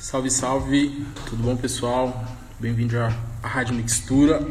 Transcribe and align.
Salve, 0.00 0.30
salve, 0.30 1.04
tudo 1.26 1.42
bom 1.42 1.56
pessoal? 1.56 2.24
Bem-vindo 2.60 2.96
à 2.96 3.08
Rádio 3.42 3.74
Mixtura. 3.74 4.46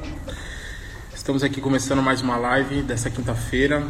Estamos 1.15 1.41
aqui 1.41 1.61
começando 1.61 2.01
mais 2.01 2.21
uma 2.21 2.35
live 2.35 2.81
dessa 2.81 3.09
quinta-feira, 3.09 3.81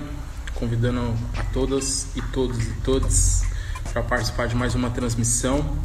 convidando 0.54 1.16
a 1.36 1.44
todas 1.46 2.16
e 2.16 2.22
todos 2.22 2.64
e 2.64 2.74
todas 2.84 3.44
para 3.92 4.04
participar 4.04 4.48
de 4.48 4.56
mais 4.56 4.76
uma 4.76 4.92
transmissão. 4.92 5.80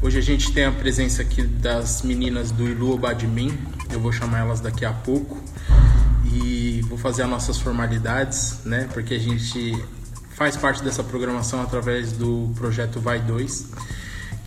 Hoje 0.00 0.16
a 0.16 0.22
gente 0.22 0.52
tem 0.52 0.64
a 0.64 0.70
presença 0.70 1.22
aqui 1.22 1.42
das 1.42 2.02
meninas 2.02 2.52
do 2.52 2.62
Ilu 2.62 2.96
Badmin, 2.96 3.58
eu 3.90 3.98
vou 3.98 4.12
chamar 4.12 4.42
elas 4.42 4.60
daqui 4.60 4.84
a 4.84 4.92
pouco 4.92 5.42
e 6.24 6.82
vou 6.88 6.96
fazer 6.96 7.24
as 7.24 7.28
nossas 7.28 7.58
formalidades, 7.58 8.60
né? 8.64 8.88
Porque 8.94 9.14
a 9.14 9.20
gente 9.20 9.76
faz 10.36 10.56
parte 10.56 10.84
dessa 10.84 11.02
programação 11.02 11.60
através 11.60 12.12
do 12.12 12.52
projeto 12.54 13.00
Vai 13.00 13.18
2, 13.18 13.72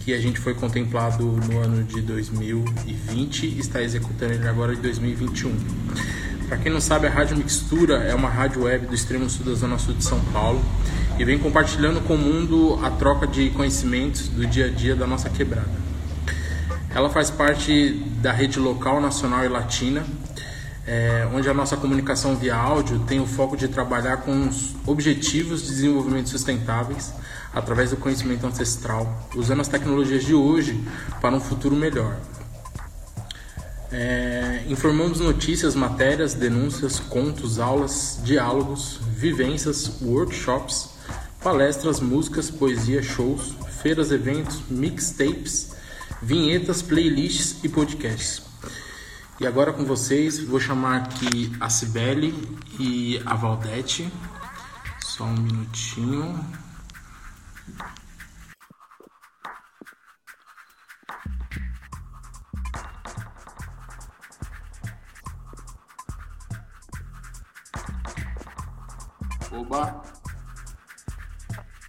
que 0.08 0.14
a 0.14 0.22
gente 0.22 0.40
foi 0.40 0.54
contemplado 0.54 1.22
no 1.22 1.60
ano 1.60 1.84
de 1.84 2.00
2020 2.00 3.46
e 3.46 3.60
está 3.60 3.84
executando 3.84 4.36
ele 4.36 4.48
agora 4.48 4.74
em 4.74 4.78
2021. 4.78 5.54
Para 6.48 6.58
quem 6.60 6.72
não 6.72 6.80
sabe, 6.80 7.08
a 7.08 7.10
Rádio 7.10 7.36
Mixtura 7.36 7.96
é 7.96 8.16
uma 8.16 8.30
rádio 8.30 8.64
web 8.64 8.88
do 8.88 8.96
extremo 8.96 9.30
sul 9.30 9.46
da 9.46 9.54
Zona 9.54 9.78
Sul 9.78 9.96
de 9.96 10.06
São 10.06 10.18
Paulo 10.32 10.64
e 11.20 11.26
vem 11.26 11.38
compartilhando 11.38 12.00
com 12.00 12.16
o 12.16 12.18
mundo 12.18 12.80
a 12.86 12.90
troca 12.90 13.28
de 13.28 13.50
conhecimentos 13.50 14.30
do 14.30 14.48
dia 14.48 14.68
a 14.68 14.70
dia 14.70 14.96
da 14.96 15.06
nossa 15.06 15.30
quebrada. 15.30 15.76
Ela 16.96 17.10
faz 17.10 17.30
parte 17.30 18.02
da 18.22 18.32
rede 18.32 18.60
local, 18.60 19.02
nacional 19.02 19.44
e 19.44 19.50
latina, 19.50 20.06
é, 20.88 21.28
onde 21.34 21.50
a 21.50 21.54
nossa 21.54 21.76
comunicação 21.76 22.34
via 22.38 22.56
áudio 22.56 23.00
tem 23.00 23.20
o 23.20 23.26
foco 23.26 23.58
de 23.58 23.68
trabalhar 23.68 24.22
com 24.22 24.48
os 24.48 24.74
objetivos 24.86 25.64
de 25.64 25.68
desenvolvimento 25.68 26.30
sustentáveis 26.30 27.12
através 27.54 27.92
do 27.92 27.98
conhecimento 27.98 28.46
ancestral, 28.46 29.30
usando 29.36 29.62
as 29.62 29.68
tecnologias 29.68 30.24
de 30.24 30.34
hoje 30.34 30.84
para 31.22 31.36
um 31.36 31.40
futuro 31.40 31.76
melhor. 31.76 32.18
É, 33.92 34.66
informamos 34.68 35.20
notícias, 35.20 35.74
matérias, 35.74 36.34
denúncias, 36.34 37.00
contos, 37.00 37.58
aulas, 37.58 38.20
diálogos, 38.24 39.00
vivências, 39.02 40.02
workshops, 40.02 40.90
palestras, 41.42 42.02
músicas, 42.02 42.50
poesia, 42.50 43.02
shows, 43.02 43.56
feiras, 43.82 44.12
eventos, 44.12 44.62
mixtapes, 44.70 45.72
vinhetas, 46.22 46.82
playlists 46.82 47.64
e 47.64 47.70
podcasts. 47.70 48.42
E 49.40 49.46
agora 49.46 49.72
com 49.72 49.86
vocês, 49.86 50.40
vou 50.40 50.60
chamar 50.60 50.98
aqui 50.98 51.56
a 51.60 51.70
Cibele 51.70 52.34
e 52.80 53.22
a 53.26 53.36
Valdete. 53.36 54.12
Só 55.00 55.26
um 55.26 55.34
minutinho. 55.34 56.67
Oba! 69.52 70.02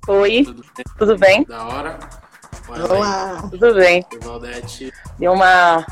Oi, 0.09 0.45
tudo 0.45 0.63
bem? 0.63 0.85
Tudo 0.99 1.19
bem? 1.19 1.45
Da 1.45 1.67
hora. 1.67 1.99
Olá! 2.69 3.43
Tudo 3.51 3.75
bem. 3.75 4.05
Valdete. 4.23 4.93
Deu 5.19 5.33
uma. 5.33 5.85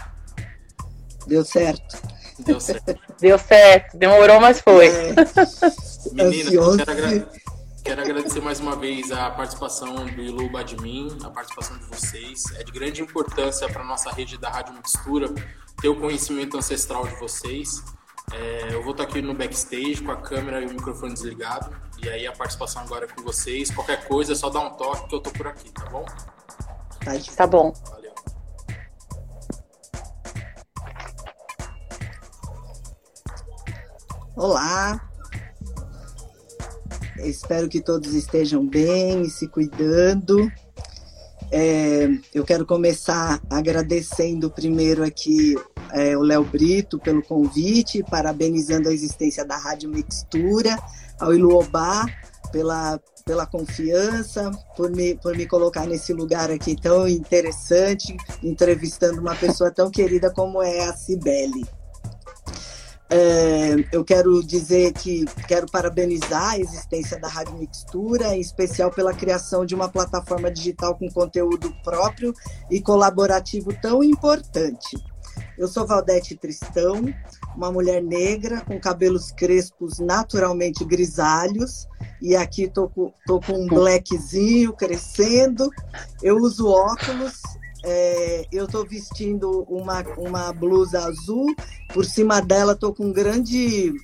Deu 1.26 1.44
certo. 1.44 1.98
Deu 2.38 2.60
certo. 2.60 2.94
Deu 3.20 3.38
certo. 3.38 3.96
Demorou, 3.98 4.40
mas 4.40 4.60
foi. 4.60 4.86
É, 4.88 5.14
Meninas, 6.12 6.46
Ansioso. 6.46 6.78
quero, 6.78 6.90
agra- 6.92 7.28
quero 7.86 8.02
agradecer 8.02 8.40
mais 8.40 8.58
uma 8.58 8.74
vez 8.74 9.12
a 9.12 9.30
participação 9.30 9.94
do 9.94 10.20
Ilu 10.20 10.50
Badmin, 10.50 11.18
a 11.22 11.30
participação 11.30 11.78
de 11.78 11.84
vocês. 11.84 12.42
É 12.56 12.64
de 12.64 12.72
grande 12.72 13.00
importância 13.00 13.68
para 13.68 13.84
nossa 13.84 14.10
rede 14.10 14.36
da 14.36 14.50
Rádio 14.50 14.74
Mixtura 14.74 15.32
ter 15.80 15.88
o 15.88 15.94
conhecimento 15.94 16.58
ancestral 16.58 17.06
de 17.06 17.14
vocês. 17.14 17.84
É, 18.32 18.74
eu 18.74 18.82
vou 18.82 18.90
estar 18.90 19.04
aqui 19.04 19.22
no 19.22 19.32
backstage 19.34 20.02
com 20.02 20.10
a 20.10 20.16
câmera 20.16 20.60
e 20.60 20.66
o 20.66 20.70
microfone 20.70 21.14
desligado. 21.14 21.70
E 22.02 22.08
aí 22.08 22.26
a 22.26 22.32
participação 22.32 22.82
agora 22.82 23.04
é 23.04 23.08
com 23.08 23.22
vocês. 23.22 23.70
Qualquer 23.70 24.08
coisa 24.08 24.32
é 24.32 24.34
só 24.34 24.50
dar 24.50 24.62
um 24.62 24.70
toque 24.70 25.08
que 25.08 25.14
eu 25.14 25.20
tô 25.20 25.30
por 25.30 25.46
aqui, 25.46 25.70
tá 25.70 25.84
bom? 25.84 26.04
Tá 27.04 27.12
Tá 27.36 27.46
bom. 27.46 27.72
Valeu. 27.88 28.14
Olá. 34.34 35.05
Espero 37.20 37.68
que 37.68 37.80
todos 37.80 38.14
estejam 38.14 38.66
bem 38.66 39.22
e 39.22 39.30
se 39.30 39.48
cuidando. 39.48 40.50
É, 41.50 42.08
eu 42.34 42.44
quero 42.44 42.66
começar 42.66 43.40
agradecendo 43.48 44.50
primeiro 44.50 45.04
aqui 45.04 45.54
é, 45.92 46.16
o 46.16 46.22
Léo 46.22 46.44
Brito 46.44 46.98
pelo 46.98 47.22
convite, 47.22 48.02
parabenizando 48.02 48.88
a 48.88 48.92
existência 48.92 49.44
da 49.44 49.56
Rádio 49.56 49.88
Mixtura, 49.88 50.76
ao 51.20 51.32
Iluobá 51.32 52.04
pela, 52.50 53.00
pela 53.24 53.46
confiança, 53.46 54.50
por 54.76 54.90
me, 54.90 55.14
por 55.16 55.36
me 55.36 55.46
colocar 55.46 55.86
nesse 55.86 56.12
lugar 56.12 56.50
aqui 56.50 56.74
tão 56.80 57.06
interessante, 57.06 58.16
entrevistando 58.42 59.20
uma 59.20 59.34
pessoa 59.34 59.70
tão 59.70 59.90
querida 59.90 60.32
como 60.32 60.62
é 60.62 60.84
a 60.84 60.92
Cibele. 60.92 61.64
É, 63.08 63.76
eu 63.92 64.04
quero 64.04 64.42
dizer 64.42 64.92
que 64.92 65.24
quero 65.46 65.66
parabenizar 65.70 66.50
a 66.50 66.58
existência 66.58 67.18
da 67.18 67.28
Rádio 67.28 67.54
Mixtura, 67.54 68.34
em 68.34 68.40
especial 68.40 68.90
pela 68.90 69.14
criação 69.14 69.64
de 69.64 69.74
uma 69.74 69.88
plataforma 69.88 70.50
digital 70.50 70.96
com 70.96 71.08
conteúdo 71.08 71.72
próprio 71.84 72.34
e 72.68 72.80
colaborativo 72.80 73.72
tão 73.80 74.02
importante. 74.02 74.96
Eu 75.56 75.68
sou 75.68 75.86
Valdete 75.86 76.36
Tristão, 76.36 77.04
uma 77.56 77.70
mulher 77.70 78.02
negra 78.02 78.60
com 78.62 78.78
cabelos 78.78 79.30
crespos 79.30 79.98
naturalmente 79.98 80.84
grisalhos, 80.84 81.86
e 82.20 82.34
aqui 82.34 82.68
tô 82.68 82.88
com, 82.88 83.12
tô 83.26 83.40
com 83.40 83.52
um 83.52 83.66
blackzinho 83.68 84.72
crescendo. 84.72 85.70
Eu 86.22 86.38
uso 86.38 86.68
óculos, 86.68 87.40
é, 87.88 88.44
eu 88.50 88.64
estou 88.64 88.84
vestindo 88.84 89.62
uma, 89.68 90.02
uma 90.18 90.52
blusa 90.52 91.06
azul, 91.06 91.46
por 91.94 92.04
cima 92.04 92.42
dela 92.42 92.72
estou 92.72 92.92
com 92.92 93.06
um 93.06 93.12
grande 93.12 93.94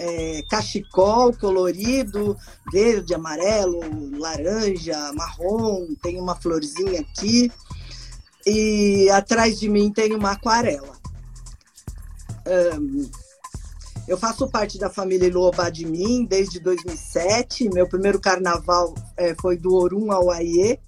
é, 0.00 0.42
cachecol 0.48 1.36
colorido, 1.36 2.34
verde, 2.72 3.14
amarelo, 3.14 3.80
laranja, 4.18 5.12
marrom, 5.12 5.94
tem 6.02 6.18
uma 6.18 6.34
florzinha 6.34 7.02
aqui. 7.02 7.52
E 8.46 9.10
atrás 9.10 9.60
de 9.60 9.68
mim 9.68 9.92
tem 9.92 10.14
uma 10.14 10.32
aquarela. 10.32 10.96
Ahn, 12.46 13.10
eu 14.08 14.16
faço 14.16 14.48
parte 14.48 14.78
da 14.78 14.88
família 14.88 15.26
Iluobá 15.26 15.68
de 15.68 15.84
mim 15.84 16.24
desde 16.24 16.58
2007. 16.60 17.68
Meu 17.68 17.86
primeiro 17.86 18.18
carnaval 18.18 18.94
é, 19.18 19.34
foi 19.38 19.58
do 19.58 19.74
Orum 19.74 20.10
ao 20.10 20.30
Aiê. 20.30 20.78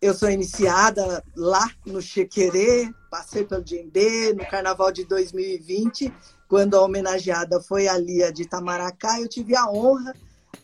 Eu 0.00 0.12
sou 0.14 0.30
iniciada 0.30 1.24
lá 1.34 1.68
no 1.86 2.02
Chequerê, 2.02 2.90
passei 3.10 3.44
pelo 3.44 3.64
Djembe, 3.64 4.34
no 4.34 4.46
carnaval 4.46 4.92
de 4.92 5.04
2020, 5.04 6.12
quando 6.48 6.74
a 6.76 6.82
homenageada 6.82 7.60
foi 7.62 7.88
a 7.88 7.96
Lia 7.96 8.30
de 8.32 8.42
Itamaracá, 8.42 9.20
eu 9.20 9.28
tive 9.28 9.56
a 9.56 9.66
honra 9.70 10.14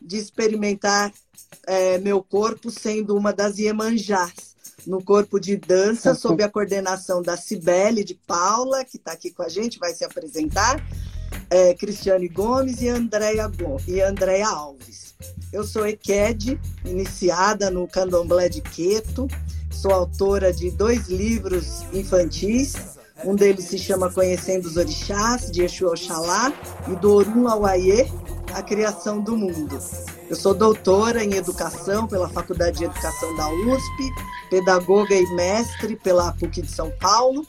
de 0.01 0.17
experimentar 0.19 1.13
é, 1.67 1.99
meu 1.99 2.23
corpo 2.23 2.71
sendo 2.71 3.17
uma 3.17 3.33
das 3.33 3.59
Iemanjás, 3.59 4.53
no 4.87 5.03
corpo 5.03 5.41
de 5.41 5.57
dança, 5.57 6.15
sob 6.15 6.43
a 6.43 6.49
coordenação 6.51 7.23
da 7.23 7.37
Cibele 7.37 8.05
de 8.05 8.15
Paula, 8.15 8.85
que 8.85 8.97
está 8.99 9.13
aqui 9.13 9.31
com 9.31 9.43
a 9.43 9.49
gente, 9.49 9.79
vai 9.79 9.95
se 9.95 10.05
apresentar, 10.05 10.77
é, 11.49 11.73
Cristiane 11.75 12.29
Gomes 12.29 12.83
e 12.83 12.89
Andréia 12.89 13.49
Go- 13.49 13.81
e 13.89 14.01
Andréia 14.01 14.49
Alves. 14.49 15.12
Eu 15.53 15.65
sou 15.65 15.87
Eked, 15.87 16.59
iniciada 16.85 17.71
no 17.71 17.87
candomblé 17.87 18.49
de 18.49 18.61
Queto, 18.61 19.29
sou 19.71 19.93
autora 19.93 20.53
de 20.53 20.71
dois 20.71 21.09
livros 21.09 21.83
infantis, 21.93 22.75
um 23.25 23.37
deles 23.37 23.67
se 23.67 23.79
chama 23.79 24.11
Conhecendo 24.11 24.67
os 24.67 24.77
Orixás, 24.77 25.51
de 25.51 25.63
Exu 25.63 25.87
Oxalá, 25.87 26.53
e 26.89 26.97
do 26.97 27.13
Orum 27.13 27.65
Aiê, 27.65 28.09
A 28.53 28.63
Criação 28.63 29.21
do 29.21 29.37
Mundo. 29.37 29.79
Eu 30.29 30.35
sou 30.35 30.53
doutora 30.53 31.23
em 31.23 31.35
Educação 31.35 32.09
pela 32.09 32.29
Faculdade 32.29 32.79
de 32.79 32.85
Educação 32.85 33.37
da 33.37 33.49
USP, 33.49 34.11
pedagoga 34.51 35.15
e 35.15 35.37
mestre 35.37 35.95
pela 35.95 36.33
PUC 36.33 36.63
de 36.63 36.71
São 36.71 36.91
Paulo, 37.01 37.47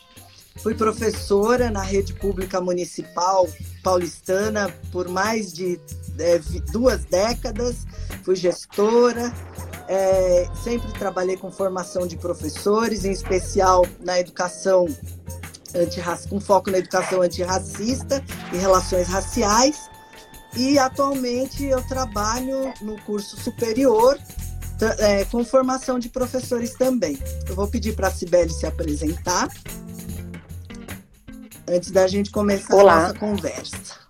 fui 0.58 0.76
professora 0.76 1.70
na 1.72 1.82
rede 1.82 2.14
pública 2.14 2.62
municipal 2.62 3.48
paulistana 3.84 4.70
por 4.92 5.08
mais 5.08 5.52
de 5.52 5.80
é, 6.20 6.40
duas 6.72 7.04
décadas, 7.06 7.86
fui 8.24 8.36
gestora, 8.36 9.34
é, 9.88 10.48
sempre 10.64 10.92
trabalhei 10.94 11.38
com 11.38 11.52
formação 11.52 12.08
de 12.08 12.16
professores, 12.16 13.04
em 13.04 13.12
especial 13.12 13.86
na 14.00 14.20
educação 14.20 14.88
com 16.30 16.40
foco 16.40 16.70
na 16.70 16.78
educação 16.78 17.22
antirracista 17.22 18.24
e 18.54 18.58
relações 18.58 19.08
raciais. 19.08 19.90
E 20.56 20.78
atualmente 20.78 21.64
eu 21.64 21.82
trabalho 21.88 22.72
no 22.80 22.96
curso 23.02 23.36
superior, 23.42 24.20
é, 25.00 25.26
com 25.26 25.44
formação 25.44 25.98
de 25.98 26.10
professores 26.10 26.74
também. 26.74 27.18
Eu 27.48 27.56
vou 27.56 27.68
pedir 27.68 27.96
para 27.96 28.10
a 28.10 28.12
Cibele 28.12 28.52
se 28.52 28.66
apresentar 28.66 29.50
antes 31.68 31.92
da 31.92 32.08
gente 32.08 32.32
começar 32.32 32.76
Olá. 32.76 32.94
a 32.94 33.02
nossa 33.02 33.14
conversa. 33.16 34.04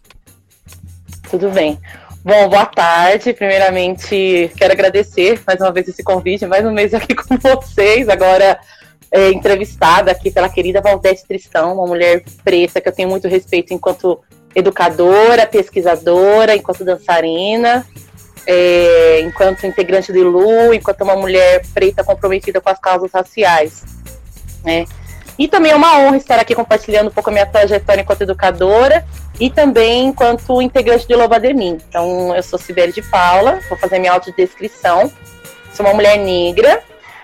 Tudo 1.30 1.50
bem. 1.50 1.80
Bom, 2.24 2.48
boa 2.50 2.66
tarde. 2.66 3.34
Primeiramente, 3.34 4.52
quero 4.58 4.74
agradecer 4.74 5.42
mais 5.46 5.60
uma 5.60 5.72
vez 5.72 5.88
esse 5.88 6.04
convite, 6.04 6.46
mais 6.46 6.66
um 6.66 6.72
mês 6.72 6.94
aqui 6.94 7.14
com 7.16 7.38
vocês. 7.38 8.08
Agora, 8.08 8.60
é, 9.12 9.30
entrevistada 9.32 10.12
aqui 10.12 10.32
pela 10.32 10.50
querida 10.50 10.82
Valdete 10.82 11.26
Tristão, 11.28 11.74
uma 11.74 11.88
mulher 11.88 12.24
preta 12.44 12.80
que 12.80 12.88
eu 12.88 12.94
tenho 12.94 13.10
muito 13.10 13.28
respeito 13.28 13.74
enquanto 13.74 14.22
educadora, 14.56 15.46
pesquisadora, 15.46 16.56
enquanto 16.56 16.86
dançarina, 16.86 17.86
é, 18.46 19.22
enquanto 19.22 19.66
integrante 19.66 20.12
do 20.12 20.18
ILU, 20.18 20.74
enquanto 20.74 21.02
uma 21.02 21.16
mulher 21.16 21.62
preta 21.74 22.04
comprometida 22.04 22.62
com 22.62 22.70
as 22.70 22.80
causas 22.80 23.12
raciais. 23.12 23.84
Né? 24.64 24.86
E 25.38 25.48
também 25.48 25.72
é 25.72 25.76
uma 25.76 25.98
honra 26.00 26.18
estar 26.18 26.40
aqui 26.40 26.54
compartilhando 26.54 27.08
um 27.08 27.12
pouco 27.12 27.30
a 27.30 27.34
minha 27.34 27.46
trajetória 27.46 28.02
enquanto 28.02 28.22
educadora 28.22 29.06
e 29.40 29.50
também 29.50 30.06
enquanto 30.06 30.62
integrante 30.62 31.08
do 31.08 31.18
Lobademim. 31.18 31.78
Então, 31.90 32.36
eu 32.36 32.44
sou 32.44 32.60
Sibeli 32.60 32.94
de 32.94 33.02
Paula, 33.02 33.60
vou 33.68 33.78
fazer 33.78 34.00
minha 34.00 34.12
autodescrição. 34.12 35.12
Sou 35.74 35.86
uma 35.86 35.94
mulher 35.94 36.18
negra, 36.20 36.84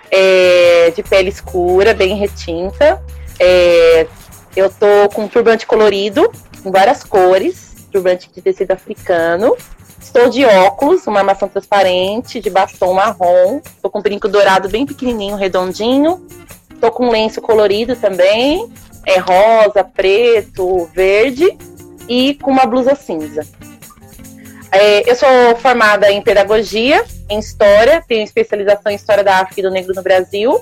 é, 0.10 0.92
de 0.96 1.04
pele 1.04 1.30
escura, 1.30 1.94
bem 1.94 2.16
retinta. 2.16 3.02
É, 3.40 4.08
eu 4.56 4.70
tô 4.70 5.08
com 5.14 5.24
um 5.24 5.28
turbante 5.28 5.68
colorido, 5.68 6.32
com 6.64 6.72
várias 6.72 7.04
cores, 7.04 7.76
turbante 7.92 8.30
de 8.34 8.42
tecido 8.42 8.72
africano. 8.72 9.56
Estou 10.02 10.30
de 10.30 10.44
óculos, 10.46 11.06
uma 11.06 11.20
armação 11.20 11.48
transparente, 11.48 12.40
de 12.40 12.50
batom 12.50 12.94
marrom. 12.94 13.62
Estou 13.64 13.92
com 13.92 14.00
um 14.00 14.02
brinco 14.02 14.28
dourado 14.28 14.68
bem 14.68 14.86
pequenininho, 14.86 15.36
redondinho. 15.36 16.26
Estou 16.80 16.92
com 16.92 17.08
um 17.08 17.12
lenço 17.12 17.42
colorido 17.42 17.94
também, 17.94 18.72
é 19.06 19.20
rosa, 19.20 19.84
preto, 19.84 20.90
verde 20.96 21.58
e 22.08 22.36
com 22.36 22.52
uma 22.52 22.66
blusa 22.66 22.96
cinza. 22.96 23.46
É, 24.72 25.12
eu 25.12 25.14
sou 25.14 25.28
formada 25.58 26.10
em 26.10 26.22
pedagogia, 26.22 27.04
em 27.30 27.38
história, 27.38 28.02
tenho 28.08 28.24
especialização 28.24 28.94
em 28.94 28.96
história 28.96 29.26
da 29.26 29.40
África 29.40 29.60
e 29.60 29.64
do 29.64 29.70
Negro 29.70 29.94
no 29.94 30.02
Brasil, 30.02 30.58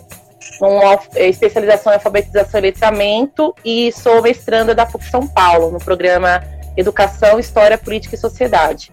uma 0.60 1.00
é, 1.14 1.28
especialização 1.28 1.94
em 1.94 1.98
alfabetização 1.98 2.60
e 2.62 2.64
letramento 2.64 3.54
e 3.64 3.92
sou 3.92 4.20
mestranda 4.20 4.74
da 4.74 4.88
PUC 4.88 5.06
São 5.06 5.28
Paulo, 5.28 5.70
no 5.70 5.78
programa 5.78 6.44
Educação, 6.76 7.38
História, 7.38 7.78
Política 7.78 8.16
e 8.16 8.18
Sociedade. 8.18 8.92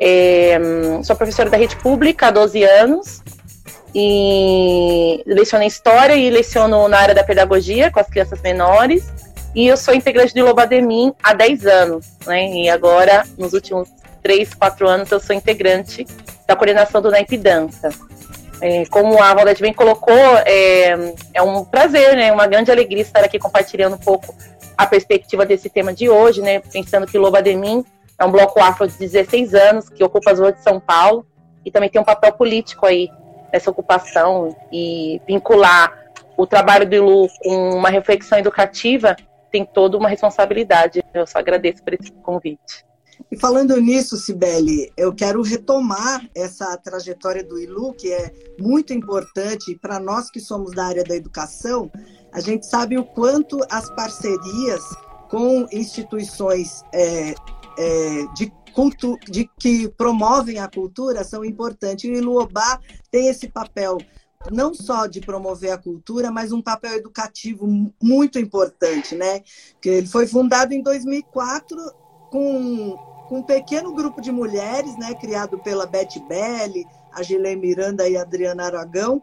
É, 0.00 0.58
sou 1.04 1.14
professora 1.16 1.50
da 1.50 1.58
rede 1.58 1.76
pública 1.76 2.28
há 2.28 2.30
12 2.30 2.64
anos 2.64 3.22
e 3.94 5.22
leciono 5.26 5.64
História 5.64 6.14
e 6.14 6.30
leciono 6.30 6.88
na 6.88 6.98
área 6.98 7.14
da 7.14 7.24
pedagogia 7.24 7.90
com 7.90 8.00
as 8.00 8.08
crianças 8.08 8.40
menores 8.40 9.10
e 9.54 9.66
eu 9.66 9.76
sou 9.76 9.94
integrante 9.94 10.34
do 10.34 10.44
Lobademim 10.44 11.12
há 11.22 11.34
10 11.34 11.66
anos, 11.66 12.06
né? 12.26 12.48
E 12.48 12.70
agora, 12.70 13.24
nos 13.36 13.52
últimos 13.52 13.88
3, 14.22 14.54
4 14.54 14.88
anos, 14.88 15.10
eu 15.10 15.20
sou 15.20 15.36
integrante 15.36 16.06
da 16.46 16.56
coordenação 16.56 17.02
do 17.02 17.10
NAIP 17.10 17.36
Dança. 17.36 17.90
É, 18.62 18.86
como 18.86 19.22
a 19.22 19.34
Valdete 19.34 19.60
bem 19.60 19.74
colocou, 19.74 20.14
é, 20.46 21.14
é 21.34 21.42
um 21.42 21.64
prazer, 21.64 22.16
né? 22.16 22.32
Uma 22.32 22.46
grande 22.46 22.70
alegria 22.70 23.02
estar 23.02 23.22
aqui 23.22 23.38
compartilhando 23.38 23.96
um 23.96 23.98
pouco 23.98 24.34
a 24.78 24.86
perspectiva 24.86 25.44
desse 25.44 25.68
tema 25.68 25.92
de 25.92 26.08
hoje, 26.08 26.40
né? 26.40 26.60
Pensando 26.60 27.06
que 27.06 27.18
Lobademim 27.18 27.84
é 28.18 28.24
um 28.24 28.30
bloco 28.30 28.58
afro 28.58 28.88
de 28.88 28.96
16 28.96 29.52
anos, 29.52 29.88
que 29.90 30.02
ocupa 30.02 30.30
as 30.30 30.38
ruas 30.38 30.54
de 30.54 30.62
São 30.62 30.80
Paulo, 30.80 31.26
e 31.62 31.70
também 31.70 31.90
tem 31.90 32.00
um 32.00 32.04
papel 32.04 32.32
político 32.32 32.86
aí 32.86 33.10
nessa 33.52 33.70
ocupação, 33.70 34.56
e 34.72 35.20
vincular 35.26 35.92
o 36.36 36.46
trabalho 36.46 36.88
do 36.88 36.94
Ilu 36.94 37.28
com 37.42 37.70
uma 37.76 37.90
reflexão 37.90 38.38
educativa 38.38 39.14
tem 39.50 39.66
toda 39.66 39.98
uma 39.98 40.08
responsabilidade. 40.08 41.04
Eu 41.12 41.26
só 41.26 41.38
agradeço 41.38 41.82
por 41.82 41.92
esse 41.92 42.10
convite. 42.10 42.84
E 43.30 43.38
falando 43.38 43.76
nisso, 43.80 44.16
Sibeli, 44.16 44.90
eu 44.96 45.14
quero 45.14 45.42
retomar 45.42 46.26
essa 46.34 46.76
trajetória 46.78 47.44
do 47.44 47.58
ILU, 47.58 47.92
que 47.92 48.12
é 48.12 48.32
muito 48.58 48.92
importante 48.92 49.78
para 49.80 50.00
nós 50.00 50.30
que 50.30 50.40
somos 50.40 50.72
da 50.72 50.86
área 50.86 51.04
da 51.04 51.14
educação. 51.14 51.90
A 52.32 52.40
gente 52.40 52.66
sabe 52.66 52.98
o 52.98 53.04
quanto 53.04 53.60
as 53.70 53.88
parcerias 53.94 54.82
com 55.30 55.66
instituições 55.70 56.82
é, 56.92 57.34
é, 57.78 58.26
de, 58.34 58.52
de 59.28 59.48
que 59.58 59.88
promovem 59.88 60.58
a 60.58 60.68
cultura 60.68 61.24
são 61.24 61.44
importantes. 61.44 62.04
E 62.04 62.10
o 62.10 62.16
Iluobá 62.16 62.80
tem 63.10 63.28
esse 63.28 63.48
papel 63.48 63.98
não 64.50 64.74
só 64.74 65.06
de 65.06 65.20
promover 65.20 65.70
a 65.70 65.78
cultura, 65.78 66.30
mas 66.30 66.52
um 66.52 66.60
papel 66.60 66.94
educativo 66.94 67.66
muito 68.02 68.38
importante, 68.38 69.14
né? 69.14 69.42
Que 69.80 69.88
ele 69.88 70.06
foi 70.06 70.26
fundado 70.26 70.74
em 70.74 70.82
2004 70.82 71.76
com, 72.30 72.96
com 73.28 73.38
um 73.38 73.42
pequeno 73.42 73.94
grupo 73.94 74.20
de 74.20 74.32
mulheres, 74.32 74.96
né? 74.98 75.14
Criado 75.14 75.58
pela 75.58 75.86
Beth 75.86 76.18
Belli, 76.28 76.84
a 77.12 77.22
Gilene 77.22 77.60
Miranda 77.60 78.08
e 78.08 78.16
a 78.16 78.22
Adriana 78.22 78.64
Aragão, 78.64 79.22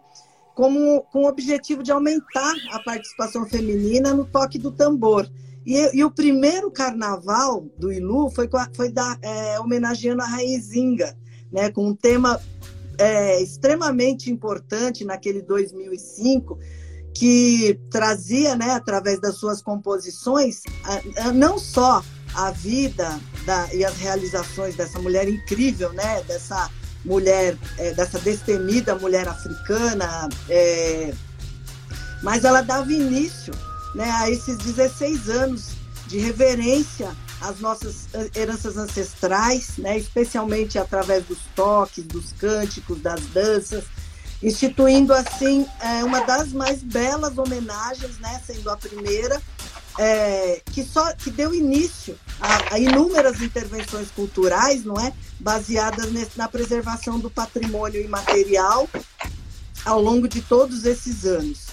como, 0.53 1.03
com 1.11 1.23
o 1.23 1.27
objetivo 1.27 1.81
de 1.81 1.91
aumentar 1.91 2.53
a 2.71 2.79
participação 2.79 3.45
feminina 3.45 4.13
no 4.13 4.25
toque 4.25 4.57
do 4.57 4.71
tambor. 4.71 5.29
E, 5.65 5.97
e 5.97 6.03
o 6.03 6.11
primeiro 6.11 6.71
carnaval 6.71 7.67
do 7.77 7.91
Ilu 7.91 8.29
foi, 8.31 8.49
foi 8.73 8.89
da, 8.89 9.17
é, 9.21 9.59
homenageando 9.59 10.21
a 10.21 10.25
Raizinga, 10.25 11.15
né? 11.51 11.69
Com 11.69 11.87
um 11.87 11.95
tema 11.95 12.39
é, 12.97 13.41
extremamente 13.41 14.29
importante 14.29 15.05
naquele 15.05 15.41
2005, 15.41 16.57
que 17.13 17.79
trazia, 17.89 18.55
né, 18.55 18.71
através 18.71 19.19
das 19.19 19.35
suas 19.35 19.61
composições, 19.61 20.61
a, 20.83 21.27
a, 21.27 21.31
não 21.33 21.57
só 21.57 22.03
a 22.35 22.51
vida 22.51 23.19
da, 23.45 23.73
e 23.73 23.83
as 23.83 23.97
realizações 23.97 24.75
dessa 24.75 24.99
mulher 24.99 25.27
incrível, 25.27 25.91
né, 25.93 26.21
dessa 26.23 26.69
mulher, 27.03 27.57
é, 27.77 27.93
dessa 27.93 28.19
destemida 28.19 28.95
mulher 28.95 29.27
africana, 29.27 30.29
é, 30.49 31.13
mas 32.21 32.43
ela 32.43 32.61
dava 32.61 32.91
início 32.91 33.53
né, 33.95 34.09
a 34.11 34.29
esses 34.29 34.57
16 34.57 35.29
anos 35.29 35.71
de 36.07 36.19
reverência 36.19 37.15
as 37.41 37.59
nossas 37.59 38.09
heranças 38.35 38.77
ancestrais, 38.77 39.77
né, 39.77 39.97
especialmente 39.97 40.77
através 40.77 41.23
dos 41.25 41.39
toques, 41.55 42.03
dos 42.03 42.33
cânticos, 42.33 43.01
das 43.01 43.21
danças, 43.27 43.85
instituindo 44.43 45.13
assim 45.13 45.65
é, 45.79 46.03
uma 46.03 46.21
das 46.21 46.51
mais 46.51 46.83
belas 46.83 47.37
homenagens, 47.37 48.19
né, 48.19 48.41
sendo 48.45 48.69
a 48.69 48.75
primeira 48.75 49.41
é, 49.97 50.61
que 50.71 50.83
só 50.83 51.13
que 51.13 51.29
deu 51.29 51.53
início 51.53 52.17
a, 52.39 52.75
a, 52.75 52.79
inúmeras 52.79 53.41
intervenções 53.41 54.09
culturais, 54.11 54.85
não 54.85 54.95
é, 54.99 55.13
baseadas 55.39 56.11
nesse, 56.11 56.37
na 56.37 56.47
preservação 56.47 57.19
do 57.19 57.29
patrimônio 57.29 58.01
imaterial 58.01 58.87
ao 59.85 60.01
longo 60.01 60.27
de 60.27 60.41
todos 60.41 60.85
esses 60.85 61.25
anos. 61.25 61.68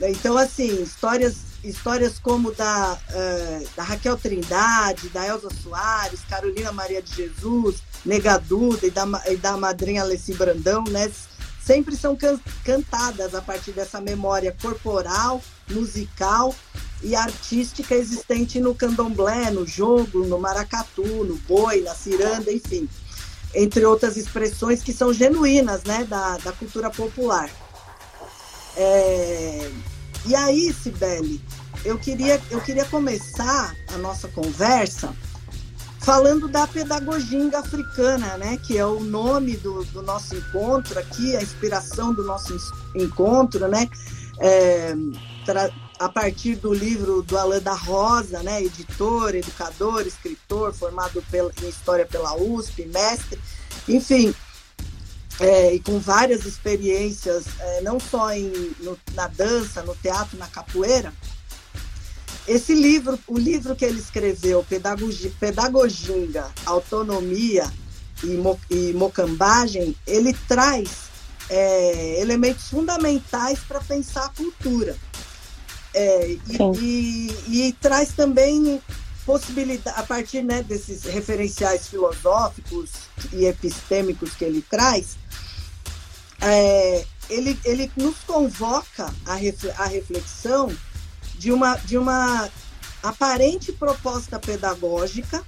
Então, 0.00 0.36
assim, 0.36 0.82
histórias 0.82 1.48
histórias 1.62 2.18
como 2.18 2.52
da, 2.52 2.96
uh, 3.10 3.68
da 3.76 3.82
Raquel 3.82 4.16
Trindade, 4.16 5.08
da 5.08 5.26
Elza 5.26 5.48
Soares, 5.62 6.20
Carolina 6.28 6.72
Maria 6.72 7.02
de 7.02 7.14
Jesus, 7.14 7.82
Negaduda 8.04 8.86
e 8.86 8.90
da, 8.90 9.04
e 9.26 9.36
da 9.36 9.56
madrinha 9.56 10.02
Alessi 10.02 10.34
Brandão, 10.34 10.84
né? 10.84 11.10
Sempre 11.60 11.96
são 11.96 12.16
can 12.16 12.40
cantadas 12.64 13.34
a 13.34 13.42
partir 13.42 13.72
dessa 13.72 14.00
memória 14.00 14.56
corporal, 14.62 15.42
musical 15.68 16.54
e 17.02 17.14
artística 17.14 17.94
existente 17.94 18.58
no 18.60 18.74
candomblé, 18.74 19.50
no 19.50 19.66
jogo, 19.66 20.24
no 20.24 20.38
maracatu, 20.38 21.02
no 21.02 21.36
boi, 21.36 21.82
na 21.82 21.94
ciranda, 21.94 22.50
enfim. 22.50 22.88
Entre 23.54 23.84
outras 23.84 24.16
expressões 24.16 24.82
que 24.82 24.92
são 24.92 25.12
genuínas 25.12 25.82
né, 25.84 26.04
da, 26.04 26.38
da 26.38 26.52
cultura 26.52 26.88
popular. 26.88 27.50
É, 28.80 29.70
e 30.24 30.36
aí, 30.36 30.72
Sibeli, 30.72 31.42
eu 31.84 31.98
queria, 31.98 32.40
eu 32.48 32.60
queria 32.60 32.84
começar 32.84 33.74
a 33.92 33.98
nossa 33.98 34.28
conversa 34.28 35.12
falando 35.98 36.46
da 36.46 36.64
pedagogia 36.66 37.58
africana, 37.58 38.38
né, 38.38 38.56
que 38.64 38.78
é 38.78 38.86
o 38.86 39.00
nome 39.00 39.56
do, 39.56 39.84
do 39.86 40.00
nosso 40.00 40.36
encontro 40.36 40.96
aqui, 40.98 41.36
a 41.36 41.42
inspiração 41.42 42.14
do 42.14 42.24
nosso 42.24 42.56
encontro, 42.94 43.66
né, 43.66 43.90
é, 44.40 44.94
a 45.98 46.08
partir 46.08 46.54
do 46.54 46.72
livro 46.72 47.20
do 47.22 47.36
Alain 47.36 47.60
da 47.60 47.74
Rosa, 47.74 48.44
né, 48.44 48.62
editor, 48.62 49.34
educador, 49.34 50.06
escritor, 50.06 50.72
formado 50.72 51.20
pela, 51.30 51.50
em 51.62 51.68
História 51.68 52.06
pela 52.06 52.36
USP, 52.36 52.86
mestre, 52.86 53.40
enfim, 53.88 54.32
é, 55.40 55.74
e 55.74 55.80
com 55.80 55.98
várias 55.98 56.44
experiências, 56.44 57.44
é, 57.60 57.80
não 57.82 58.00
só 58.00 58.32
em, 58.32 58.50
no, 58.80 58.98
na 59.14 59.28
dança, 59.28 59.82
no 59.82 59.94
teatro, 59.94 60.36
na 60.36 60.48
capoeira. 60.48 61.12
Esse 62.46 62.74
livro, 62.74 63.18
o 63.26 63.38
livro 63.38 63.76
que 63.76 63.84
ele 63.84 63.98
escreveu, 63.98 64.64
Pedagogia, 64.68 65.30
Pedagoginga, 65.38 66.50
Autonomia 66.64 67.70
e, 68.24 68.28
Mo, 68.28 68.58
e 68.70 68.92
Mocambagem, 68.94 69.94
ele 70.06 70.34
traz 70.48 71.08
é, 71.50 72.20
elementos 72.20 72.68
fundamentais 72.68 73.60
para 73.60 73.80
pensar 73.80 74.24
a 74.24 74.28
cultura. 74.30 74.96
É, 75.94 76.30
e, 76.30 76.38
e, 76.80 77.68
e, 77.68 77.72
traz 77.74 78.12
também 78.12 78.80
possibilidade, 79.28 80.00
a 80.00 80.02
partir 80.02 80.42
né, 80.42 80.62
desses 80.62 81.02
referenciais 81.02 81.86
filosóficos 81.86 82.92
e 83.30 83.44
epistêmicos 83.44 84.32
que 84.32 84.42
ele 84.42 84.62
traz, 84.62 85.18
é, 86.40 87.04
ele, 87.28 87.60
ele 87.62 87.92
nos 87.94 88.16
convoca 88.20 89.12
a, 89.26 89.34
a 89.82 89.86
reflexão 89.86 90.74
de 91.34 91.52
uma, 91.52 91.76
de 91.76 91.98
uma 91.98 92.48
aparente 93.02 93.70
proposta 93.70 94.38
pedagógica 94.38 95.44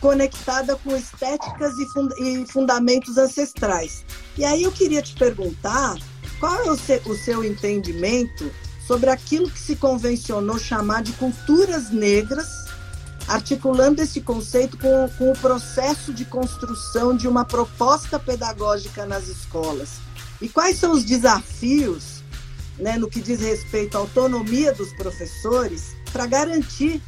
conectada 0.00 0.74
com 0.74 0.96
estéticas 0.96 1.78
e, 1.78 1.86
fund 1.92 2.12
e, 2.18 2.46
fundamentos 2.46 3.16
ancestrais. 3.16 4.04
E 4.36 4.44
aí 4.44 4.64
eu 4.64 4.72
queria 4.72 5.00
te 5.00 5.14
perguntar 5.14 5.96
qual 6.40 6.56
é 6.56 6.70
o, 6.72 6.76
seu, 6.76 7.00
o 7.06 7.14
seu 7.14 7.44
entendimento 7.44 8.52
sobre 8.84 9.10
aquilo 9.10 9.48
que 9.48 9.60
se 9.60 9.76
convencionou 9.76 10.58
chamar 10.58 11.04
de 11.04 11.12
culturas 11.12 11.90
negras, 11.90 12.65
articulando 13.28 14.02
esse 14.02 14.20
conceito 14.20 14.76
com, 14.78 15.08
com 15.18 15.32
o 15.32 15.38
processo 15.38 16.12
de 16.12 16.24
construção 16.24 17.16
de 17.16 17.26
uma 17.26 17.44
proposta 17.44 18.18
pedagógica 18.18 19.04
nas 19.04 19.28
escolas. 19.28 19.98
E 20.40 20.48
quais 20.48 20.78
são 20.78 20.92
os 20.92 21.04
desafios 21.04 22.16
né, 22.78 22.98
no 22.98 23.08
que 23.08 23.20
diz 23.20 23.40
respeito 23.40 23.96
à 23.96 24.00
autonomia 24.00 24.72
dos 24.72 24.92
professores, 24.92 25.96
para 26.12 26.26
garantir 26.26 27.02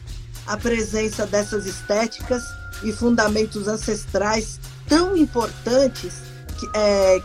a 0.47 0.57
presença 0.57 1.27
dessas 1.27 1.67
estéticas 1.67 2.43
e 2.83 2.93
fundamentos 2.93 3.69
ancestrais 3.69 4.59
tão 4.89 5.17
importantes 5.17 6.15
que, 6.59 6.67
é, 6.75 7.23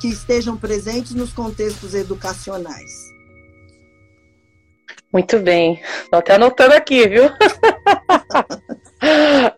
que 0.00 0.08
estejam 0.08 0.56
presentes 0.56 1.12
nos 1.12 1.32
contextos 1.32 1.94
educacionais. 1.94 3.07
Muito 5.12 5.38
bem. 5.38 5.80
Estou 6.02 6.18
até 6.18 6.34
anotando 6.34 6.74
aqui, 6.74 7.08
viu? 7.08 7.24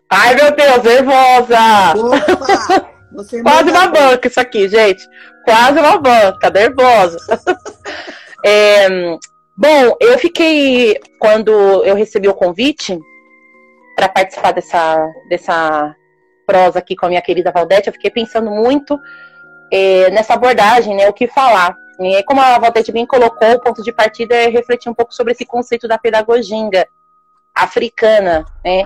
Ai, 0.09 0.35
meu 0.35 0.55
Deus, 0.55 0.83
nervosa! 0.83 1.59
Opa! 1.97 2.91
Quase 3.43 3.69
uma 3.69 3.87
banca 3.87 4.27
isso 4.27 4.39
aqui, 4.39 4.69
gente. 4.69 5.05
Quase 5.43 5.79
uma 5.79 5.97
banca, 5.97 6.49
nervosa. 6.49 7.17
é, 8.45 8.89
bom, 9.57 9.97
eu 9.99 10.17
fiquei, 10.17 10.97
quando 11.19 11.51
eu 11.83 11.95
recebi 11.95 12.29
o 12.29 12.33
convite 12.33 12.97
para 13.95 14.07
participar 14.07 14.53
dessa, 14.53 15.05
dessa 15.29 15.93
prosa 16.47 16.79
aqui 16.79 16.95
com 16.95 17.05
a 17.05 17.09
minha 17.09 17.21
querida 17.21 17.51
Valdete, 17.51 17.87
eu 17.87 17.93
fiquei 17.93 18.09
pensando 18.09 18.49
muito 18.49 18.97
é, 19.71 20.09
nessa 20.11 20.33
abordagem, 20.35 20.95
né, 20.95 21.09
o 21.09 21.13
que 21.13 21.27
falar. 21.27 21.75
E 22.03 22.23
como 22.23 22.41
a 22.41 22.57
Valdete 22.57 22.91
bem 22.91 23.05
colocou, 23.05 23.51
o 23.53 23.59
ponto 23.59 23.83
de 23.83 23.91
partida 23.91 24.35
é 24.35 24.47
refletir 24.47 24.89
um 24.89 24.93
pouco 24.93 25.13
sobre 25.13 25.33
esse 25.33 25.45
conceito 25.45 25.87
da 25.87 25.97
pedagogia 25.97 26.87
africana, 27.53 28.45
né, 28.63 28.85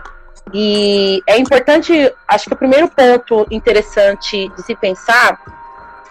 e 0.54 1.24
é 1.28 1.38
importante, 1.38 2.14
acho 2.28 2.46
que 2.46 2.54
o 2.54 2.58
primeiro 2.58 2.88
ponto 2.88 3.46
interessante 3.50 4.50
de 4.50 4.64
se 4.64 4.76
pensar, 4.76 5.40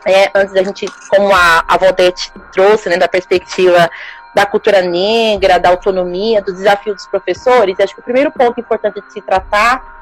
é, 0.07 0.31
antes 0.35 0.53
da 0.53 0.63
gente, 0.63 0.87
como 1.09 1.35
a, 1.35 1.65
a 1.67 1.77
Valdete 1.77 2.33
trouxe, 2.53 2.89
né, 2.89 2.97
da 2.97 3.09
perspectiva 3.09 3.89
da 4.35 4.45
cultura 4.45 4.83
negra, 4.83 5.59
da 5.59 5.69
autonomia, 5.69 6.43
do 6.43 6.53
desafio 6.53 6.95
dos 6.95 7.07
professores, 7.07 7.79
acho 7.79 7.95
que 7.95 8.01
o 8.01 8.05
primeiro 8.05 8.33
ponto 8.33 8.59
importante 8.59 9.01
de 9.01 9.13
se 9.13 9.23
tratar 9.23 9.95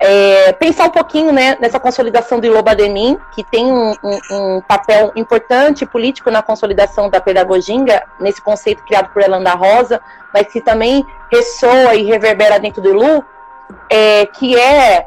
é 0.00 0.52
pensar 0.52 0.84
um 0.86 0.90
pouquinho 0.90 1.32
né, 1.32 1.56
nessa 1.60 1.80
consolidação 1.80 2.38
do 2.38 2.46
Ilobademin, 2.46 3.18
que 3.32 3.42
tem 3.42 3.66
um, 3.66 3.94
um, 4.02 4.18
um, 4.30 4.60
papel 4.60 5.12
importante 5.16 5.84
político 5.84 6.30
na 6.30 6.42
consolidação 6.42 7.10
da 7.10 7.20
pedagogia, 7.20 8.04
nesse 8.20 8.40
conceito 8.40 8.84
criado 8.84 9.12
por 9.12 9.22
Elanda 9.22 9.54
Rosa, 9.54 10.00
mas 10.32 10.46
que 10.46 10.60
também 10.60 11.04
ressoa 11.32 11.94
e 11.94 12.04
reverbera 12.04 12.60
dentro 12.60 12.80
do 12.80 12.90
Ilu, 12.90 13.24
é, 13.90 14.26
que 14.26 14.58
é 14.58 15.06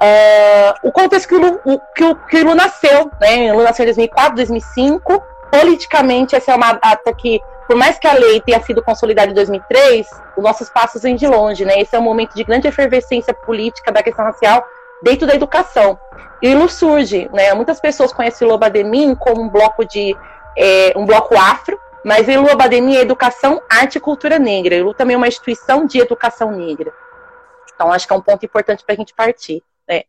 uh, 0.00 0.88
o 0.88 0.92
contexto 0.92 1.28
que 1.28 1.34
o, 1.34 1.38
Lu, 1.38 1.60
que, 1.94 2.04
o, 2.04 2.14
que 2.14 2.36
o 2.38 2.44
Lu 2.44 2.54
nasceu, 2.54 3.10
né? 3.20 3.52
O 3.52 3.58
Lu 3.58 3.62
nasceu 3.62 3.84
em 3.84 3.86
2004, 3.86 4.36
2005. 4.36 5.22
Politicamente, 5.50 6.36
essa 6.36 6.52
é 6.52 6.54
uma 6.54 6.72
data 6.72 7.12
que, 7.12 7.40
por 7.70 7.76
mais 7.76 8.00
que 8.00 8.08
a 8.08 8.14
lei 8.14 8.40
tenha 8.40 8.60
sido 8.60 8.82
consolidada 8.82 9.30
em 9.30 9.34
2003, 9.34 10.04
os 10.36 10.42
nossos 10.42 10.68
passos 10.68 11.02
vêm 11.02 11.14
de 11.14 11.24
longe, 11.28 11.64
né? 11.64 11.80
Esse 11.80 11.94
é 11.94 12.00
um 12.00 12.02
momento 12.02 12.34
de 12.34 12.42
grande 12.42 12.66
efervescência 12.66 13.32
política 13.32 13.92
da 13.92 14.02
questão 14.02 14.24
racial 14.24 14.66
dentro 15.00 15.24
da 15.24 15.36
educação. 15.36 15.96
E 16.42 16.48
o 16.48 16.50
Ilu 16.50 16.68
surge, 16.68 17.30
né? 17.32 17.54
Muitas 17.54 17.78
pessoas 17.78 18.12
conhecem 18.12 18.44
o 18.44 18.50
Lobademin 18.50 19.14
como 19.14 19.40
um 19.40 19.48
bloco 19.48 19.84
de 19.84 20.16
é, 20.58 20.92
um 20.96 21.06
bloco 21.06 21.38
afro, 21.38 21.78
mas 22.04 22.26
o 22.26 22.50
Abademi 22.50 22.96
é 22.96 23.02
educação, 23.02 23.62
arte 23.70 23.98
e 23.98 24.00
cultura 24.00 24.36
negra. 24.36 24.74
O 24.74 24.78
Ilu 24.78 24.92
também 24.92 25.14
é 25.14 25.16
uma 25.16 25.28
instituição 25.28 25.86
de 25.86 26.00
educação 26.00 26.50
negra. 26.50 26.92
Então, 27.72 27.92
acho 27.92 28.04
que 28.04 28.12
é 28.12 28.16
um 28.16 28.20
ponto 28.20 28.44
importante 28.44 28.82
para 28.84 28.96
a 28.96 28.98
gente 28.98 29.14
partir. 29.14 29.62
Né? 29.88 30.02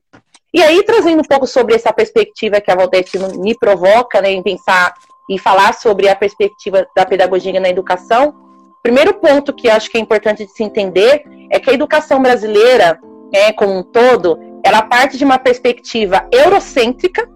E 0.52 0.64
aí, 0.64 0.84
trazendo 0.84 1.20
um 1.20 1.28
pouco 1.28 1.46
sobre 1.46 1.76
essa 1.76 1.94
perspectiva 1.94 2.60
que 2.60 2.72
a 2.72 2.76
Valdete 2.76 3.20
me 3.38 3.56
provoca, 3.56 4.20
né, 4.20 4.32
em 4.32 4.42
pensar 4.42 4.96
e 5.32 5.40
falar 5.40 5.74
sobre 5.74 6.10
a 6.10 6.16
perspectiva 6.16 6.86
da 6.94 7.06
pedagogia 7.06 7.58
na 7.58 7.70
educação, 7.70 8.36
primeiro 8.84 9.14
ponto 9.14 9.54
que 9.54 9.70
acho 9.70 9.90
que 9.90 9.98
é 9.98 10.02
importante 10.02 10.46
de 10.46 10.52
se 10.52 10.62
entender 10.62 11.24
é 11.50 11.58
que 11.58 11.70
a 11.70 11.74
educação 11.74 12.22
brasileira, 12.22 13.00
né, 13.32 13.54
como 13.54 13.78
um 13.78 13.82
todo, 13.82 14.38
ela 14.62 14.82
parte 14.82 15.18
de 15.18 15.24
uma 15.24 15.40
perspectiva 15.40 16.28
eurocêntrica, 16.30 17.30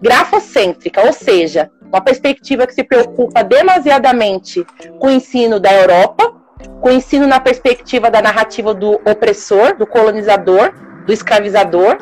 grafocêntrica, 0.00 1.04
ou 1.04 1.12
seja, 1.12 1.70
uma 1.82 2.00
perspectiva 2.00 2.66
que 2.66 2.72
se 2.72 2.82
preocupa 2.82 3.44
demasiadamente 3.44 4.64
com 4.98 5.08
o 5.08 5.10
ensino 5.10 5.60
da 5.60 5.70
Europa, 5.74 6.34
com 6.80 6.88
o 6.88 6.92
ensino 6.92 7.26
na 7.26 7.38
perspectiva 7.38 8.10
da 8.10 8.22
narrativa 8.22 8.72
do 8.72 8.94
opressor, 9.04 9.76
do 9.76 9.86
colonizador, 9.86 10.72
do 11.04 11.12
escravizador, 11.12 11.98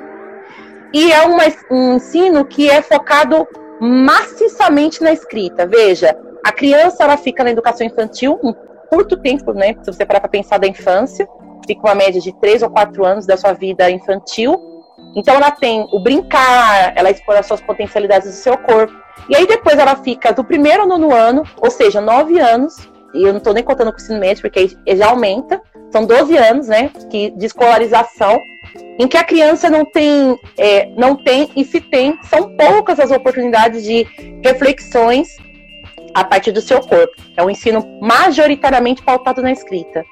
e 0.92 1.12
é 1.12 1.22
uma, 1.22 1.42
um 1.72 1.96
ensino 1.96 2.44
que 2.44 2.70
é 2.70 2.80
focado 2.80 3.46
maciçamente 3.80 5.02
na 5.02 5.12
escrita. 5.12 5.66
Veja, 5.66 6.16
a 6.44 6.52
criança 6.52 7.02
ela 7.02 7.16
fica 7.16 7.42
na 7.44 7.50
educação 7.50 7.86
infantil 7.86 8.38
um 8.42 8.54
curto 8.88 9.16
tempo, 9.16 9.52
né? 9.52 9.74
Se 9.82 9.92
você 9.92 10.04
parar 10.04 10.20
para 10.20 10.28
pensar 10.28 10.58
da 10.58 10.66
infância, 10.66 11.28
fica 11.66 11.80
uma 11.82 11.94
média 11.94 12.20
de 12.20 12.32
três 12.40 12.62
ou 12.62 12.70
quatro 12.70 13.04
anos 13.04 13.26
da 13.26 13.36
sua 13.36 13.52
vida 13.52 13.90
infantil. 13.90 14.84
Então 15.14 15.34
ela 15.34 15.50
tem 15.50 15.86
o 15.92 15.98
brincar, 15.98 16.92
ela 16.96 17.10
explora 17.10 17.40
as 17.40 17.46
suas 17.46 17.60
potencialidades 17.60 18.28
do 18.28 18.34
seu 18.34 18.56
corpo. 18.58 18.94
E 19.28 19.36
aí 19.36 19.46
depois 19.46 19.78
ela 19.78 19.96
fica 19.96 20.32
do 20.32 20.44
primeiro 20.44 20.82
ao 20.82 20.88
nono 20.88 21.12
ano, 21.12 21.42
ou 21.60 21.70
seja, 21.70 22.00
nove 22.00 22.38
anos, 22.38 22.88
e 23.14 23.22
eu 23.22 23.32
não 23.32 23.38
estou 23.38 23.54
nem 23.54 23.62
contando 23.62 23.92
com 23.92 23.98
o 23.98 24.00
ensino 24.00 24.18
médio, 24.18 24.42
porque 24.42 24.68
já 24.96 25.08
aumenta, 25.08 25.60
são 25.90 26.04
12 26.04 26.36
anos, 26.36 26.68
né, 26.68 26.90
que, 27.10 27.30
de 27.30 27.46
escolarização, 27.46 28.40
em 28.98 29.06
que 29.06 29.16
a 29.16 29.24
criança 29.24 29.70
não 29.70 29.84
tem, 29.84 30.38
é, 30.56 30.86
não 30.96 31.16
tem, 31.16 31.50
e 31.56 31.64
se 31.64 31.80
tem, 31.80 32.18
são 32.24 32.56
poucas 32.56 32.98
as 32.98 33.10
oportunidades 33.10 33.82
de 33.82 34.06
reflexões 34.42 35.28
a 36.14 36.24
partir 36.24 36.50
do 36.52 36.62
seu 36.62 36.80
corpo. 36.80 37.14
É 37.36 37.42
um 37.42 37.50
ensino 37.50 37.84
majoritariamente 38.00 39.02
pautado 39.02 39.42
na 39.42 39.52
escrita. 39.52 40.04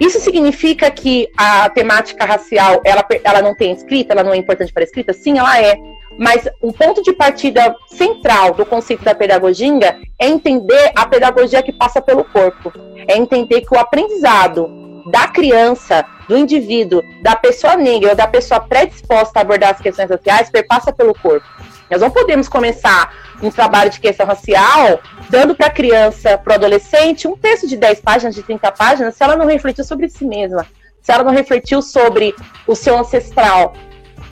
Isso 0.00 0.18
significa 0.20 0.90
que 0.90 1.28
a 1.36 1.70
temática 1.70 2.24
racial, 2.24 2.82
ela, 2.84 3.06
ela 3.22 3.40
não 3.40 3.54
tem 3.54 3.72
escrita, 3.72 4.12
ela 4.12 4.24
não 4.24 4.32
é 4.32 4.36
importante 4.36 4.72
para 4.72 4.82
a 4.82 4.84
escrita? 4.84 5.12
Sim, 5.12 5.38
ela 5.38 5.60
é. 5.60 5.76
Mas 6.18 6.48
um 6.62 6.72
ponto 6.72 7.02
de 7.02 7.12
partida 7.12 7.74
central 7.88 8.54
do 8.54 8.66
conceito 8.66 9.04
da 9.04 9.14
pedagogia 9.14 9.98
é 10.18 10.26
entender 10.26 10.92
a 10.94 11.06
pedagogia 11.06 11.62
que 11.62 11.72
passa 11.72 12.00
pelo 12.00 12.24
corpo. 12.24 12.72
É 13.08 13.16
entender 13.16 13.62
que 13.62 13.74
o 13.74 13.78
aprendizado 13.78 14.82
da 15.10 15.26
criança, 15.26 16.04
do 16.28 16.36
indivíduo, 16.36 17.02
da 17.22 17.34
pessoa 17.34 17.76
negra 17.76 18.10
ou 18.10 18.16
da 18.16 18.26
pessoa 18.26 18.60
predisposta 18.60 19.38
a 19.38 19.42
abordar 19.42 19.70
as 19.70 19.80
questões 19.80 20.08
raciais 20.08 20.50
perpassa 20.50 20.92
pelo 20.92 21.14
corpo. 21.14 21.46
Nós 21.90 22.00
não 22.00 22.10
podemos 22.10 22.48
começar 22.48 23.12
um 23.42 23.50
trabalho 23.50 23.90
de 23.90 24.00
questão 24.00 24.24
racial 24.24 25.00
dando 25.28 25.54
para 25.54 25.66
a 25.66 25.70
criança, 25.70 26.38
para 26.38 26.52
o 26.52 26.54
adolescente, 26.54 27.26
um 27.26 27.36
texto 27.36 27.66
de 27.66 27.76
10 27.76 28.00
páginas, 28.00 28.34
de 28.34 28.42
30 28.42 28.70
páginas, 28.72 29.14
se 29.14 29.22
ela 29.22 29.36
não 29.36 29.46
refletiu 29.46 29.84
sobre 29.84 30.08
si 30.08 30.24
mesma, 30.24 30.66
se 31.00 31.12
ela 31.12 31.24
não 31.24 31.32
refletiu 31.32 31.82
sobre 31.82 32.34
o 32.66 32.76
seu 32.76 32.96
ancestral, 32.98 33.74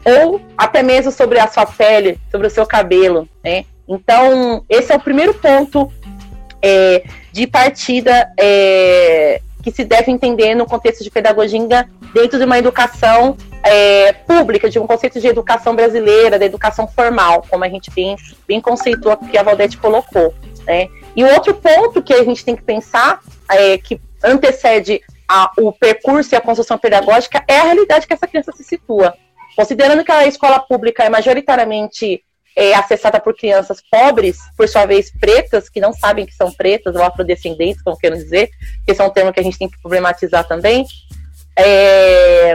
ou 0.05 0.41
até 0.57 0.83
mesmo 0.83 1.13
sobre 1.13 1.39
a 1.39 1.47
sua 1.47 1.67
pele, 1.67 2.19
sobre 2.31 2.47
o 2.47 2.51
seu 2.51 2.67
cabelo, 2.67 3.29
né? 3.45 3.65
Então, 3.89 4.65
esse 4.69 4.93
é 4.93 4.97
o 4.97 5.01
primeiro 5.01 5.35
ponto 5.35 5.93
é, 6.63 7.03
de 7.33 7.47
partida 7.47 8.33
é, 8.39 9.41
que 9.63 9.71
se 9.71 9.85
deve 9.85 10.11
entender 10.11 10.55
no 10.55 10.67
contexto 10.67 11.03
de 11.03 11.11
pedagogia 11.11 11.89
dentro 12.15 12.39
de 12.39 12.45
uma 12.45 12.59
educação 12.59 13.37
é, 13.65 14.13
pública, 14.13 14.71
de 14.71 14.79
um 14.79 14.87
conceito 14.87 15.21
de 15.21 15.27
educação 15.27 15.75
brasileira, 15.75 16.39
da 16.39 16.45
educação 16.45 16.87
formal, 16.87 17.45
como 17.49 17.65
a 17.65 17.69
gente 17.69 17.91
bem, 17.91 18.17
bem 18.47 18.61
conceitou 18.61 19.17
que 19.17 19.37
a 19.37 19.43
Valdete 19.43 19.77
colocou. 19.77 20.35
Né? 20.67 20.89
E 21.15 21.25
o 21.25 21.33
outro 21.33 21.55
ponto 21.55 22.03
que 22.03 22.15
a 22.15 22.25
gente 22.25 22.45
tem 22.45 22.57
que 22.57 22.63
pensar, 22.63 23.21
é, 23.51 23.77
que 23.77 24.01
antecede 24.23 25.01
a, 25.29 25.51
o 25.59 25.73
percurso 25.73 26.35
e 26.35 26.37
a 26.37 26.41
construção 26.41 26.79
pedagógica, 26.79 27.43
é 27.47 27.59
a 27.59 27.65
realidade 27.65 28.07
que 28.07 28.13
essa 28.13 28.27
criança 28.27 28.53
se 28.53 28.65
situa. 28.65 29.15
Considerando 29.57 30.05
que 30.05 30.13
a 30.13 30.27
escola 30.27 30.61
pública 30.61 31.05
é 31.05 31.09
majoritariamente 31.09 32.23
é 32.57 32.75
acessada 32.75 33.21
por 33.21 33.37
crianças 33.37 33.79
pobres, 33.91 34.39
por 34.57 34.69
sua 34.69 34.85
vez 34.85 35.11
pretas, 35.11 35.69
que 35.69 35.81
não 35.81 35.93
sabem 35.93 36.27
que 36.27 36.35
são 36.35 36.53
pretas, 36.53 36.95
ou 36.97 37.03
afrodescendentes, 37.03 37.83
como 37.83 37.97
quero 37.97 38.17
dizer, 38.17 38.49
que 38.85 38.93
esse 38.93 39.01
é 39.01 39.05
um 39.05 39.11
termo 39.11 39.33
que 39.33 39.41
a 39.41 39.43
gente 39.43 39.59
tem 39.59 39.69
que 39.69 39.81
problematizar 39.81 40.47
também. 40.47 40.85
É, 41.57 42.55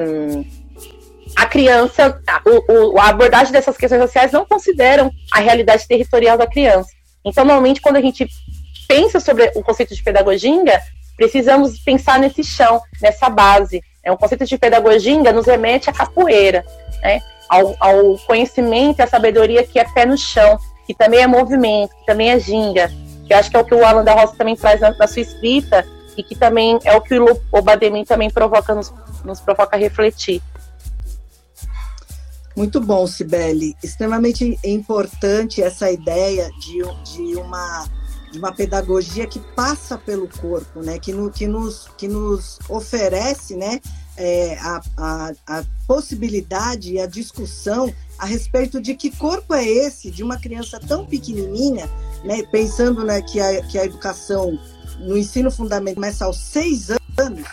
a 1.36 1.46
criança, 1.46 2.22
o, 2.46 2.94
o, 2.94 3.00
a 3.00 3.10
abordagem 3.10 3.52
dessas 3.52 3.78
questões 3.78 4.02
sociais 4.02 4.32
não 4.32 4.46
consideram 4.46 5.12
a 5.32 5.40
realidade 5.40 5.88
territorial 5.88 6.38
da 6.38 6.48
criança. 6.48 6.90
Então, 7.24 7.44
normalmente, 7.44 7.82
quando 7.82 7.96
a 7.96 8.02
gente 8.02 8.28
pensa 8.88 9.20
sobre 9.20 9.52
o 9.56 9.64
conceito 9.64 9.96
de 9.96 10.04
pedagogia, 10.04 10.82
precisamos 11.18 11.80
pensar 11.80 12.20
nesse 12.20 12.44
chão, 12.44 12.82
nessa 13.02 13.30
base. 13.30 13.82
É 14.04 14.12
um 14.12 14.18
conceito 14.18 14.46
de 14.46 14.58
pedagogia 14.58 15.34
nos 15.34 15.48
remete 15.48 15.90
à 15.90 15.94
capoeira, 15.94 16.64
né? 17.02 17.22
ao, 17.50 17.76
ao 17.80 18.18
conhecimento 18.20 19.02
à 19.02 19.08
sabedoria 19.08 19.66
que 19.66 19.80
é 19.80 19.86
pé 19.86 20.06
no 20.06 20.18
chão, 20.18 20.58
que 20.86 20.94
também 20.94 21.20
é 21.20 21.28
movimento, 21.28 21.96
que 21.96 22.06
também 22.06 22.30
é 22.30 22.40
ginga, 22.40 22.92
que 23.26 23.34
acho 23.34 23.50
que 23.50 23.58
é 23.58 23.60
o 23.60 23.66
que 23.66 23.74
o 23.74 23.86
Alan 23.86 24.04
da 24.04 24.14
Roça 24.14 24.36
também 24.38 24.56
traz 24.56 24.82
na, 24.82 24.92
na 24.96 25.08
sua 25.08 25.22
escrita 25.22 25.86
e 26.18 26.24
que 26.24 26.36
também 26.36 26.80
é 26.84 26.96
o 26.96 27.02
que 27.02 27.20
o 27.20 27.42
Obademin 27.52 28.06
também 28.06 28.30
provoca 28.30 28.74
nos, 28.74 28.94
nos 29.24 29.42
provoca 29.42 29.76
a 29.76 29.80
refletir. 29.80 30.42
Muito 32.56 32.80
bom, 32.80 33.06
Sibeli. 33.06 33.76
Extremamente 33.84 34.58
importante 34.64 35.62
essa 35.62 35.92
ideia 35.92 36.50
de, 36.60 36.82
de, 37.04 37.36
uma, 37.36 37.86
de 38.32 38.40
uma 38.40 38.54
pedagogia 38.54 39.28
que 39.28 39.40
passa 39.40 39.98
pelo 39.98 40.30
corpo, 40.30 40.80
né? 40.80 40.98
que, 40.98 41.12
no, 41.12 41.30
que, 41.30 41.48
nos, 41.48 41.90
que 41.98 42.08
nos 42.08 42.58
oferece 42.70 43.58
né? 43.58 43.82
É, 44.18 44.58
a, 44.60 44.82
a, 44.98 45.34
a 45.46 45.64
possibilidade 45.86 46.94
e 46.94 47.00
a 47.00 47.06
discussão 47.06 47.94
a 48.18 48.26
respeito 48.26 48.82
de 48.82 48.96
que 48.96 49.12
corpo 49.12 49.54
é 49.54 49.66
esse 49.66 50.10
de 50.10 50.24
uma 50.24 50.40
criança 50.40 50.80
tão 50.80 51.06
pequenininha, 51.06 51.90
né? 52.24 52.44
pensando 52.44 53.04
né, 53.04 53.22
que, 53.22 53.40
a, 53.40 53.62
que 53.64 53.78
a 53.78 53.86
educação 53.86 54.58
no 55.00 55.18
ensino 55.18 55.52
fundamental 55.52 55.96
começa 55.96 56.26
aos 56.26 56.38
seis 56.38 56.90
anos, 57.18 57.46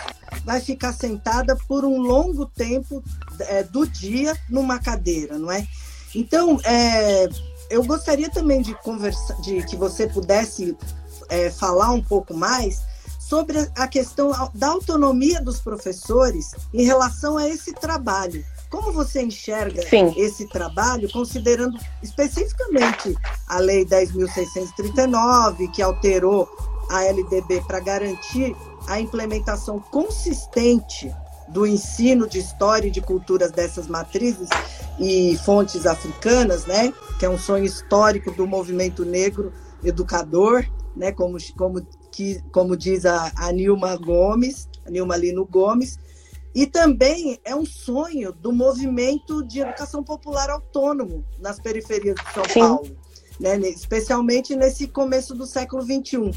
vai 0.44 0.60
ficar 0.60 0.92
sentada 0.92 1.56
por 1.68 1.84
um 1.84 1.98
longo 2.00 2.46
tempo 2.46 3.02
é, 3.40 3.62
do 3.62 3.86
dia 3.86 4.36
numa 4.48 4.78
cadeira, 4.78 5.38
não 5.38 5.50
é? 5.50 5.66
Então, 6.14 6.60
é, 6.64 7.28
eu 7.70 7.84
gostaria 7.84 8.30
também 8.30 8.60
de 8.60 8.74
conversar, 8.82 9.40
de 9.40 9.64
que 9.64 9.76
você 9.76 10.06
pudesse 10.06 10.76
é, 11.28 11.50
falar 11.50 11.90
um 11.90 12.02
pouco 12.02 12.34
mais 12.34 12.82
sobre 13.32 13.66
a 13.74 13.88
questão 13.88 14.30
da 14.52 14.68
autonomia 14.68 15.40
dos 15.40 15.58
professores 15.58 16.50
em 16.70 16.84
relação 16.84 17.38
a 17.38 17.48
esse 17.48 17.72
trabalho. 17.72 18.44
Como 18.68 18.92
você 18.92 19.22
enxerga 19.22 19.80
Sim. 19.88 20.12
esse 20.18 20.46
trabalho, 20.48 21.10
considerando 21.10 21.78
especificamente 22.02 23.16
a 23.48 23.58
Lei 23.58 23.86
10.639, 23.86 25.72
que 25.72 25.80
alterou 25.80 26.46
a 26.90 27.04
LDB 27.04 27.62
para 27.66 27.80
garantir 27.80 28.54
a 28.86 29.00
implementação 29.00 29.80
consistente 29.80 31.10
do 31.48 31.66
ensino 31.66 32.28
de 32.28 32.38
história 32.38 32.88
e 32.88 32.90
de 32.90 33.00
culturas 33.00 33.50
dessas 33.50 33.88
matrizes 33.88 34.50
e 35.00 35.38
fontes 35.42 35.86
africanas, 35.86 36.66
né, 36.66 36.92
que 37.18 37.24
é 37.24 37.30
um 37.30 37.38
sonho 37.38 37.64
histórico 37.64 38.30
do 38.30 38.46
movimento 38.46 39.06
negro 39.06 39.54
educador, 39.82 40.66
né, 40.94 41.12
como, 41.12 41.38
como, 41.56 41.80
que, 42.12 42.40
como 42.52 42.76
diz 42.76 43.04
a, 43.06 43.32
a 43.34 43.50
Nilma 43.50 43.96
Gomes, 43.96 44.68
a 44.86 44.90
Nilma 44.90 45.16
Lino 45.16 45.44
Gomes, 45.44 45.98
e 46.54 46.66
também 46.66 47.40
é 47.44 47.56
um 47.56 47.64
sonho 47.64 48.32
do 48.32 48.52
movimento 48.52 49.42
de 49.42 49.60
educação 49.60 50.04
popular 50.04 50.50
autônomo 50.50 51.24
nas 51.40 51.58
periferias 51.58 52.14
de 52.14 52.34
São 52.34 52.44
Sim. 52.44 52.60
Paulo, 52.60 52.96
né, 53.40 53.56
especialmente 53.70 54.54
nesse 54.54 54.86
começo 54.86 55.34
do 55.34 55.46
século 55.46 55.82
XXI. 55.82 56.30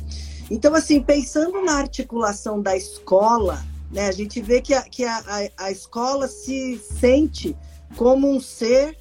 Então, 0.49 0.73
assim, 0.73 1.01
pensando 1.01 1.61
na 1.63 1.73
articulação 1.73 2.61
da 2.61 2.77
escola, 2.77 3.61
né, 3.91 4.07
a 4.07 4.11
gente 4.11 4.41
vê 4.41 4.61
que 4.61 4.73
a, 4.73 4.81
que 4.83 5.03
a, 5.03 5.17
a, 5.17 5.65
a 5.65 5.71
escola 5.71 6.29
se 6.29 6.77
sente 6.77 7.55
como 7.97 8.29
um 8.29 8.39
ser 8.39 8.97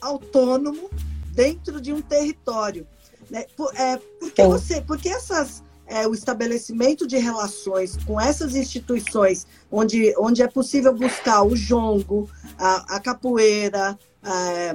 autônomo 0.00 0.90
dentro 1.32 1.80
de 1.80 1.92
um 1.92 2.02
território. 2.02 2.86
Né? 3.30 3.44
Por, 3.56 3.74
é, 3.76 3.98
porque, 4.18 4.42
você, 4.42 4.80
porque 4.80 5.08
essas, 5.08 5.62
é, 5.86 6.06
o 6.06 6.14
estabelecimento 6.14 7.06
de 7.06 7.16
relações 7.16 7.96
com 8.04 8.20
essas 8.20 8.54
instituições, 8.54 9.46
onde, 9.70 10.14
onde 10.18 10.42
é 10.42 10.48
possível 10.48 10.94
buscar 10.94 11.42
o 11.42 11.56
jongo, 11.56 12.28
a, 12.58 12.96
a 12.96 13.00
capoeira, 13.00 13.98
é, 14.24 14.74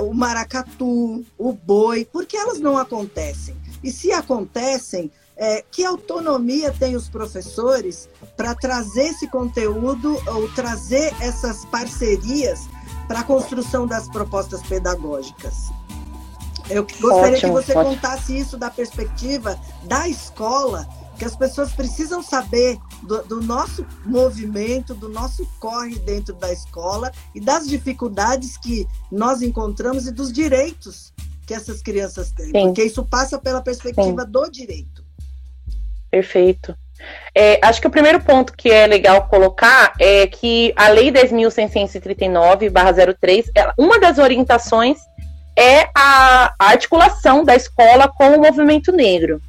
o 0.00 0.12
maracatu, 0.12 1.24
o 1.36 1.52
boi, 1.52 2.04
por 2.04 2.26
que 2.26 2.36
elas 2.36 2.58
não 2.58 2.76
acontecem? 2.76 3.56
E 3.82 3.92
se 3.92 4.10
acontecem, 4.10 5.10
é, 5.36 5.64
que 5.70 5.84
autonomia 5.84 6.74
tem 6.76 6.96
os 6.96 7.08
professores 7.08 8.08
para 8.36 8.56
trazer 8.56 9.10
esse 9.10 9.28
conteúdo 9.28 10.20
ou 10.26 10.52
trazer 10.52 11.14
essas 11.20 11.64
parcerias 11.66 12.62
para 13.06 13.20
a 13.20 13.24
construção 13.24 13.86
das 13.86 14.08
propostas 14.08 14.60
pedagógicas? 14.62 15.70
Eu 16.70 16.86
gostaria 17.00 17.36
ótimo, 17.36 17.38
que 17.38 17.64
você 17.64 17.76
ótimo. 17.76 17.94
contasse 17.94 18.38
isso 18.38 18.56
da 18.56 18.70
perspectiva 18.70 19.58
da 19.84 20.08
escola, 20.08 20.86
que 21.18 21.24
as 21.24 21.34
pessoas 21.34 21.72
precisam 21.72 22.22
saber 22.22 22.78
do, 23.02 23.22
do, 23.24 23.42
nosso 23.42 23.84
movimento, 24.04 24.94
do 24.94 25.08
nosso 25.08 25.44
corre 25.58 25.98
dentro 25.98 26.34
da 26.34 26.52
escola 26.52 27.10
e 27.34 27.40
das 27.40 27.66
dificuldades 27.66 28.56
que 28.56 28.86
nós 29.10 29.42
encontramos 29.42 30.06
e 30.06 30.12
dos 30.12 30.32
direitos 30.32 31.12
que 31.46 31.54
essas 31.54 31.80
crianças 31.80 32.30
têm, 32.30 32.46
Sim. 32.46 32.66
porque 32.66 32.84
isso 32.84 33.04
passa 33.04 33.38
pela 33.38 33.62
perspectiva 33.62 34.24
Sim. 34.24 34.30
do 34.30 34.50
direito. 34.50 35.02
Perfeito. 36.10 36.76
É, 37.34 37.58
acho 37.64 37.80
que 37.80 37.86
o 37.86 37.90
primeiro 37.90 38.20
ponto 38.20 38.52
que 38.54 38.70
é 38.70 38.86
legal 38.86 39.26
colocar 39.28 39.94
é 40.00 40.26
que 40.26 40.72
a 40.76 40.88
Lei 40.88 41.12
10.639-03, 41.12 43.50
uma 43.78 44.00
das 44.00 44.18
orientações 44.18 44.98
é 45.58 45.90
a, 45.92 46.54
articulação 46.56 47.44
da 47.44 47.56
escola 47.56 48.06
com 48.06 48.36
o 48.36 48.40
movimento 48.40 48.92
negro. 48.92 49.42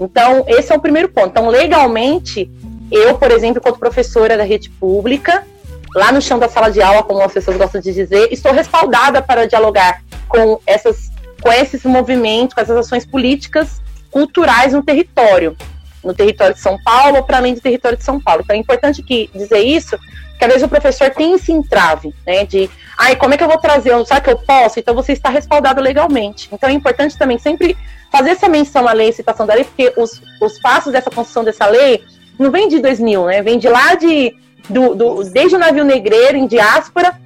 Então, 0.00 0.44
esse 0.48 0.72
é 0.72 0.76
o 0.76 0.80
primeiro 0.80 1.08
ponto. 1.08 1.28
Então, 1.28 1.48
legalmente, 1.48 2.50
eu, 2.90 3.16
por 3.16 3.30
exemplo, 3.30 3.58
enquanto 3.58 3.78
professora 3.78 4.36
da 4.36 4.42
rede 4.42 4.68
pública, 4.68 5.46
lá 5.94 6.10
no 6.10 6.20
chão 6.20 6.40
da 6.40 6.48
sala 6.48 6.70
de 6.70 6.82
aula, 6.82 7.04
como 7.04 7.22
as 7.22 7.32
pessoas 7.32 7.56
gostam 7.56 7.80
de 7.80 7.92
dizer, 7.92 8.32
estou 8.32 8.52
respaldada 8.52 9.22
para 9.22 9.46
dialogar 9.46 10.02
com, 10.28 10.58
essas, 10.66 11.12
com 11.40 11.52
esses 11.52 11.84
movimentos, 11.84 12.52
com 12.52 12.60
essas 12.60 12.76
ações 12.76 13.06
políticas 13.06 13.80
culturais 14.10 14.72
no 14.72 14.82
território 14.82 15.56
no 16.02 16.12
território 16.12 16.54
de 16.54 16.60
São 16.60 16.76
Paulo 16.82 17.22
para 17.24 17.38
além 17.38 17.54
do 17.54 17.62
território 17.62 17.96
de 17.96 18.04
São 18.04 18.20
Paulo. 18.20 18.42
Então 18.44 18.54
é 18.54 18.58
importante 18.58 19.02
que 19.02 19.30
dizer 19.34 19.60
isso, 19.60 19.98
que 20.38 20.44
às 20.44 20.50
vezes 20.50 20.66
o 20.66 20.68
professor 20.68 21.10
tem 21.10 21.34
esse 21.34 21.52
entrave, 21.52 22.12
né, 22.26 22.44
de, 22.44 22.68
ai, 22.98 23.16
como 23.16 23.34
é 23.34 23.36
que 23.36 23.44
eu 23.44 23.48
vou 23.48 23.58
trazer, 23.58 23.92
sabe 24.06 24.22
que 24.22 24.30
eu 24.30 24.38
posso? 24.38 24.78
Então 24.78 24.94
você 24.94 25.12
está 25.12 25.28
respaldado 25.28 25.80
legalmente. 25.80 26.48
Então 26.52 26.68
é 26.68 26.72
importante 26.72 27.16
também 27.16 27.38
sempre 27.38 27.76
fazer 28.10 28.30
essa 28.30 28.48
menção 28.48 28.86
à 28.88 28.92
lei, 28.92 29.12
citação 29.12 29.46
da 29.46 29.54
lei, 29.54 29.64
porque 29.64 29.92
os, 29.96 30.20
os 30.40 30.58
passos 30.60 30.92
dessa 30.92 31.10
construção 31.10 31.44
dessa 31.44 31.66
lei 31.66 32.02
não 32.38 32.50
vem 32.50 32.68
de 32.68 32.80
2000, 32.80 33.26
né, 33.26 33.42
vem 33.42 33.58
de 33.58 33.68
lá 33.68 33.94
de, 33.94 34.36
do, 34.68 34.94
do, 34.94 35.24
desde 35.24 35.56
o 35.56 35.58
navio 35.58 35.84
negreiro 35.84 36.36
em 36.36 36.46
diáspora 36.46 37.18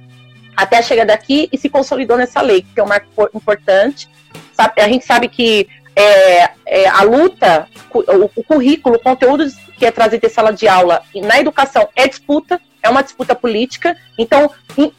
até 0.55 0.81
chegar 0.81 1.05
daqui 1.05 1.47
e 1.51 1.57
se 1.57 1.69
consolidou 1.69 2.17
nessa 2.17 2.41
lei, 2.41 2.61
que 2.61 2.79
é 2.79 2.83
um 2.83 2.87
marco 2.87 3.07
importante. 3.33 4.09
Sabe, 4.53 4.81
a 4.81 4.87
gente 4.89 5.05
sabe 5.05 5.29
que 5.29 5.67
é, 5.95 6.49
é, 6.65 6.87
a 6.87 7.01
luta, 7.03 7.67
o, 7.93 8.29
o, 8.35 8.43
currículo, 8.43 8.95
o 8.95 8.99
conteúdo 8.99 9.45
que 9.77 9.85
é 9.85 9.91
trazido 9.91 10.25
em 10.25 10.29
sala 10.29 10.51
de 10.51 10.67
aula 10.67 11.01
na 11.15 11.39
educação 11.39 11.87
é 11.95 12.07
disputa, 12.07 12.59
é 12.81 12.89
uma 12.89 13.03
disputa 13.03 13.35
política. 13.35 13.95
Então, 14.17 14.51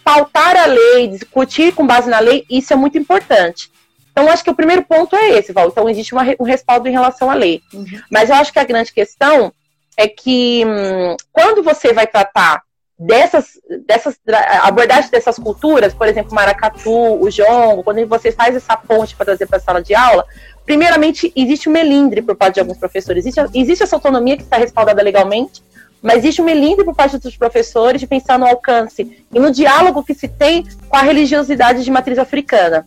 pautar 0.05 0.57
a 0.57 0.67
lei, 0.67 1.09
discutir 1.09 1.73
com 1.75 1.87
base 1.87 2.09
na 2.09 2.19
lei, 2.19 2.45
isso 2.51 2.73
é 2.73 2.77
muito 2.77 2.99
importante. 2.99 3.71
Então, 4.13 4.29
acho 4.29 4.45
que 4.45 4.51
o 4.51 4.55
primeiro 4.55 4.83
ponto 4.83 5.17
é 5.17 5.31
esse, 5.31 5.53
Val. 5.53 5.69
Então, 5.69 5.89
existe 5.89 6.13
uma, 6.13 6.25
um 6.39 6.45
respaldo 6.45 6.89
em 6.89 6.93
relação 6.93 7.31
à 7.31 7.35
lei. 7.35 7.63
Uhum. 7.73 7.87
Mas 8.11 8.29
eu 8.29 8.37
acho 8.37 8.53
que 8.53 8.59
a 8.59 8.65
grande 8.65 8.93
questão 8.93 9.53
é 9.97 10.09
que 10.09 10.65
hum, 10.67 11.17
quando 11.33 11.63
você 11.63 11.93
vai 11.93 12.07
tratar 12.07 12.63
dessas, 12.99 13.59
dessas 13.87 14.21
abordagem 14.63 15.11
dessas 15.11 15.37
culturas, 15.37 15.95
por 15.95 16.07
exemplo, 16.07 16.35
maracatu, 16.35 16.91
o 16.91 17.31
jongo, 17.31 17.83
quando 17.83 18.07
você 18.07 18.31
faz 18.31 18.55
essa 18.55 18.77
ponte 18.77 19.17
para 19.17 19.25
trazer 19.25 19.47
para 19.47 19.57
a 19.57 19.61
sala 19.61 19.83
de 19.83 19.95
aula, 19.95 20.27
primeiramente 20.67 21.33
existe 21.35 21.69
um 21.69 21.73
melindre 21.73 22.21
por 22.21 22.37
parte 22.37 22.55
de 22.55 22.61
alguns 22.61 22.77
professores, 22.77 23.25
existe, 23.25 23.41
existe 23.55 23.83
essa 23.83 23.97
autonomia 23.97 24.37
que 24.37 24.43
está 24.43 24.59
respaldada 24.59 25.03
legalmente, 25.03 25.63
mas 26.03 26.19
existe 26.19 26.41
um 26.41 26.45
melindre 26.45 26.85
por 26.85 26.95
parte 26.95 27.19
dos 27.19 27.37
professores 27.37 28.01
de 28.01 28.07
pensar 28.07 28.39
no 28.39 28.47
alcance 28.47 29.25
e 29.33 29.39
no 29.39 29.51
diálogo 29.51 30.03
que 30.03 30.15
se 30.15 30.29
tem 30.29 30.67
com 30.89 30.97
a 30.97 31.03
religiosidade 31.03 31.85
de 31.85 31.91
matriz 31.91 32.19
africana. 32.19 32.87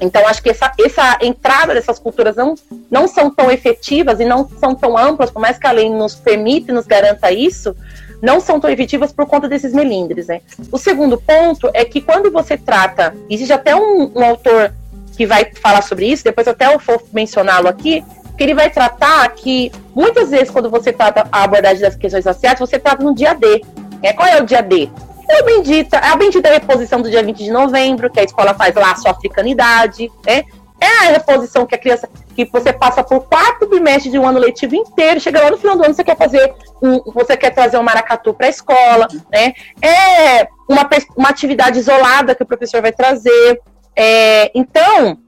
Então, 0.00 0.26
acho 0.26 0.42
que 0.42 0.50
essa, 0.50 0.72
essa 0.78 1.18
entrada 1.22 1.74
dessas 1.74 1.98
culturas 1.98 2.36
não, 2.36 2.54
não 2.90 3.06
são 3.06 3.30
tão 3.30 3.50
efetivas 3.50 4.20
e 4.20 4.24
não 4.24 4.48
são 4.58 4.74
tão 4.74 4.96
amplas, 4.96 5.30
por 5.30 5.40
mais 5.40 5.58
que 5.58 5.66
a 5.66 5.72
lei 5.72 5.88
nos 5.88 6.14
permita 6.14 6.70
e 6.70 6.74
nos 6.74 6.86
garanta 6.86 7.30
isso, 7.30 7.74
não 8.20 8.40
são 8.40 8.60
tão 8.60 8.70
efetivas 8.70 9.12
por 9.12 9.26
conta 9.26 9.48
desses 9.48 9.72
melindres. 9.72 10.26
Né? 10.26 10.40
O 10.70 10.78
segundo 10.78 11.18
ponto 11.20 11.70
é 11.72 11.84
que 11.84 12.00
quando 12.00 12.30
você 12.30 12.56
trata, 12.56 13.14
existe 13.28 13.52
até 13.52 13.74
um, 13.74 14.10
um 14.14 14.24
autor 14.24 14.72
que 15.16 15.26
vai 15.26 15.50
falar 15.54 15.82
sobre 15.82 16.06
isso, 16.06 16.24
depois 16.24 16.48
até 16.48 16.72
eu 16.72 16.78
vou 16.78 17.02
mencioná-lo 17.12 17.68
aqui, 17.68 18.02
que 18.40 18.44
ele 18.44 18.54
vai 18.54 18.70
tratar 18.70 19.28
que 19.34 19.70
muitas 19.94 20.30
vezes 20.30 20.50
quando 20.50 20.70
você 20.70 20.90
trata 20.90 21.28
a 21.30 21.44
abordagem 21.44 21.82
das 21.82 21.94
questões 21.94 22.24
raciais, 22.24 22.58
você 22.58 22.78
trata 22.78 23.04
no 23.04 23.14
dia 23.14 23.34
D. 23.34 23.62
Né? 24.02 24.14
Qual 24.14 24.26
é 24.26 24.40
o 24.40 24.46
dia 24.46 24.62
D? 24.62 24.88
É 25.28 25.40
a 25.40 25.42
bendita, 25.42 25.98
é 25.98 26.06
a 26.06 26.16
bendita 26.16 26.48
reposição 26.48 27.02
do 27.02 27.10
dia 27.10 27.22
20 27.22 27.36
de 27.36 27.50
novembro, 27.50 28.08
que 28.08 28.18
a 28.18 28.24
escola 28.24 28.54
faz 28.54 28.74
lá 28.74 28.92
a 28.92 28.96
sua 28.96 29.10
africanidade, 29.10 30.10
né? 30.26 30.44
É 30.80 30.86
a 30.86 31.10
reposição 31.10 31.66
que 31.66 31.74
a 31.74 31.78
criança, 31.78 32.08
que 32.34 32.46
você 32.46 32.72
passa 32.72 33.04
por 33.04 33.28
quatro 33.28 33.68
bimestres 33.68 34.10
de 34.10 34.18
um 34.18 34.26
ano 34.26 34.38
letivo 34.38 34.74
inteiro, 34.74 35.20
chega 35.20 35.42
lá 35.42 35.50
no 35.50 35.58
final 35.58 35.76
do 35.76 35.84
ano, 35.84 35.92
você 35.92 36.02
quer 36.02 36.16
fazer 36.16 36.54
um, 36.82 37.12
você 37.12 37.36
quer 37.36 37.50
trazer 37.50 37.76
um 37.76 37.82
maracatu 37.82 38.32
para 38.32 38.46
a 38.46 38.50
escola, 38.50 39.06
né? 39.30 39.52
É 39.82 40.48
uma, 40.66 40.88
uma 41.14 41.28
atividade 41.28 41.78
isolada 41.78 42.34
que 42.34 42.42
o 42.42 42.46
professor 42.46 42.80
vai 42.80 42.90
trazer. 42.90 43.60
É, 43.94 44.50
então, 44.54 45.18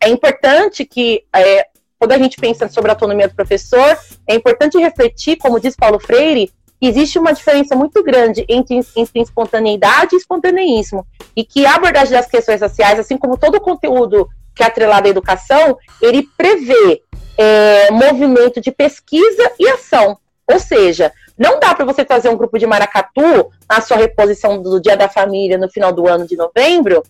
é 0.00 0.08
importante 0.08 0.86
que 0.86 1.22
é, 1.36 1.66
quando 1.98 2.12
a 2.12 2.18
gente 2.18 2.36
pensa 2.36 2.68
sobre 2.68 2.90
a 2.90 2.94
autonomia 2.94 3.28
do 3.28 3.34
professor, 3.34 3.98
é 4.26 4.34
importante 4.34 4.78
refletir, 4.78 5.36
como 5.36 5.58
diz 5.58 5.74
Paulo 5.74 5.98
Freire, 5.98 6.50
que 6.80 6.86
existe 6.86 7.18
uma 7.18 7.32
diferença 7.32 7.74
muito 7.74 8.02
grande 8.04 8.44
entre, 8.48 8.80
entre 8.96 9.20
espontaneidade 9.20 10.14
e 10.14 10.18
espontaneísmo. 10.18 11.04
E 11.34 11.44
que 11.44 11.66
a 11.66 11.74
abordagem 11.74 12.12
das 12.12 12.28
questões 12.28 12.60
raciais, 12.60 13.00
assim 13.00 13.18
como 13.18 13.36
todo 13.36 13.56
o 13.56 13.60
conteúdo 13.60 14.28
que 14.54 14.62
é 14.62 14.66
atrelado 14.66 15.08
à 15.08 15.10
educação, 15.10 15.76
ele 16.00 16.28
prevê 16.36 17.02
é, 17.36 17.90
movimento 17.90 18.60
de 18.60 18.70
pesquisa 18.70 19.52
e 19.58 19.68
ação. 19.68 20.18
Ou 20.50 20.58
seja, 20.60 21.12
não 21.36 21.58
dá 21.58 21.74
para 21.74 21.84
você 21.84 22.04
trazer 22.04 22.28
um 22.28 22.36
grupo 22.36 22.58
de 22.58 22.66
maracatu 22.66 23.50
na 23.68 23.80
sua 23.80 23.96
reposição 23.96 24.62
do 24.62 24.80
Dia 24.80 24.96
da 24.96 25.08
Família 25.08 25.58
no 25.58 25.68
final 25.68 25.92
do 25.92 26.06
ano 26.06 26.26
de 26.26 26.36
novembro 26.36 27.02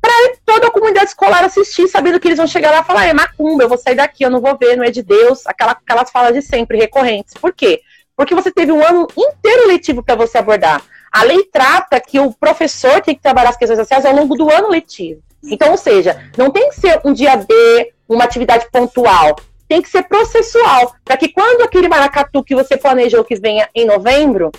para 0.00 0.36
toda 0.44 0.68
a 0.68 0.70
comunidade 0.70 1.10
escolar 1.10 1.44
assistir, 1.44 1.88
sabendo 1.88 2.20
que 2.20 2.28
eles 2.28 2.38
vão 2.38 2.46
chegar 2.46 2.70
lá 2.70 2.80
e 2.80 2.84
falar: 2.84 3.06
é 3.06 3.12
macumba, 3.12 3.64
eu 3.64 3.68
vou 3.68 3.78
sair 3.78 3.94
daqui, 3.94 4.24
eu 4.24 4.30
não 4.30 4.40
vou 4.40 4.56
ver, 4.56 4.76
não 4.76 4.84
é 4.84 4.90
de 4.90 5.02
Deus. 5.02 5.46
Aquela, 5.46 5.72
aquelas 5.72 6.10
falas 6.10 6.34
de 6.34 6.42
sempre, 6.42 6.78
recorrentes. 6.78 7.34
Por 7.34 7.52
quê? 7.52 7.82
Porque 8.16 8.34
você 8.34 8.50
teve 8.50 8.72
um 8.72 8.84
ano 8.84 9.06
inteiro 9.16 9.68
letivo 9.68 10.02
para 10.02 10.14
você 10.14 10.38
abordar. 10.38 10.82
A 11.10 11.22
lei 11.22 11.44
trata 11.44 12.00
que 12.00 12.18
o 12.18 12.32
professor 12.32 13.00
tem 13.00 13.14
que 13.14 13.22
trabalhar 13.22 13.50
as 13.50 13.56
questões 13.56 13.78
sociais 13.78 14.04
ao 14.04 14.14
longo 14.14 14.34
do 14.34 14.50
ano 14.52 14.68
letivo. 14.68 15.22
Então, 15.42 15.70
ou 15.70 15.76
seja, 15.76 16.30
não 16.36 16.50
tem 16.50 16.68
que 16.68 16.76
ser 16.76 17.00
um 17.04 17.12
dia 17.12 17.36
D, 17.36 17.92
uma 18.08 18.24
atividade 18.24 18.66
pontual. 18.70 19.36
Tem 19.68 19.80
que 19.80 19.88
ser 19.88 20.02
processual, 20.04 20.94
para 21.04 21.16
que 21.16 21.28
quando 21.28 21.62
aquele 21.62 21.88
maracatu 21.88 22.42
que 22.42 22.54
você 22.54 22.76
planejou 22.76 23.22
que 23.22 23.36
venha 23.36 23.68
em 23.74 23.84
novembro, 23.84 24.50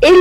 ele, 0.00 0.20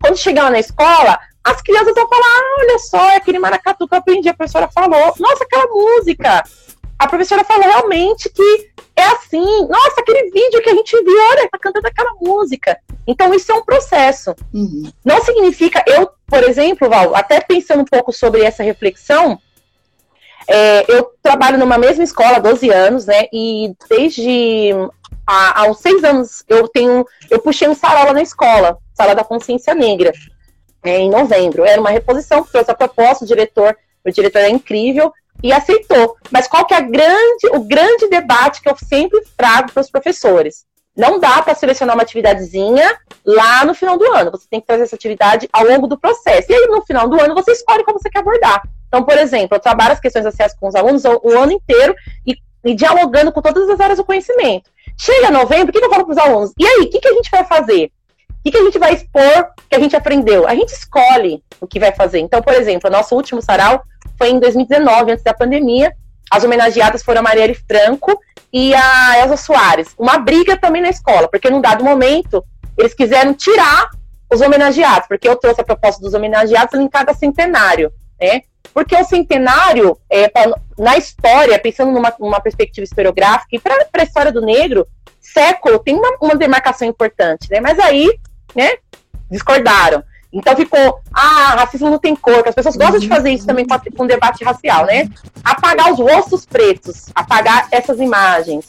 quando 0.00 0.16
chegar 0.16 0.50
na 0.50 0.58
escola, 0.58 1.18
as 1.48 1.62
crianças 1.62 1.94
vão 1.94 2.08
falar: 2.08 2.26
ah, 2.26 2.56
olha 2.60 2.78
só, 2.78 3.10
é 3.10 3.16
aquele 3.16 3.38
maracatu 3.38 3.88
que 3.88 3.94
eu 3.94 3.98
aprendi, 3.98 4.28
a 4.28 4.34
professora 4.34 4.68
falou. 4.68 5.14
Nossa, 5.18 5.44
aquela 5.44 5.66
música. 5.66 6.44
A 6.98 7.06
professora 7.06 7.44
falou 7.44 7.62
realmente 7.62 8.28
que 8.28 8.70
é 8.96 9.04
assim. 9.04 9.66
Nossa, 9.68 10.00
aquele 10.00 10.30
vídeo 10.30 10.60
que 10.60 10.68
a 10.68 10.74
gente 10.74 10.96
viu, 11.02 11.16
olha, 11.30 11.48
tá 11.48 11.58
cantando 11.58 11.86
aquela 11.86 12.12
música. 12.20 12.78
Então, 13.06 13.32
isso 13.32 13.50
é 13.50 13.54
um 13.54 13.64
processo. 13.64 14.34
Uhum. 14.52 14.90
Não 15.04 15.22
significa, 15.22 15.82
eu, 15.86 16.10
por 16.26 16.42
exemplo, 16.42 16.88
Val, 16.88 17.14
até 17.14 17.40
pensando 17.40 17.82
um 17.82 17.86
pouco 17.86 18.12
sobre 18.12 18.42
essa 18.42 18.62
reflexão, 18.64 19.38
é, 20.48 20.84
eu 20.92 21.12
trabalho 21.22 21.56
numa 21.56 21.78
mesma 21.78 22.02
escola 22.02 22.36
há 22.36 22.40
12 22.40 22.68
anos, 22.70 23.06
né? 23.06 23.26
E 23.32 23.72
desde 23.88 24.72
há, 25.26 25.62
há 25.62 25.70
uns 25.70 25.78
seis 25.78 26.02
anos 26.02 26.44
eu 26.48 26.66
tenho. 26.66 27.06
Eu 27.30 27.38
puxei 27.38 27.68
um 27.68 27.74
sarau 27.74 28.12
na 28.12 28.22
escola, 28.22 28.76
Sala 28.92 29.14
da 29.14 29.24
Consciência 29.24 29.74
Negra 29.74 30.12
é, 30.82 30.98
em 30.98 31.10
novembro. 31.10 31.64
Era 31.64 31.80
uma 31.80 31.90
reposição, 31.90 32.44
trouxe 32.44 32.70
a 32.70 32.74
proposta, 32.74 33.24
o 33.24 33.28
diretor, 33.28 33.76
o 34.04 34.10
diretor 34.10 34.40
é 34.40 34.50
incrível 34.50 35.12
e 35.42 35.52
aceitou. 35.52 36.16
Mas 36.30 36.48
qual 36.48 36.64
que 36.64 36.74
é 36.74 36.80
grande, 36.80 37.46
o 37.52 37.60
grande 37.60 38.08
debate 38.08 38.60
que 38.60 38.68
eu 38.68 38.76
sempre 38.76 39.22
trago 39.36 39.72
para 39.72 39.80
os 39.80 39.90
professores? 39.90 40.66
Não 40.96 41.20
dá 41.20 41.40
para 41.42 41.54
selecionar 41.54 41.94
uma 41.94 42.02
atividadezinha 42.02 42.98
lá 43.24 43.64
no 43.64 43.72
final 43.72 43.96
do 43.96 44.04
ano. 44.12 44.32
Você 44.32 44.48
tem 44.50 44.60
que 44.60 44.66
trazer 44.66 44.82
essa 44.82 44.96
atividade 44.96 45.48
ao 45.52 45.64
longo 45.64 45.86
do 45.86 45.96
processo. 45.96 46.50
E 46.50 46.54
aí, 46.54 46.66
no 46.66 46.84
final 46.84 47.08
do 47.08 47.20
ano, 47.20 47.36
você 47.36 47.52
escolhe 47.52 47.84
como 47.84 48.00
você 48.00 48.10
quer 48.10 48.18
abordar. 48.18 48.62
Então, 48.88 49.04
por 49.04 49.16
exemplo, 49.16 49.56
eu 49.56 49.60
trabalho 49.60 49.92
as 49.92 50.00
questões 50.00 50.24
sociais 50.24 50.54
com 50.58 50.66
os 50.66 50.74
alunos 50.74 51.04
o, 51.04 51.20
o 51.22 51.38
ano 51.38 51.52
inteiro 51.52 51.94
e, 52.26 52.36
e, 52.64 52.74
dialogando 52.74 53.30
com 53.30 53.40
todas 53.40 53.68
as 53.70 53.78
áreas 53.78 53.98
do 53.98 54.04
conhecimento. 54.04 54.70
Chega 54.98 55.30
novembro, 55.30 55.68
o 55.68 55.72
que, 55.72 55.78
que 55.78 55.84
eu 55.84 55.90
falo 55.90 56.04
para 56.04 56.12
os 56.12 56.18
alunos? 56.18 56.52
E 56.58 56.66
aí, 56.66 56.80
o 56.80 56.90
que, 56.90 56.98
que 56.98 57.08
a 57.08 57.12
gente 57.12 57.30
vai 57.30 57.44
fazer? 57.44 57.92
O 58.48 58.50
que, 58.50 58.56
a 58.56 58.64
gente 58.64 58.78
vai 58.78 58.94
expor 58.94 59.50
que 59.68 59.76
a 59.76 59.78
gente 59.78 59.94
aprendeu? 59.94 60.48
A 60.48 60.54
gente 60.54 60.70
escolhe 60.70 61.42
o 61.60 61.66
que 61.66 61.78
vai 61.78 61.92
fazer. 61.92 62.20
Então, 62.20 62.40
por 62.40 62.54
exemplo, 62.54 62.88
o 62.88 62.92
nosso 62.92 63.14
último 63.14 63.42
sarau 63.42 63.82
foi 64.16 64.30
em 64.30 64.40
2019, 64.40 65.12
antes 65.12 65.22
da 65.22 65.34
pandemia. 65.34 65.94
As 66.30 66.44
homenageadas 66.44 67.02
foram 67.02 67.20
a 67.20 67.22
Marielle 67.22 67.54
Franco 67.54 68.18
e 68.50 68.74
a 68.74 69.18
Elza 69.18 69.36
Soares. 69.36 69.94
Uma 69.98 70.18
briga 70.18 70.56
também 70.56 70.80
na 70.80 70.88
escola, 70.88 71.28
porque 71.28 71.50
num 71.50 71.60
dado 71.60 71.84
momento 71.84 72.42
eles 72.76 72.94
quiseram 72.94 73.34
tirar 73.34 73.90
os 74.32 74.40
homenageados, 74.40 75.08
porque 75.08 75.28
eu 75.28 75.36
trouxe 75.36 75.60
a 75.60 75.64
proposta 75.64 76.00
dos 76.00 76.14
homenageados 76.14 76.74
linkada 76.78 77.12
a 77.12 77.14
centenário, 77.14 77.92
né? 78.20 78.42
Porque 78.72 78.94
o 78.96 79.04
centenário, 79.04 79.98
é, 80.10 80.30
na 80.78 80.96
história, 80.96 81.58
pensando 81.58 81.92
numa, 81.92 82.14
numa 82.18 82.40
perspectiva 82.40 82.84
historiográfica, 82.84 83.48
e 83.52 83.58
para 83.58 83.86
a 83.92 84.02
história 84.02 84.32
do 84.32 84.40
negro, 84.40 84.86
século 85.20 85.78
tem 85.78 85.96
uma, 85.96 86.16
uma 86.20 86.34
demarcação 86.34 86.86
importante, 86.86 87.50
né? 87.50 87.60
Mas 87.60 87.78
aí 87.78 88.10
né, 88.54 88.72
discordaram. 89.30 90.02
Então 90.32 90.54
ficou, 90.54 91.00
ah, 91.12 91.54
racismo 91.56 91.88
não 91.88 91.98
tem 91.98 92.14
cor, 92.14 92.42
que 92.42 92.50
as 92.50 92.54
pessoas 92.54 92.76
gostam 92.76 92.98
de 92.98 93.08
fazer 93.08 93.30
isso 93.30 93.46
também 93.46 93.66
com, 93.66 93.78
com 93.96 94.06
debate 94.06 94.44
racial, 94.44 94.84
né? 94.84 95.08
Apagar 95.42 95.90
os 95.90 95.98
rostos 95.98 96.44
pretos, 96.44 97.06
apagar 97.14 97.66
essas 97.70 97.98
imagens, 97.98 98.66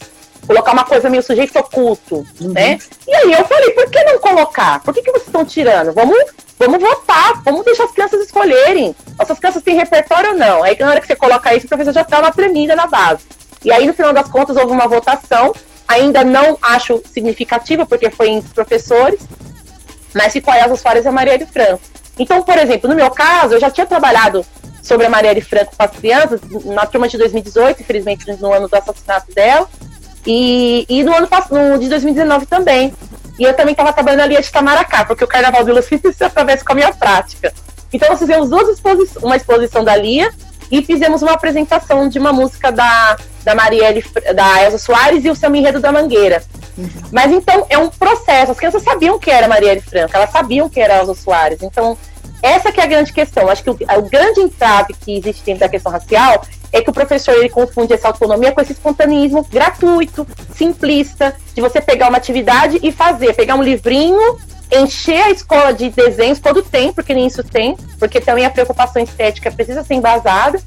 colocar 0.47 0.71
uma 0.71 0.85
coisa 0.85 1.09
meio 1.09 1.21
sujeito 1.21 1.59
oculto, 1.59 2.25
uhum. 2.39 2.53
né? 2.53 2.79
E 3.05 3.13
aí 3.13 3.33
eu 3.33 3.43
falei, 3.43 3.71
por 3.71 3.89
que 3.89 4.03
não 4.05 4.19
colocar? 4.19 4.81
Por 4.81 4.93
que, 4.93 5.01
que 5.01 5.11
vocês 5.11 5.27
estão 5.27 5.43
tirando? 5.43 5.93
Vamos, 5.93 6.17
vamos 6.57 6.79
votar, 6.81 7.41
vamos 7.43 7.65
deixar 7.65 7.83
as 7.83 7.91
crianças 7.91 8.25
escolherem. 8.25 8.95
Essas 9.19 9.37
crianças 9.37 9.61
têm 9.61 9.75
repertório 9.75 10.31
ou 10.31 10.37
não? 10.37 10.63
Aí 10.63 10.77
na 10.79 10.91
hora 10.91 11.01
que 11.01 11.07
você 11.07 11.15
coloca 11.15 11.53
isso, 11.53 11.65
o 11.65 11.69
professor 11.69 11.93
já 11.93 12.03
dá 12.03 12.19
uma 12.19 12.31
tremida 12.31 12.73
na 12.73 12.87
base. 12.87 13.25
E 13.63 13.71
aí, 13.71 13.85
no 13.85 13.93
final 13.93 14.13
das 14.13 14.29
contas, 14.29 14.55
houve 14.55 14.71
uma 14.71 14.87
votação, 14.87 15.53
ainda 15.85 16.23
não 16.23 16.57
acho 16.61 17.01
significativa, 17.11 17.85
porque 17.85 18.09
foi 18.09 18.29
entre 18.29 18.53
professores, 18.53 19.19
mas 20.13 20.33
ficou 20.33 20.53
a 20.53 20.59
Elza 20.59 20.75
Soares 20.75 21.05
e 21.05 21.07
a 21.07 21.11
Maria 21.11 21.37
de 21.37 21.45
Franco. 21.45 21.81
Então, 22.17 22.41
por 22.43 22.57
exemplo, 22.57 22.89
no 22.89 22.95
meu 22.95 23.09
caso, 23.11 23.55
eu 23.55 23.59
já 23.59 23.69
tinha 23.69 23.85
trabalhado 23.85 24.45
sobre 24.81 25.05
a 25.05 25.09
Maria 25.09 25.33
de 25.33 25.41
Franco 25.41 25.73
com 25.75 25.83
as 25.83 25.91
crianças, 25.91 26.41
na 26.65 26.85
turma 26.85 27.07
de 27.07 27.17
2018, 27.17 27.81
infelizmente 27.81 28.25
no 28.41 28.53
ano 28.53 28.67
do 28.67 28.75
assassinato 28.75 29.33
dela, 29.33 29.69
e, 30.25 30.85
e 30.89 31.03
no 31.03 31.15
ano 31.15 31.27
no, 31.51 31.79
de 31.79 31.87
2019 31.87 32.45
também. 32.45 32.93
E 33.37 33.43
eu 33.43 33.53
também 33.53 33.71
estava 33.71 33.93
trabalhando 33.93 34.21
ali 34.21 34.41
de 34.41 34.51
Tamaracá, 34.51 35.05
porque 35.05 35.23
o 35.23 35.27
Carnaval 35.27 35.63
de 35.63 35.71
Luz 35.71 35.85
se 36.13 36.23
atravessa 36.23 36.65
com 36.65 36.73
a 36.73 36.75
minha 36.75 36.93
prática. 36.93 37.53
Então, 37.91 38.09
nós 38.09 38.19
fizemos 38.19 38.49
duas 38.49 38.67
exposi 38.67 39.09
uma 39.23 39.35
exposição 39.35 39.83
da 39.83 39.95
Lia 39.95 40.29
e 40.71 40.83
fizemos 40.83 41.21
uma 41.21 41.31
apresentação 41.31 42.07
de 42.07 42.19
uma 42.19 42.31
música 42.31 42.71
da, 42.71 43.17
da 43.43 43.55
Marielle, 43.55 44.03
da 44.35 44.63
Elza 44.63 44.77
Soares 44.77 45.25
e 45.25 45.29
o 45.29 45.35
seu 45.35 45.53
enredo 45.55 45.79
da 45.79 45.91
Mangueira. 45.91 46.43
Uhum. 46.79 46.89
Mas 47.11 47.31
então 47.31 47.65
é 47.69 47.77
um 47.77 47.89
processo. 47.89 48.51
As 48.51 48.57
crianças 48.57 48.81
sabiam 48.81 49.19
que 49.19 49.29
era 49.29 49.47
Marielle 49.47 49.81
Franco, 49.81 50.15
elas 50.15 50.31
sabiam 50.31 50.69
que 50.69 50.79
era 50.79 50.97
Elza 50.97 51.13
Soares. 51.13 51.61
Então, 51.61 51.97
essa 52.41 52.71
que 52.71 52.79
é 52.79 52.83
a 52.83 52.87
grande 52.87 53.11
questão. 53.11 53.49
Acho 53.49 53.63
que 53.63 53.69
o, 53.69 53.73
o, 53.73 54.01
grande 54.03 54.39
entrave 54.39 54.93
que 54.93 55.17
existe 55.17 55.43
dentro 55.43 55.61
da 55.61 55.69
questão 55.69 55.91
racial 55.91 56.41
é 56.71 56.81
que 56.81 56.89
o 56.89 56.93
professor 56.93 57.33
ele 57.35 57.49
confunde 57.49 57.93
essa 57.93 58.07
autonomia 58.07 58.51
com 58.51 58.61
esse 58.61 58.71
espontaneismo 58.71 59.45
gratuito, 59.51 60.25
simplista, 60.55 61.35
de 61.53 61.61
você 61.61 61.81
pegar 61.81 62.07
uma 62.07 62.17
atividade 62.17 62.79
e 62.81 62.91
fazer, 62.91 63.33
pegar 63.33 63.55
um 63.55 63.63
livrinho, 63.63 64.37
encher 64.71 65.23
a 65.23 65.31
escola 65.31 65.73
de 65.73 65.89
desenhos 65.89 66.39
todo 66.39 66.61
tempo, 66.61 66.95
porque 66.95 67.13
nem 67.13 67.25
isso 67.25 67.43
tem, 67.43 67.75
porque 67.97 68.21
também 68.21 68.45
a 68.45 68.51
preocupação 68.51 69.01
estética 69.01 69.51
precisa 69.51 69.83
ser 69.83 69.95
embasada, 69.95 70.61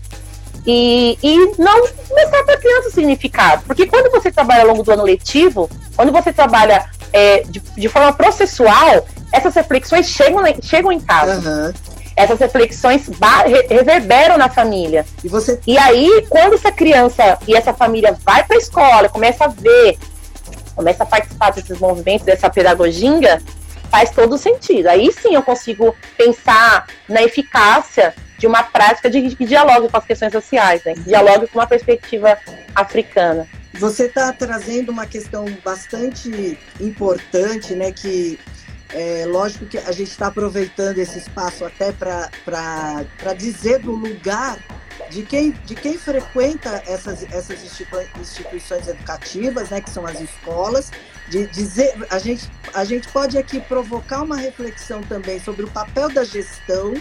e, 0.66 1.18
e 1.22 1.37
não 1.59 1.87
começar 2.09 2.42
para 2.44 2.55
a 2.55 2.59
criança 2.59 2.88
o 2.88 2.92
significado. 2.92 3.62
Porque 3.66 3.87
quando 3.87 4.11
você 4.11 4.31
trabalha 4.31 4.62
ao 4.62 4.68
longo 4.68 4.83
do 4.83 4.92
ano 4.92 5.03
letivo, 5.03 5.68
quando 5.96 6.12
você 6.12 6.33
trabalha 6.33 6.85
é, 7.12 7.42
de, 7.42 7.61
de, 7.61 7.88
forma 7.88 8.12
processual, 8.12 9.07
essas 9.33 9.55
reflexões 9.55 10.09
chegam, 10.09 10.42
chegam 10.62 10.92
em 10.92 11.01
casa. 11.01 11.48
Uhum. 11.48 11.72
Essas 12.14 12.38
reflexões 12.38 13.09
reverberam 13.68 14.37
na 14.37 14.48
família. 14.48 15.05
E, 15.25 15.29
você... 15.29 15.59
e 15.66 15.79
aí, 15.79 16.27
quando 16.29 16.55
essa 16.55 16.70
criança 16.70 17.38
e 17.48 17.57
essa 17.57 17.72
família 17.72 18.16
vai 18.25 18.44
para 18.44 18.57
a 18.57 18.59
escola, 18.59 19.09
começa 19.09 19.46
a 19.46 19.48
ver, 19.48 19.98
começa 20.77 21.03
a 21.03 21.07
participar 21.07 21.53
desses 21.53 21.79
movimentos, 21.79 22.27
dessa 22.27 22.51
pedagogia, 22.51 23.40
faz 23.92 24.11
todo 24.11 24.38
sentido. 24.38 24.88
Aí 24.88 25.12
sim 25.12 25.35
eu 25.35 25.42
consigo 25.42 25.94
pensar 26.16 26.87
na 27.07 27.22
eficácia 27.22 28.14
de 28.38 28.46
uma 28.46 28.62
prática 28.62 29.11
de, 29.11 29.35
dialogue 29.35 29.90
com 29.90 29.98
as 29.98 30.07
questões 30.07 30.33
sociais, 30.33 30.83
né? 30.83 30.94
dialogue 30.94 31.46
com 31.46 31.59
uma 31.59 31.66
perspectiva 31.66 32.38
africana. 32.74 33.46
Você 33.74 34.07
está 34.07 34.33
trazendo 34.33 34.90
uma 34.90 35.07
questão 35.07 35.44
bastante 35.62 36.59
importante, 36.81 37.74
né? 37.74 37.92
Que 37.92 38.38
é 38.90 39.24
lógico 39.26 39.66
que 39.66 39.78
a 39.78 39.92
gente 39.92 40.11
está 40.11 40.26
aproveitando 40.26 40.98
esse 40.98 41.18
espaço 41.18 41.64
até 41.64 41.92
para 41.92 43.35
dizer 43.37 43.78
do 43.78 43.92
lugar 43.92 44.59
de 45.11 45.22
quem, 45.22 45.52
de 45.64 45.74
quem 45.74 45.96
frequenta 45.98 46.83
essas, 46.87 47.22
essas 47.33 47.62
instituições 47.62 48.88
educativas, 48.88 49.70
né, 49.70 49.81
que 49.81 49.90
são 49.90 50.07
as 50.07 50.20
escolas, 50.20 50.90
de 51.33 51.47
dizer, 51.47 51.95
a 52.11 52.18
gente, 52.18 52.51
a 52.75 52.85
gente 52.85 53.09
pode 53.09 53.38
aqui 53.38 53.59
provocar 53.59 54.23
uma 54.23 54.37
reflexão 54.37 55.03
também 55.03 55.40
sobre 55.40 55.64
o 55.64 55.71
papel 55.71 56.11
da 56.11 56.25
gestão, 56.25 56.92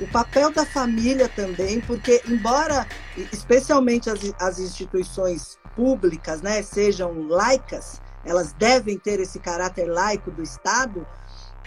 o 0.00 0.06
papel 0.06 0.52
da 0.52 0.64
família 0.64 1.28
também, 1.28 1.80
porque 1.80 2.22
embora, 2.28 2.86
especialmente 3.32 4.08
as, 4.08 4.20
as 4.38 4.60
instituições 4.60 5.58
públicas, 5.74 6.40
né, 6.40 6.62
sejam 6.62 7.26
laicas, 7.26 8.00
elas 8.24 8.52
devem 8.52 8.96
ter 8.96 9.18
esse 9.18 9.40
caráter 9.40 9.86
laico 9.86 10.30
do 10.30 10.44
Estado, 10.44 11.04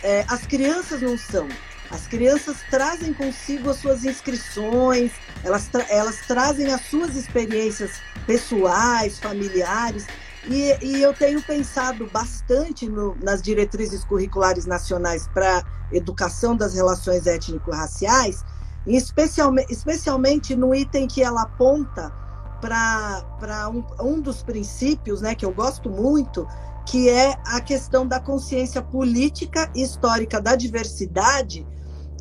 é, 0.02 0.24
as 0.30 0.48
crianças 0.48 1.02
não 1.02 1.18
são. 1.18 1.50
As 1.92 2.08
crianças 2.08 2.58
trazem 2.70 3.14
consigo 3.14 3.70
as 3.70 3.78
suas 3.78 4.06
inscrições, 4.06 5.12
elas, 5.44 5.68
tra 5.68 5.86
elas 5.90 6.22
trazem 6.26 6.72
as 6.72 6.82
suas 6.82 7.16
experiências 7.16 7.92
pessoais, 8.26 9.20
familiares, 9.20 10.08
e, 10.48 10.78
e 10.86 11.02
eu 11.02 11.14
tenho 11.14 11.42
pensado 11.42 12.08
bastante 12.12 12.88
no, 12.88 13.16
nas 13.24 13.42
diretrizes 13.42 14.04
curriculares 14.04 14.66
nacionais 14.66 15.28
para 15.28 15.64
educação 15.92 16.56
das 16.56 16.74
relações 16.74 17.26
étnico-raciais, 17.26 18.44
especialmente, 18.86 19.72
especialmente 19.72 20.56
no 20.56 20.74
item 20.74 21.08
que 21.08 21.24
ela 21.24 21.44
aponta 21.44 22.14
para 22.60 23.70
um, 23.70 23.84
um 24.02 24.22
dos 24.22 24.42
princípios 24.42 25.22
né, 25.22 25.36
que 25.36 25.46
eu 25.46 25.52
gosto 25.52 25.90
muito, 25.90 26.48
que 26.86 27.10
é 27.10 27.36
a 27.46 27.60
questão 27.60 28.08
da 28.08 28.20
consciência 28.20 28.82
política 28.82 29.70
e 29.76 29.82
histórica 29.82 30.40
da 30.40 30.56
diversidade, 30.56 31.66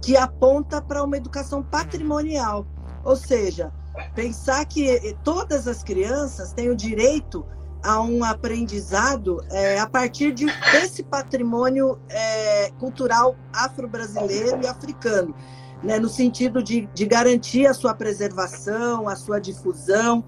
que 0.03 0.17
aponta 0.17 0.81
para 0.83 1.03
uma 1.03 1.17
educação 1.17 1.63
patrimonial. 1.63 2.67
Ou 3.05 3.17
seja, 3.17 3.73
pensar 4.15 4.65
que 4.65 5.15
todas 5.23 5.69
as 5.69 5.83
crianças 5.83 6.53
têm 6.53 6.71
o 6.71 6.77
direito 6.77 7.45
a 7.85 8.01
um 8.01 8.25
aprendizado 8.25 9.45
é, 9.51 9.79
a 9.79 9.87
partir 9.87 10.33
de, 10.33 10.47
desse 10.73 11.03
patrimônio 11.03 11.99
é, 12.09 12.71
cultural 12.81 13.37
afro-brasileiro 13.53 14.63
e 14.63 14.67
africano, 14.67 15.35
né, 15.83 15.99
no 15.99 16.09
sentido 16.09 16.63
de, 16.63 16.89
de 16.95 17.05
garantir 17.05 17.67
a 17.67 17.75
sua 17.75 17.93
preservação, 17.93 19.07
a 19.07 19.15
sua 19.15 19.39
difusão. 19.39 20.25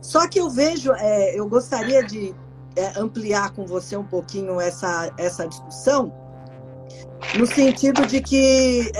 Só 0.00 0.28
que 0.28 0.38
eu 0.38 0.48
vejo, 0.48 0.92
é, 0.92 1.36
eu 1.36 1.48
gostaria 1.48 2.04
de 2.04 2.32
é, 2.76 2.98
ampliar 2.98 3.50
com 3.50 3.66
você 3.66 3.96
um 3.96 4.04
pouquinho 4.04 4.60
essa, 4.60 5.12
essa 5.18 5.46
discussão, 5.48 6.12
no 7.36 7.46
sentido 7.46 8.06
de 8.06 8.20
que 8.20 8.92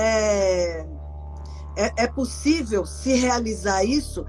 é, 1.77 2.05
é, 2.05 2.07
possível 2.07 2.85
se 2.85 3.15
realizar 3.15 3.85
isso. 3.85 4.25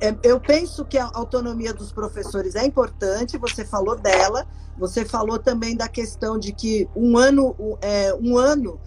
É, 0.00 0.14
eu 0.22 0.40
penso 0.40 0.84
que 0.84 0.98
a 0.98 1.10
autonomia 1.14 1.72
dos 1.72 1.92
professores 1.92 2.54
é 2.54 2.64
importante, 2.64 3.38
você 3.38 3.64
falou 3.64 3.96
dela, 3.96 4.46
você 4.78 5.04
falou 5.04 5.38
também 5.38 5.76
da 5.76 5.88
questão 5.88 6.38
de 6.38 6.52
que 6.52 6.88
um 6.94 7.16
ano, 7.16 7.54
é, 7.80 8.14
um 8.14 8.38
ano 8.38 8.80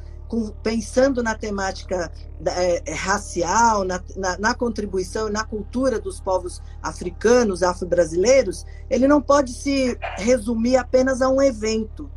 pensando 0.63 1.21
na 1.21 1.35
temática 1.35 2.09
é, 2.45 2.81
é, 2.89 2.93
racial, 2.93 3.83
na, 3.83 4.01
na, 4.15 4.37
na 4.37 4.53
contribuição 4.53 5.29
na 5.29 5.43
cultura 5.43 5.99
dos 5.99 6.21
povos 6.21 6.61
africanos, 6.81 7.63
afro-brasileiros, 7.63 8.65
ele 8.89 9.07
não 9.07 9.21
pode 9.21 9.53
se 9.53 9.97
resumir 10.17 10.77
apenas 10.77 11.21
a 11.21 11.29
um 11.29 11.41
evento. 11.41 12.09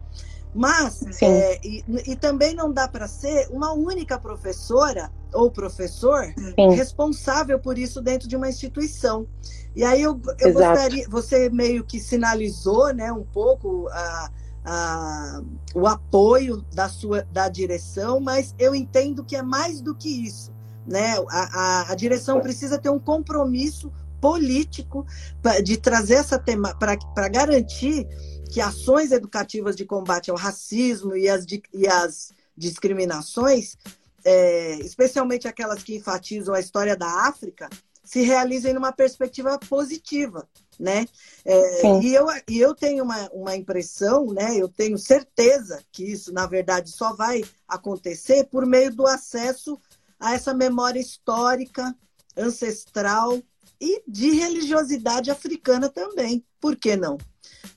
Mas, 0.55 1.03
é, 1.21 1.61
e, 1.65 1.85
e, 2.07 2.15
também 2.15 2.55
não 2.55 2.73
dá 2.73 2.87
para 2.87 3.09
ser 3.09 3.49
uma 3.51 3.73
única 3.73 4.19
professora 4.19 5.11
ou 5.33 5.51
professor 5.51 6.33
Sim. 6.37 6.71
responsável 6.77 7.59
por 7.59 7.77
isso 7.77 8.01
dentro 8.01 8.29
de 8.29 8.37
uma 8.37 8.49
instituição. 8.49 9.27
E 9.75 9.83
aí 9.83 10.01
eu, 10.01 10.21
eu 10.39 10.53
gostaria, 10.53 11.09
você 11.09 11.51
meio 11.51 11.83
que 11.85 11.99
sinalizou 11.99 12.95
né, 12.95 13.13
um 13.13 13.25
pouco 13.25 13.89
a 13.89 14.31
a, 14.65 15.43
o 15.75 15.87
apoio 15.87 16.65
da 16.73 16.89
sua 16.89 17.23
da 17.31 17.49
direção, 17.49 18.19
mas 18.19 18.55
eu 18.59 18.75
entendo 18.75 19.23
que 19.23 19.37
é 19.37 19.43
mais 19.43 19.81
do 19.81 19.95
que 19.95 20.09
isso. 20.09 20.53
Né? 20.87 21.17
A, 21.31 21.85
a, 21.89 21.93
a 21.93 21.95
direção 21.95 22.41
precisa 22.41 22.79
ter 22.79 22.91
um 22.91 22.99
compromisso 22.99 23.93
político 24.25 25.07
pra, 25.43 25.61
de 25.61 25.77
trazer 25.77 26.15
essa 26.15 26.39
tema 26.39 26.75
para 26.79 27.29
garantir 27.29 28.09
que 28.51 28.59
ações 28.59 29.13
educativas 29.13 29.77
de 29.77 29.85
combate 29.85 30.31
ao 30.31 30.37
racismo 30.37 31.15
e 31.15 31.29
as, 31.29 31.45
e 31.75 31.87
as 31.87 32.33
discriminações, 32.57 33.77
é, 34.25 34.77
especialmente 34.77 35.47
aquelas 35.47 35.83
que 35.83 35.97
enfatizam 35.97 36.55
a 36.55 36.61
história 36.61 36.97
da 36.97 37.29
África, 37.29 37.69
se 38.03 38.23
realizem 38.23 38.73
numa 38.73 38.93
perspectiva 38.93 39.59
positiva 39.59 40.49
né? 40.81 41.07
É, 41.45 42.01
e, 42.03 42.13
eu, 42.15 42.27
e 42.49 42.59
eu 42.59 42.75
tenho 42.75 43.05
uma, 43.05 43.29
uma 43.31 43.55
impressão, 43.55 44.27
né? 44.33 44.57
Eu 44.57 44.69
tenho 44.69 44.99
certeza 44.99 45.81
que 45.93 46.03
isso, 46.03 46.33
na 46.33 46.49
verdade, 46.49 46.91
só 46.91 47.15
vai 47.15 47.45
acontecer 47.69 48.45
por 48.47 48.67
meio 48.67 48.93
do 48.93 49.07
acesso 49.07 49.79
a 50.19 50.35
essa 50.35 50.53
memória 50.53 50.99
histórica, 50.99 51.95
ancestral 52.37 53.41
e 53.85 54.03
de 54.09 54.31
religiosidade 54.31 55.31
africana 55.31 55.91
também. 55.91 56.43
Por 56.59 56.75
que 56.75 56.97
não? 56.97 57.19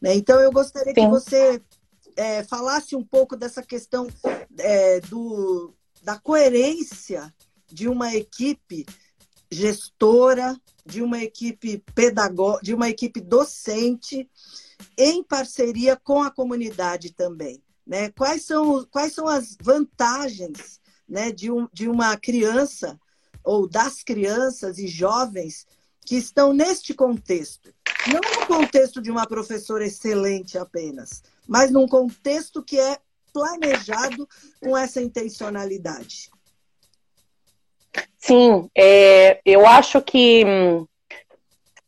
Né? 0.02 0.16
Então, 0.16 0.40
eu 0.40 0.52
gostaria 0.52 0.94
Sim. 0.94 1.02
que 1.02 1.08
você 1.08 1.62
é, 2.16 2.44
falasse 2.46 2.96
um 2.96 3.04
pouco 3.04 3.36
dessa 3.36 3.62
questão 3.62 4.08
é, 4.58 5.02
do, 5.02 5.74
da 6.02 6.18
coerência 6.18 7.34
de 7.68 7.90
uma 7.90 8.16
equipe 8.16 8.86
gestora, 9.52 10.58
de 10.86 11.02
uma 11.02 11.22
equipe 11.22 11.84
pedagógica, 11.94 12.64
de 12.64 12.74
uma 12.74 12.90
equipe 12.90 13.20
docente, 13.20 14.30
em 14.98 15.22
parceria 15.22 15.98
com 15.98 16.24
a 16.24 16.32
comunidade 16.32 17.12
também. 17.12 17.62
Né? 17.86 18.12
Quais, 18.12 18.46
são, 18.46 18.86
quais 18.86 19.14
são 19.14 19.28
as 19.28 19.58
vantagens 19.62 20.80
né, 21.08 21.32
de, 21.32 21.52
um, 21.52 21.68
de 21.74 21.90
uma 21.90 22.16
criança 22.18 22.98
ou 23.44 23.68
das 23.68 24.04
crianças 24.04 24.78
e 24.78 24.88
jovens 24.88 25.66
que 26.08 26.16
estão 26.16 26.54
neste 26.54 26.94
contexto? 26.94 27.70
Não 28.08 28.22
no 28.40 28.48
contexto 28.48 29.02
de 29.02 29.12
uma 29.12 29.28
professora 29.28 29.86
excelente 29.86 30.58
apenas, 30.58 31.22
mas 31.46 31.70
num 31.70 31.86
contexto 31.86 32.64
que 32.64 32.80
é 32.80 32.98
planejado 33.34 34.26
com 34.64 34.78
essa 34.78 35.02
intencionalidade. 35.02 36.32
Sim, 38.18 38.70
é, 38.76 39.42
eu 39.46 39.68
acho 39.68 40.02
que 40.02 40.46
hum, 40.46 40.88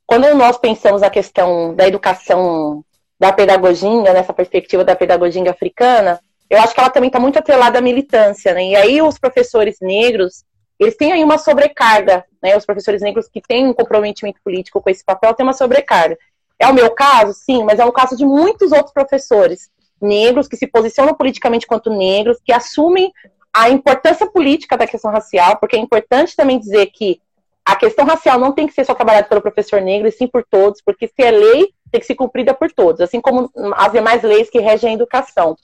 quando 0.05 0.35
nós 0.35 0.57
pensamos 0.57 1.01
a 1.01 1.09
questão 1.09 1.73
da 1.73 1.87
educação, 1.87 2.83
da 3.17 3.31
pedagogia, 3.31 4.11
nessa 4.11 4.33
perspectiva 4.33 4.83
da 4.83 4.97
pedagogia 4.97 5.49
africana, 5.49 6.19
eu 6.49 6.59
acho 6.59 6.73
que 6.73 6.79
ela 6.81 6.89
também 6.89 7.07
está 7.07 7.21
muito 7.21 7.39
atrelada 7.39 7.79
à 7.79 7.81
militância, 7.81 8.53
né? 8.53 8.63
E 8.65 8.75
aí 8.75 9.01
os 9.01 9.17
professores 9.17 9.77
negros, 9.81 10.43
eles 10.77 10.97
têm 10.97 11.13
aí 11.13 11.23
uma 11.23 11.37
sobrecarga, 11.37 12.25
né? 12.41 12.55
Os 12.55 12.65
professores 12.65 13.01
negros 13.01 13.27
que 13.27 13.41
têm 13.41 13.67
um 13.67 13.73
comprometimento 13.73 14.39
político 14.43 14.81
com 14.81 14.89
esse 14.89 15.03
papel 15.03 15.33
têm 15.33 15.45
uma 15.45 15.53
sobrecarga. 15.53 16.17
É 16.57 16.67
o 16.67 16.73
meu 16.73 16.91
caso, 16.91 17.33
sim, 17.33 17.63
mas 17.63 17.79
é 17.79 17.85
o 17.85 17.91
caso 17.91 18.17
de 18.17 18.25
muitos 18.25 18.71
outros 18.71 18.93
professores 18.93 19.69
negros 20.01 20.47
que 20.47 20.57
se 20.57 20.67
posicionam 20.67 21.13
politicamente 21.13 21.67
quanto 21.67 21.89
negros, 21.89 22.37
que 22.43 22.51
assumem 22.51 23.11
a 23.53 23.69
importância 23.69 24.27
política 24.27 24.77
da 24.77 24.87
questão 24.87 25.11
racial, 25.11 25.57
porque 25.57 25.75
é 25.75 25.79
importante 25.79 26.35
também 26.35 26.59
dizer 26.59 26.87
que 26.87 27.21
a 27.65 27.75
questão 27.75 28.05
racial 28.05 28.39
não 28.39 28.51
tem 28.51 28.67
que 28.67 28.73
ser 28.73 28.85
só 28.85 28.93
trabalhada 28.93 29.27
pelo 29.27 29.41
professor 29.41 29.81
negro, 29.81 30.07
e 30.07 30.11
sim 30.11 30.27
por 30.27 30.43
todos, 30.43 30.81
porque 30.81 31.07
se 31.07 31.21
é 31.23 31.31
lei, 31.31 31.73
tem 31.91 32.01
que 32.01 32.07
ser 32.07 32.15
cumprida 32.15 32.53
por 32.53 32.71
todos, 32.71 33.01
assim 33.01 33.21
como 33.21 33.49
as 33.75 33.91
demais 33.91 34.23
leis 34.23 34.49
que 34.49 34.59
regem 34.59 34.91
a 34.91 34.93
educação. 34.93 35.55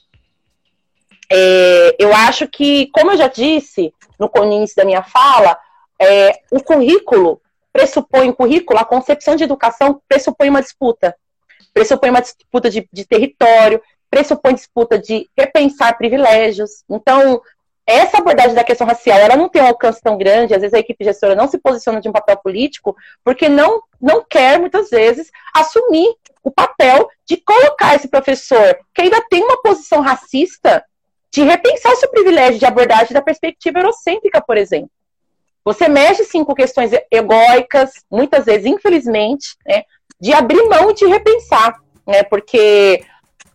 É, 1.31 1.95
eu 1.97 2.13
acho 2.13 2.47
que, 2.47 2.87
como 2.93 3.11
eu 3.11 3.17
já 3.17 3.27
disse 3.27 3.93
no 4.19 4.29
início 4.43 4.75
da 4.75 4.85
minha 4.85 5.03
fala, 5.03 5.57
é, 6.01 6.39
o 6.51 6.61
currículo 6.61 7.41
pressupõe, 7.71 8.29
o 8.29 8.33
currículo, 8.33 8.79
a 8.79 8.85
concepção 8.85 9.35
de 9.35 9.43
educação 9.43 10.01
pressupõe 10.07 10.49
uma 10.49 10.61
disputa. 10.61 11.15
Pressupõe 11.73 12.09
uma 12.09 12.21
disputa 12.21 12.69
de, 12.69 12.87
de 12.91 13.05
território, 13.05 13.81
pressupõe 14.09 14.53
disputa 14.53 14.97
de 14.97 15.29
repensar 15.37 15.97
privilégios. 15.97 16.83
Então, 16.89 17.41
essa 17.85 18.17
abordagem 18.17 18.55
da 18.55 18.63
questão 18.63 18.87
racial, 18.87 19.19
ela 19.19 19.35
não 19.35 19.49
tem 19.49 19.61
um 19.61 19.67
alcance 19.67 20.01
tão 20.01 20.17
grande, 20.17 20.53
às 20.53 20.61
vezes 20.61 20.73
a 20.73 20.79
equipe 20.79 21.03
gestora 21.03 21.35
não 21.35 21.47
se 21.47 21.57
posiciona 21.57 22.01
de 22.01 22.09
um 22.09 22.13
papel 22.13 22.37
político, 22.37 22.95
porque 23.23 23.47
não, 23.47 23.83
não 24.01 24.23
quer, 24.27 24.57
muitas 24.59 24.89
vezes, 24.89 25.29
assumir 25.53 26.15
o 26.43 26.49
papel 26.49 27.09
de 27.25 27.37
colocar 27.37 27.95
esse 27.95 28.07
professor, 28.07 28.77
que 28.93 29.01
ainda 29.01 29.21
tem 29.29 29.43
uma 29.43 29.61
posição 29.61 30.01
racista, 30.01 30.83
de 31.31 31.43
repensar 31.43 31.95
seu 31.97 32.09
privilégio 32.09 32.57
de 32.57 32.65
abordagem 32.65 33.11
da 33.11 33.21
perspectiva 33.21 33.79
eurocêntrica, 33.79 34.41
por 34.41 34.55
exemplo. 34.55 34.89
Você 35.65 35.89
mexe, 35.89 36.23
sim, 36.23 36.43
com 36.43 36.53
questões 36.53 36.91
egóicas, 37.11 37.91
muitas 38.09 38.45
vezes, 38.45 38.67
infelizmente, 38.67 39.57
né, 39.67 39.81
de 40.21 40.31
abrir 40.31 40.63
mão 40.69 40.91
e 40.91 40.93
de 40.93 41.07
repensar, 41.07 41.75
né, 42.05 42.21
porque 42.21 43.03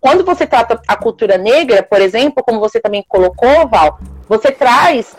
quando 0.01 0.25
você 0.25 0.45
trata 0.45 0.81
a 0.89 0.97
cultura 0.97 1.39
negra, 1.39 1.85
por 1.85 2.01
exemplo, 2.01 2.43
como 2.43 2.59
você 2.59 2.81
também 2.81 3.05
colocou, 3.09 3.69
Val, 3.69 4.01
você 4.29 4.51
traz 4.51 5.15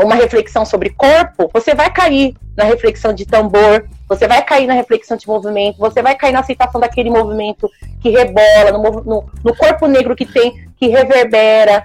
uma 0.00 0.14
reflexão 0.14 0.64
sobre 0.64 0.90
corpo, 0.90 1.50
você 1.52 1.74
vai 1.74 1.92
cair 1.92 2.36
na 2.56 2.64
reflexão 2.64 3.12
de 3.12 3.26
tambor, 3.26 3.88
você 4.08 4.28
vai 4.28 4.44
cair 4.44 4.66
na 4.66 4.74
reflexão 4.74 5.16
de 5.16 5.26
movimento, 5.26 5.78
você 5.78 6.00
vai 6.00 6.14
cair 6.14 6.32
na 6.32 6.40
aceitação 6.40 6.80
daquele 6.80 7.10
movimento 7.10 7.68
que 8.00 8.10
rebola, 8.10 8.70
no, 8.72 9.02
no, 9.02 9.30
no 9.42 9.56
corpo 9.56 9.86
negro 9.86 10.14
que 10.14 10.26
tem, 10.26 10.68
que 10.76 10.86
reverbera. 10.86 11.84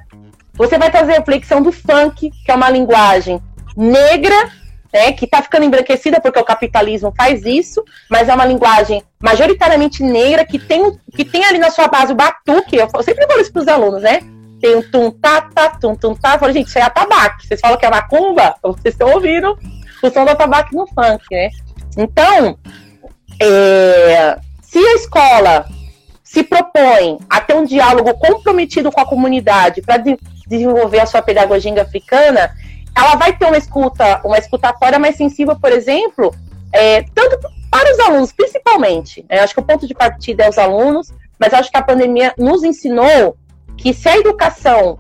Você 0.54 0.78
vai 0.78 0.92
trazer 0.92 1.13
a 1.13 1.20
reflexão 1.20 1.62
do 1.62 1.72
funk, 1.72 2.30
que 2.30 2.52
é 2.52 2.56
uma 2.56 2.70
linguagem 2.70 3.42
negra, 3.80 4.52
né, 4.94 5.12
que 5.13 5.26
está 5.26 5.42
ficando 5.42 5.65
embranquecida 5.65 6.20
porque 6.20 6.39
o 6.39 6.44
capitalismo 6.44 7.13
faz 7.15 7.46
isso, 7.46 7.84
mas 8.10 8.28
é 8.28 8.34
uma 8.34 8.46
linguagem 8.46 9.04
majoritariamente 9.20 10.04
negra 10.04 10.46
que 10.46 10.60
tem, 10.60 10.98
que 11.15 11.24
tem 11.24 11.46
ali 11.46 11.58
na 11.60 11.72
sua 11.72 11.88
base 11.88 12.12
o 12.12 12.15
batuque. 12.15 12.76
Eu 12.76 12.89
sempre 13.04 13.26
falo 13.26 13.42
isso 13.42 13.54
para 13.54 13.62
os 13.62 13.68
alunos, 13.68 14.02
né? 14.02 14.20
tem 14.60 14.76
um 14.76 14.82
tum 14.82 15.10
tá 15.10 15.42
tá 15.42 15.70
tum 15.70 15.96
tum 15.96 16.13
tá. 16.13 16.36
Eu 16.36 16.39
falei, 16.39 16.54
gente, 16.54 16.68
isso 16.68 16.78
é 16.78 16.82
atabaque. 16.82 17.48
Vocês 17.48 17.60
falam 17.60 17.78
que 17.78 17.86
é 17.86 17.89
macumba? 17.89 18.56
Vocês 18.62 18.94
estão 18.94 19.12
ouvindo 19.13 19.58
o 20.04 20.10
som 20.10 20.26
do 20.26 20.32
atabaque 20.32 20.76
no 20.76 20.86
funk, 20.88 21.24
né? 21.32 21.50
Então, 21.98 22.58
é, 23.42 24.38
se 24.62 24.78
a 24.78 24.96
escola 24.96 25.65
se 26.24 26.44
propõe 26.44 27.18
a 27.30 27.42
ter 27.42 27.56
um 27.56 27.65
diálogo 27.65 28.13
comprometido 28.15 28.92
com 28.92 29.02
a 29.02 29.06
comunidade 29.06 29.82
para 29.82 29.98
de, 29.98 30.18
desenvolver 30.48 31.00
a 31.00 31.06
sua 31.06 31.22
pedagogia 31.22 31.82
africana, 31.82 32.52
ela 33.00 33.16
vai 33.16 33.36
ter 33.36 33.46
uma 33.46 33.58
escuta, 33.58 34.22
uma 34.24 34.38
escutatória 34.38 35.00
mais 35.00 35.16
sensível, 35.16 35.58
por 35.60 35.72
exemplo, 35.72 36.34
é, 36.74 37.04
tanto 37.16 37.40
para 37.72 37.92
os 37.92 38.00
alunos, 38.00 38.32
principalmente. 38.32 39.26
Né? 39.30 39.40
acho 39.40 39.54
que 39.54 39.60
o 39.60 39.66
ponto 39.66 39.88
de 39.88 39.94
partida 39.94 40.44
é 40.44 40.50
os 40.50 40.58
alunos, 40.58 41.12
mas 41.40 41.54
acho 41.54 41.72
que 41.72 41.78
a 41.78 41.84
pandemia 41.84 42.34
nos 42.38 42.64
ensinou 42.64 43.38
que 43.78 43.94
se 43.94 44.10
a 44.10 44.18
educação 44.18 45.00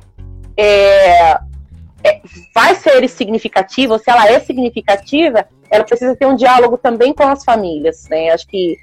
é, 0.55 1.33
é, 2.03 2.21
vai 2.55 2.75
ser 2.75 3.07
significativa, 3.09 3.99
se 3.99 4.09
ela 4.09 4.29
é 4.29 4.39
significativa, 4.39 5.45
ela 5.69 5.83
precisa 5.83 6.15
ter 6.15 6.25
um 6.25 6.35
diálogo 6.35 6.77
também 6.77 7.13
com 7.13 7.23
as 7.23 7.43
famílias. 7.43 8.07
Né? 8.09 8.29
Acho 8.29 8.47
que 8.47 8.77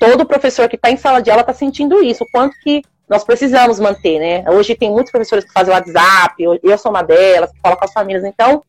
todo 0.00 0.26
professor 0.26 0.68
que 0.68 0.76
está 0.76 0.90
em 0.90 0.96
sala 0.96 1.20
de 1.22 1.30
aula 1.30 1.42
está 1.42 1.54
sentindo 1.54 2.02
isso, 2.02 2.24
o 2.24 2.30
quanto 2.30 2.56
que 2.60 2.82
nós 3.08 3.24
precisamos 3.24 3.78
manter, 3.78 4.18
né? 4.18 4.50
Hoje 4.50 4.74
tem 4.74 4.90
muitos 4.90 5.12
professores 5.12 5.44
que 5.44 5.52
fazem 5.52 5.72
WhatsApp, 5.72 6.34
eu 6.42 6.78
sou 6.78 6.90
uma 6.90 7.02
delas, 7.02 7.52
que 7.52 7.60
fala 7.60 7.76
com 7.76 7.84
as 7.84 7.92
famílias. 7.92 8.24
Então, 8.24 8.62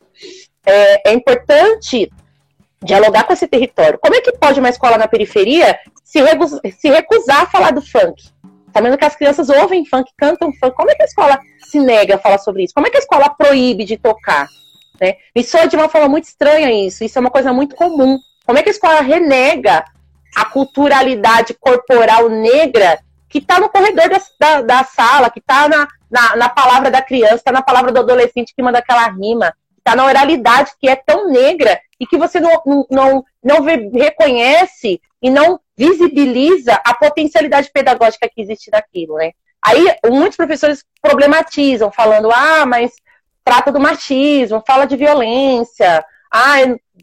é, 0.65 1.09
é 1.09 1.13
importante 1.13 2.11
dialogar 2.83 3.23
com 3.23 3.33
esse 3.33 3.47
território. 3.47 3.97
Como 3.99 4.15
é 4.15 4.21
que 4.21 4.31
pode 4.33 4.59
uma 4.59 4.69
escola 4.69 4.97
na 4.97 5.07
periferia 5.07 5.79
se, 6.03 6.19
se 6.71 6.89
recusar 6.89 7.41
a 7.41 7.47
falar 7.47 7.71
do 7.71 7.81
funk? 7.81 8.29
Sabendo 8.71 8.97
que 8.97 9.05
as 9.05 9.15
crianças 9.15 9.49
ouvem 9.49 9.85
funk, 9.85 10.11
cantam 10.15 10.51
funk, 10.53 10.75
como 10.75 10.91
é 10.91 10.95
que 10.95 11.01
a 11.01 11.05
escola 11.05 11.39
se 11.71 11.79
nega 11.79 12.15
a 12.15 12.19
falar 12.19 12.37
sobre 12.37 12.63
isso? 12.63 12.73
Como 12.75 12.85
é 12.85 12.89
que 12.91 12.97
a 12.97 12.99
escola 12.99 13.29
proíbe 13.29 13.83
de 13.85 13.97
tocar? 13.97 14.47
Né? 15.01 15.15
Me 15.35 15.43
soa 15.43 15.67
de 15.67 15.75
uma 15.75 15.89
forma 15.89 16.07
muito 16.07 16.25
estranha 16.25 16.71
isso, 16.85 17.03
isso 17.03 17.17
é 17.17 17.21
uma 17.21 17.31
coisa 17.31 17.51
muito 17.51 17.75
comum. 17.75 18.19
Como 18.45 18.59
é 18.59 18.61
que 18.61 18.69
a 18.69 18.71
escola 18.71 19.01
renega 19.01 19.83
a 20.35 20.45
culturalidade 20.45 21.55
corporal 21.55 22.29
negra 22.29 22.99
que 23.29 23.39
está 23.39 23.59
no 23.59 23.69
corredor 23.69 24.09
da, 24.09 24.21
da, 24.39 24.61
da, 24.61 24.83
sala, 24.83 25.29
que 25.29 25.39
está 25.39 25.67
na, 25.67 25.87
na, 26.09 26.35
na, 26.35 26.49
palavra 26.49 26.89
da 26.89 27.01
criança, 27.01 27.35
está 27.35 27.51
na 27.51 27.61
palavra 27.61 27.91
do 27.91 27.99
adolescente 27.99 28.53
que 28.55 28.63
manda 28.63 28.79
aquela 28.79 29.09
rima, 29.09 29.53
está 29.77 29.95
na 29.95 30.05
oralidade 30.05 30.71
que 30.79 30.87
é 30.87 30.95
tão 30.95 31.29
negra 31.29 31.79
e 31.99 32.05
que 32.05 32.17
você 32.17 32.39
não, 32.39 32.61
não, 32.89 33.25
não, 33.43 33.61
reconhece 33.61 35.01
e 35.21 35.29
não 35.29 35.59
visibiliza 35.75 36.73
a 36.85 36.93
potencialidade 36.93 37.71
pedagógica 37.71 38.29
que 38.29 38.41
existe 38.41 38.69
naquilo, 38.71 39.15
né? 39.15 39.31
Aí 39.63 39.85
muitos 40.05 40.37
professores 40.37 40.85
problematizam, 41.01 41.91
falando, 41.91 42.31
ah, 42.31 42.65
mas 42.65 42.91
trata 43.43 43.71
do 43.71 43.79
machismo, 43.79 44.63
fala 44.65 44.85
de 44.85 44.95
violência, 44.95 46.05
ah, 46.31 46.57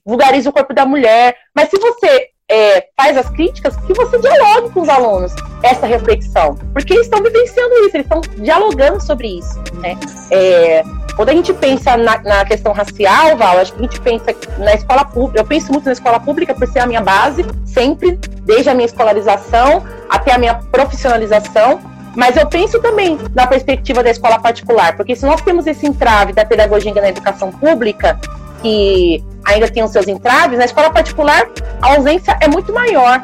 vulgariza 0.04 0.50
o 0.50 0.52
corpo 0.52 0.72
da 0.72 0.86
mulher. 0.86 1.36
Mas 1.54 1.68
se 1.68 1.78
você 1.78 2.30
é, 2.48 2.88
faz 3.14 3.26
as 3.26 3.30
críticas, 3.30 3.76
que 3.76 3.94
você 3.94 4.18
dialogue 4.18 4.70
com 4.70 4.80
os 4.82 4.88
alunos 4.88 5.32
essa 5.62 5.86
reflexão, 5.86 6.58
porque 6.72 6.92
eles 6.92 7.06
estão 7.06 7.22
vivenciando 7.22 7.74
isso, 7.86 7.96
eles 7.96 8.06
estão 8.06 8.20
dialogando 8.42 9.02
sobre 9.02 9.38
isso, 9.38 9.58
né? 9.74 9.96
É, 10.30 10.82
quando 11.16 11.28
a 11.30 11.32
gente 11.32 11.52
pensa 11.54 11.96
na, 11.96 12.18
na, 12.18 12.44
questão 12.44 12.72
racial, 12.72 13.36
Val, 13.36 13.58
acho 13.58 13.72
que 13.72 13.78
a 13.78 13.82
gente 13.82 14.00
pensa 14.00 14.34
na 14.58 14.74
escola 14.74 15.04
pública, 15.04 15.40
eu 15.40 15.44
penso 15.44 15.72
muito 15.72 15.86
na 15.86 15.92
escola 15.92 16.20
pública 16.20 16.54
por 16.54 16.66
ser 16.68 16.80
a 16.80 16.86
minha 16.86 17.00
base, 17.00 17.46
sempre, 17.64 18.18
desde 18.42 18.68
a 18.68 18.74
minha 18.74 18.86
escolarização 18.86 19.82
até 20.10 20.32
a 20.32 20.38
minha 20.38 20.54
profissionalização, 20.54 21.80
mas 22.16 22.36
eu 22.36 22.46
penso 22.46 22.80
também 22.80 23.18
na 23.34 23.46
perspectiva 23.46 24.02
da 24.02 24.10
escola 24.10 24.38
particular, 24.38 24.96
porque 24.96 25.16
se 25.16 25.24
nós 25.24 25.40
temos 25.40 25.66
esse 25.66 25.86
entrave 25.86 26.32
da 26.32 26.44
pedagogia 26.44 26.92
na 26.94 27.08
educação 27.08 27.50
pública, 27.50 28.18
que 28.64 29.22
ainda 29.44 29.68
tem 29.68 29.84
os 29.84 29.90
seus 29.90 30.08
entraves, 30.08 30.58
na 30.58 30.64
escola 30.64 30.90
particular 30.90 31.46
a 31.82 31.94
ausência 31.94 32.34
é 32.40 32.48
muito 32.48 32.72
maior. 32.72 33.20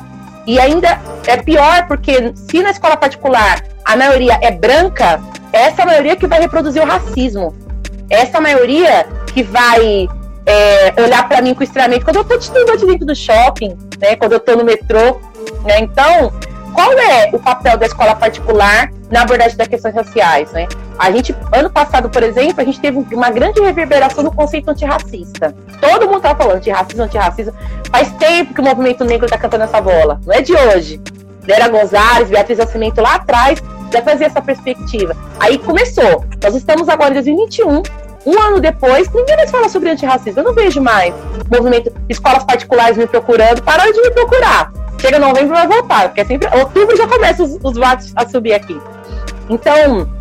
E 0.46 0.60
ainda 0.60 1.00
é 1.26 1.38
pior, 1.38 1.86
porque 1.86 2.32
se 2.34 2.62
na 2.62 2.70
escola 2.70 2.94
particular 2.94 3.64
a 3.86 3.96
maioria 3.96 4.38
é 4.42 4.50
branca, 4.50 5.18
é 5.50 5.62
essa 5.62 5.86
maioria 5.86 6.14
que 6.14 6.26
vai 6.26 6.40
reproduzir 6.40 6.82
o 6.82 6.86
racismo. 6.86 7.54
É 8.10 8.16
essa 8.20 8.38
maioria 8.38 9.06
que 9.32 9.42
vai 9.42 10.06
é, 10.44 11.02
olhar 11.02 11.26
para 11.26 11.40
mim 11.40 11.54
com 11.54 11.62
estranhamento 11.62 12.04
quando 12.04 12.16
eu 12.16 12.24
tô 12.24 12.36
de 12.36 12.86
dentro 12.86 13.06
do 13.06 13.14
shopping, 13.14 13.78
né? 13.98 14.16
Quando 14.16 14.32
eu 14.32 14.40
tô 14.40 14.56
no 14.56 14.64
metrô. 14.64 15.20
Né? 15.64 15.80
Então, 15.80 16.32
qual 16.74 16.92
é 16.98 17.30
o 17.32 17.38
papel 17.38 17.78
da 17.78 17.86
escola 17.86 18.14
particular 18.14 18.90
na 19.10 19.22
abordagem 19.22 19.56
das 19.56 19.68
questões 19.68 19.94
raciais, 19.94 20.52
né? 20.52 20.68
A 21.00 21.10
gente, 21.10 21.34
ano 21.50 21.70
passado, 21.70 22.10
por 22.10 22.22
exemplo, 22.22 22.60
a 22.60 22.64
gente 22.64 22.78
teve 22.78 22.98
uma 23.14 23.30
grande 23.30 23.58
reverberação 23.58 24.22
no 24.22 24.30
conceito 24.30 24.70
antirracista. 24.70 25.54
Todo 25.80 26.04
mundo 26.04 26.18
estava 26.18 26.42
falando 26.42 26.60
de 26.60 26.68
racismo, 26.68 27.04
antirracismo. 27.04 27.54
Faz 27.90 28.12
tempo 28.12 28.52
que 28.52 28.60
o 28.60 28.64
movimento 28.64 29.02
negro 29.02 29.24
está 29.24 29.38
cantando 29.38 29.64
essa 29.64 29.80
bola, 29.80 30.20
não 30.26 30.34
é 30.34 30.42
de 30.42 30.54
hoje. 30.54 31.00
Vera 31.40 31.68
Gonzalez, 31.68 32.28
Beatriz 32.28 32.58
Nascimento 32.58 33.00
lá 33.00 33.14
atrás 33.14 33.62
já 33.90 34.02
fazia 34.02 34.26
essa 34.26 34.42
perspectiva. 34.42 35.16
Aí 35.40 35.56
começou. 35.56 36.22
Nós 36.42 36.54
estamos 36.54 36.86
agora 36.86 37.12
em 37.12 37.14
2021, 37.14 37.82
um 38.26 38.38
ano 38.38 38.60
depois, 38.60 39.10
ninguém 39.14 39.36
mais 39.36 39.50
fala 39.50 39.70
sobre 39.70 39.88
antirracismo. 39.88 40.40
Eu 40.40 40.44
não 40.44 40.54
vejo 40.54 40.82
mais 40.82 41.14
movimento, 41.50 41.90
escolas 42.10 42.44
particulares 42.44 42.98
me 42.98 43.06
procurando, 43.06 43.62
pararam 43.62 43.90
de 43.90 44.02
me 44.02 44.10
procurar. 44.10 44.70
Chega 45.00 45.18
novembro 45.18 45.54
vai 45.54 45.66
voltar, 45.66 46.08
porque 46.08 46.20
é 46.20 46.24
sempre. 46.26 46.46
Outubro 46.58 46.94
já 46.94 47.08
começa 47.08 47.42
os, 47.42 47.58
os 47.62 47.74
a 48.14 48.28
subir 48.28 48.52
aqui. 48.52 48.78
Então, 49.48 50.19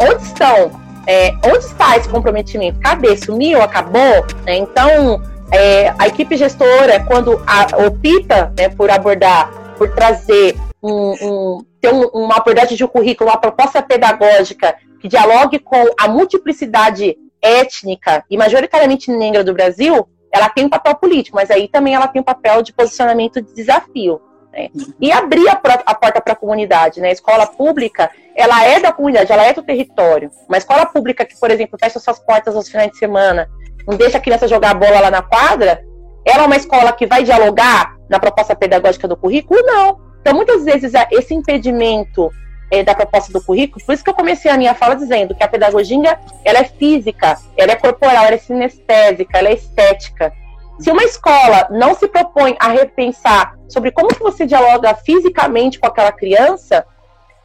onde 0.00 0.22
estão? 0.22 0.70
É, 1.06 1.32
onde 1.44 1.64
está 1.64 1.96
esse 1.96 2.08
comprometimento? 2.08 2.78
Cadê? 2.80 3.16
Sumiu? 3.16 3.62
Acabou? 3.62 4.24
É, 4.46 4.56
então, 4.56 5.22
é, 5.52 5.92
a 5.98 6.06
equipe 6.06 6.36
gestora, 6.36 7.04
quando 7.04 7.42
a, 7.46 7.84
opta 7.86 8.52
né, 8.56 8.68
por 8.68 8.90
abordar, 8.90 9.50
por 9.76 9.94
trazer 9.94 10.56
um, 10.82 11.14
um, 11.20 11.64
ter 11.80 11.92
um, 11.92 12.02
uma 12.08 12.36
abordagem 12.36 12.76
de 12.76 12.84
um 12.84 12.88
currículo, 12.88 13.30
uma 13.30 13.38
proposta 13.38 13.82
pedagógica 13.82 14.76
que 15.00 15.08
dialogue 15.08 15.58
com 15.58 15.86
a 15.98 16.08
multiplicidade 16.08 17.16
étnica 17.42 18.24
e 18.30 18.36
majoritariamente 18.36 19.10
negra 19.10 19.42
do 19.42 19.54
Brasil, 19.54 20.06
ela 20.32 20.48
tem 20.48 20.66
um 20.66 20.70
papel 20.70 20.94
político, 20.94 21.36
mas 21.36 21.50
aí 21.50 21.66
também 21.66 21.94
ela 21.94 22.06
tem 22.06 22.20
um 22.20 22.24
papel 22.24 22.62
de 22.62 22.72
posicionamento 22.72 23.40
de 23.40 23.52
desafio. 23.54 24.20
Né? 24.52 24.68
E 25.00 25.12
abrir 25.12 25.48
a, 25.48 25.52
a 25.86 25.94
porta 25.94 26.20
para 26.20 26.32
a 26.32 26.36
comunidade. 26.36 27.00
Né? 27.00 27.08
A 27.08 27.12
escola 27.12 27.46
pública, 27.46 28.10
ela 28.36 28.64
é 28.64 28.80
da 28.80 28.92
comunidade, 28.92 29.32
ela 29.32 29.44
é 29.44 29.52
do 29.52 29.62
território. 29.62 30.30
Uma 30.48 30.58
escola 30.58 30.86
pública 30.86 31.24
que, 31.24 31.38
por 31.38 31.50
exemplo, 31.50 31.78
fecha 31.78 31.98
suas 31.98 32.18
portas 32.18 32.54
aos 32.56 32.68
finais 32.68 32.90
de 32.90 32.98
semana, 32.98 33.48
não 33.86 33.96
deixa 33.96 34.18
a 34.18 34.20
criança 34.20 34.48
jogar 34.48 34.74
bola 34.74 35.00
lá 35.00 35.10
na 35.10 35.22
quadra, 35.22 35.82
ela 36.24 36.44
é 36.44 36.46
uma 36.46 36.56
escola 36.56 36.92
que 36.92 37.06
vai 37.06 37.22
dialogar 37.22 37.96
na 38.08 38.18
proposta 38.18 38.54
pedagógica 38.54 39.08
do 39.08 39.16
currículo? 39.16 39.60
Não. 39.62 40.00
Então, 40.20 40.34
muitas 40.34 40.64
vezes, 40.64 40.92
esse 41.10 41.34
impedimento 41.34 42.30
é, 42.70 42.82
da 42.82 42.94
proposta 42.94 43.32
do 43.32 43.42
currículo, 43.42 43.84
por 43.84 43.92
isso 43.92 44.04
que 44.04 44.10
eu 44.10 44.14
comecei 44.14 44.50
a 44.50 44.56
minha 44.56 44.74
fala 44.74 44.94
dizendo 44.94 45.34
que 45.34 45.42
a 45.42 45.48
pedagogia 45.48 46.18
ela 46.44 46.60
é 46.60 46.64
física, 46.64 47.38
ela 47.56 47.72
é 47.72 47.76
corporal, 47.76 48.24
ela 48.24 48.34
é 48.34 48.38
sinestésica, 48.38 49.38
ela 49.38 49.48
é 49.48 49.54
estética. 49.54 50.32
Se 50.80 50.90
uma 50.90 51.04
escola 51.04 51.68
não 51.70 51.94
se 51.94 52.08
propõe 52.08 52.56
a 52.58 52.68
repensar 52.68 53.54
sobre 53.68 53.90
como 53.90 54.08
que 54.08 54.22
você 54.22 54.46
dialoga 54.46 54.94
fisicamente 54.94 55.78
com 55.78 55.86
aquela 55.86 56.10
criança, 56.10 56.86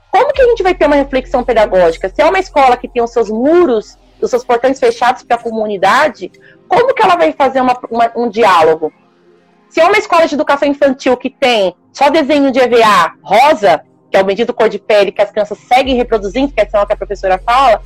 como 0.09 0.31
que 0.31 0.41
a 0.41 0.45
gente 0.45 0.63
vai 0.63 0.73
ter 0.73 0.85
uma 0.85 0.95
reflexão 0.95 1.43
pedagógica? 1.43 2.09
Se 2.09 2.21
é 2.21 2.25
uma 2.25 2.39
escola 2.39 2.77
que 2.77 2.87
tem 2.87 3.03
os 3.03 3.11
seus 3.11 3.29
muros, 3.29 3.97
os 4.21 4.29
seus 4.29 4.45
portões 4.45 4.79
fechados 4.79 5.23
para 5.23 5.35
a 5.35 5.39
comunidade, 5.39 6.31
como 6.69 6.93
que 6.93 7.03
ela 7.03 7.17
vai 7.17 7.33
fazer 7.33 7.59
uma, 7.59 7.77
uma, 7.91 8.09
um 8.15 8.29
diálogo? 8.29 8.93
Se 9.69 9.81
é 9.81 9.85
uma 9.85 9.97
escola 9.97 10.25
de 10.25 10.33
educação 10.33 10.69
infantil 10.69 11.17
que 11.17 11.29
tem 11.29 11.75
só 11.91 12.09
desenho 12.09 12.49
de 12.51 12.59
EVA 12.59 13.15
rosa, 13.21 13.83
que 14.09 14.15
é 14.15 14.21
o 14.21 14.23
bendito 14.23 14.53
cor 14.53 14.69
de 14.69 14.79
pele 14.79 15.11
que 15.11 15.21
as 15.21 15.31
crianças 15.31 15.57
seguem 15.57 15.95
reproduzindo, 15.97 16.53
que 16.53 16.61
é 16.61 16.63
o 16.63 16.85
que 16.85 16.93
a 16.93 16.97
professora 16.97 17.37
fala, 17.37 17.81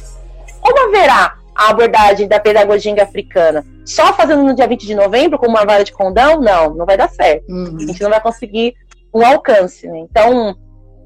como 0.62 0.88
haverá 0.88 1.39
a 1.60 1.70
abordagem 1.70 2.28
da 2.28 2.39
pedagogia 2.39 3.03
africana? 3.03 3.66
Só 3.86 4.14
fazendo 4.14 4.43
no 4.43 4.55
dia 4.55 4.68
20 4.68 4.88
de 4.88 4.95
novembro, 4.95 5.38
como 5.38 5.51
uma 5.57 5.66
vara 5.66 5.84
de 5.84 5.91
condão? 5.91 6.39
Não, 6.39 6.74
não 6.74 6.86
vai 6.86 6.97
dar 6.97 7.10
certo. 7.10 7.49
Uhum. 7.49 7.78
A 7.78 7.86
gente 7.86 8.01
não 8.01 8.10
vai 8.10 8.22
conseguir 8.22 8.76
um 9.14 9.26
alcance. 9.26 9.88
Né? 9.88 9.99
Então, 9.99 10.55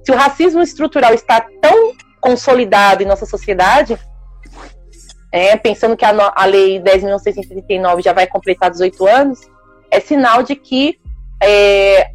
se 0.04 0.12
o 0.12 0.16
racismo 0.16 0.62
estrutural 0.62 1.14
está 1.14 1.46
tão 1.62 1.94
consolidado 2.22 3.02
em 3.02 3.06
nossa 3.06 3.26
sociedade, 3.26 3.98
é, 5.32 5.58
pensando 5.58 5.98
que 5.98 6.06
a, 6.06 6.34
a 6.36 6.46
Lei 6.46 6.80
10.639 6.80 8.04
já 8.04 8.14
vai 8.14 8.28
completar 8.28 8.70
18 8.70 9.08
anos, 9.08 9.40
é 9.90 10.00
sinal 10.00 10.44
de 10.44 10.56
que 10.56 11.00
é, 11.42 12.12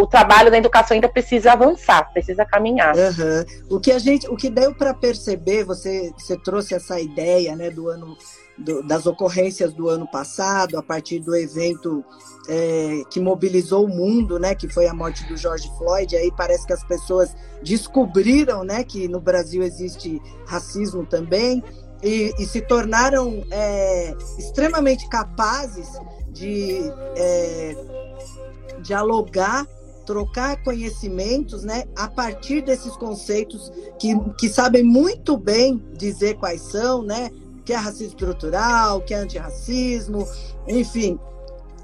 o 0.00 0.06
trabalho 0.06 0.50
da 0.50 0.56
educação 0.56 0.94
ainda 0.94 1.08
precisa 1.08 1.52
avançar, 1.52 2.10
precisa 2.12 2.44
caminhar. 2.44 2.94
Uhum. 2.96 3.76
O 3.76 3.80
que 3.80 3.92
a 3.92 3.98
gente, 3.98 4.26
o 4.28 4.36
que 4.36 4.48
deu 4.48 4.74
para 4.74 4.94
perceber, 4.94 5.64
você, 5.64 6.10
você 6.16 6.36
trouxe 6.38 6.74
essa 6.74 6.98
ideia, 6.98 7.54
né, 7.54 7.70
do 7.70 7.88
ano 7.88 8.16
do, 8.56 8.82
das 8.82 9.06
ocorrências 9.06 9.72
do 9.72 9.88
ano 9.88 10.06
passado, 10.06 10.78
a 10.78 10.82
partir 10.82 11.18
do 11.18 11.34
evento 11.34 12.04
é, 12.48 13.02
que 13.10 13.20
mobilizou 13.20 13.84
o 13.84 13.88
mundo, 13.88 14.38
né, 14.38 14.54
que 14.54 14.68
foi 14.68 14.86
a 14.86 14.94
morte 14.94 15.26
do 15.26 15.36
George 15.36 15.70
Floyd. 15.76 16.16
Aí 16.16 16.30
parece 16.34 16.66
que 16.66 16.72
as 16.72 16.84
pessoas 16.84 17.34
descobriram, 17.62 18.64
né, 18.64 18.84
que 18.84 19.06
no 19.06 19.20
Brasil 19.20 19.62
existe 19.62 20.20
racismo 20.46 21.04
também 21.04 21.62
e, 22.02 22.32
e 22.38 22.46
se 22.46 22.62
tornaram 22.62 23.44
é, 23.50 24.14
extremamente 24.38 25.06
capazes 25.08 25.88
de 26.30 26.80
é, 27.16 27.76
dialogar 28.82 29.66
trocar 30.04 30.62
conhecimentos 30.62 31.64
né, 31.64 31.84
a 31.96 32.08
partir 32.08 32.62
desses 32.62 32.96
conceitos 32.96 33.70
que, 33.98 34.18
que 34.38 34.48
sabem 34.48 34.82
muito 34.82 35.36
bem 35.36 35.82
dizer 35.96 36.36
quais 36.36 36.62
são, 36.62 37.02
né, 37.02 37.30
que 37.64 37.72
é 37.72 37.76
racismo 37.76 38.08
estrutural, 38.08 39.00
que 39.00 39.14
é 39.14 39.18
antirracismo, 39.18 40.26
enfim. 40.66 41.18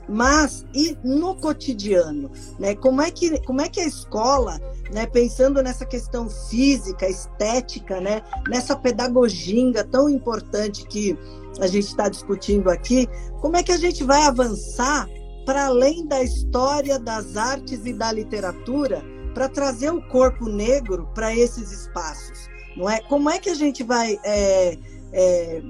Mas 0.08 0.64
e 0.72 0.96
no 1.02 1.34
cotidiano, 1.34 2.30
né? 2.60 2.76
Como 2.76 3.02
é 3.02 3.10
que 3.10 3.40
como 3.40 3.60
é 3.60 3.68
que 3.68 3.80
a 3.80 3.86
escola, 3.86 4.60
né, 4.92 5.04
pensando 5.04 5.60
nessa 5.62 5.84
questão 5.84 6.30
física, 6.30 7.08
estética, 7.08 8.00
né, 8.00 8.22
nessa 8.48 8.76
pedagogia 8.76 9.82
tão 9.84 10.08
importante 10.08 10.86
que 10.86 11.18
a 11.60 11.66
gente 11.66 11.88
está 11.88 12.08
discutindo 12.08 12.70
aqui, 12.70 13.08
como 13.40 13.56
é 13.56 13.62
que 13.64 13.72
a 13.72 13.78
gente 13.78 14.04
vai 14.04 14.22
avançar 14.22 15.08
para 15.46 15.66
além 15.66 16.04
da 16.04 16.22
história, 16.22 16.98
das 16.98 17.36
artes 17.36 17.86
e 17.86 17.92
da 17.92 18.10
literatura, 18.10 19.02
para 19.32 19.48
trazer 19.48 19.90
o 19.90 20.02
corpo 20.08 20.48
negro 20.48 21.08
para 21.14 21.34
esses 21.34 21.70
espaços, 21.70 22.48
não 22.76 22.90
é? 22.90 23.00
Como 23.00 23.30
é 23.30 23.38
que 23.38 23.48
a 23.48 23.54
gente 23.54 23.84
vai 23.84 24.18
é, 24.24 24.76
é, 25.12 25.62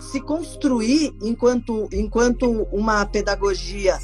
se 0.00 0.20
construir 0.20 1.14
enquanto, 1.22 1.86
enquanto 1.92 2.62
uma 2.72 3.04
pedagogia 3.04 3.98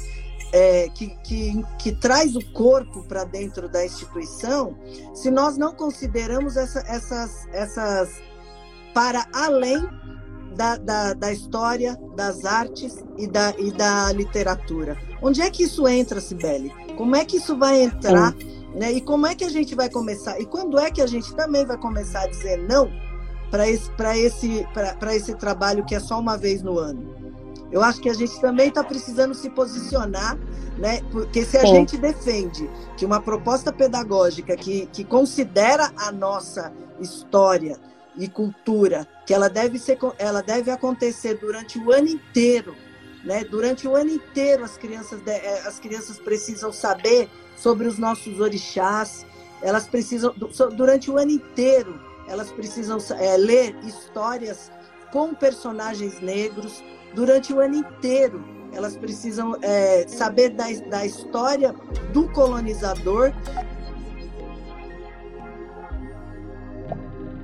é, 0.53 0.87
que, 0.89 1.07
que, 1.23 1.65
que, 1.79 1.91
traz 1.93 2.35
o 2.35 2.51
corpo 2.51 3.03
para 3.03 3.23
dentro 3.23 3.69
da 3.69 3.83
instituição, 3.85 4.77
se 5.15 5.31
nós 5.31 5.57
não 5.57 5.73
consideramos 5.73 6.57
essa, 6.57 6.79
essas, 6.87 7.47
essas 7.53 8.21
para 8.93 9.25
além 9.33 9.81
da, 10.55 10.77
da, 10.77 11.13
da, 11.13 11.31
história, 11.31 11.97
das 12.15 12.45
artes 12.45 13.03
e 13.17 13.27
da, 13.27 13.53
e 13.57 13.71
da 13.71 14.11
literatura. 14.11 14.97
Onde 15.21 15.41
é 15.41 15.49
que 15.49 15.63
isso 15.63 15.87
entra, 15.87 16.19
Sibeli? 16.19 16.71
Como 16.97 17.15
é 17.15 17.25
que 17.25 17.37
isso 17.37 17.57
vai 17.57 17.81
entrar? 17.83 18.33
Né? 18.75 18.91
E 18.93 19.01
como 19.01 19.27
é 19.27 19.35
que 19.35 19.43
a 19.43 19.49
gente 19.49 19.75
vai 19.75 19.89
começar? 19.89 20.39
E 20.39 20.45
quando 20.45 20.79
é 20.79 20.89
que 20.89 21.01
a 21.01 21.07
gente 21.07 21.33
também 21.35 21.65
vai 21.65 21.77
começar 21.77 22.21
a 22.21 22.27
dizer 22.27 22.57
não 22.57 22.89
para 23.49 23.67
esse, 23.67 23.91
esse, 24.15 24.67
esse 25.11 25.35
trabalho 25.35 25.85
que 25.85 25.93
é 25.93 25.99
só 25.99 26.17
uma 26.17 26.37
vez 26.37 26.61
no 26.61 26.79
ano. 26.79 27.21
Eu 27.69 27.81
acho 27.81 28.01
que 28.01 28.09
a 28.09 28.13
gente 28.13 28.39
também 28.41 28.69
está 28.69 28.83
precisando 28.83 29.33
se 29.33 29.49
posicionar, 29.49 30.37
né? 30.77 31.01
Porque 31.11 31.45
se 31.45 31.57
a 31.57 31.65
gente 31.65 31.97
defende 31.97 32.69
que 32.97 33.05
uma 33.05 33.21
proposta 33.21 33.71
pedagógica 33.71 34.55
que, 34.57 34.87
que 34.87 35.03
considera 35.03 35.91
a 35.97 36.11
nossa 36.11 36.71
história 36.99 37.77
e 38.17 38.27
cultura, 38.27 39.07
que 39.25 39.33
ela 39.33 39.49
deve, 39.49 39.79
ser, 39.79 39.97
ela 40.17 40.41
deve 40.41 40.69
acontecer 40.69 41.35
durante 41.35 41.79
o 41.79 41.91
ano 41.91 42.09
inteiro, 42.09 42.75
né? 43.23 43.43
Durante 43.43 43.87
o 43.87 43.95
ano 43.95 44.09
inteiro 44.09 44.63
as 44.63 44.77
crianças, 44.77 45.21
eh, 45.25 45.63
as 45.65 45.79
crianças 45.79 46.17
precisam 46.19 46.71
saber 46.73 47.29
sobre 47.55 47.87
os 47.87 47.97
nossos 47.97 48.39
orixás, 48.39 49.25
elas 49.61 49.87
precisam, 49.87 50.33
durante 50.75 51.11
o 51.11 51.17
ano 51.17 51.31
inteiro, 51.31 52.01
elas 52.27 52.51
precisam 52.51 52.97
é, 53.19 53.37
ler 53.37 53.75
histórias 53.83 54.71
com 55.11 55.33
personagens 55.33 56.19
negros 56.19 56.83
durante 57.13 57.53
o 57.53 57.59
ano 57.59 57.75
inteiro. 57.75 58.43
Elas 58.73 58.95
precisam 58.95 59.57
é, 59.61 60.07
saber 60.07 60.49
da, 60.49 60.71
da 60.89 61.05
história 61.05 61.75
do 62.13 62.29
colonizador. 62.29 63.33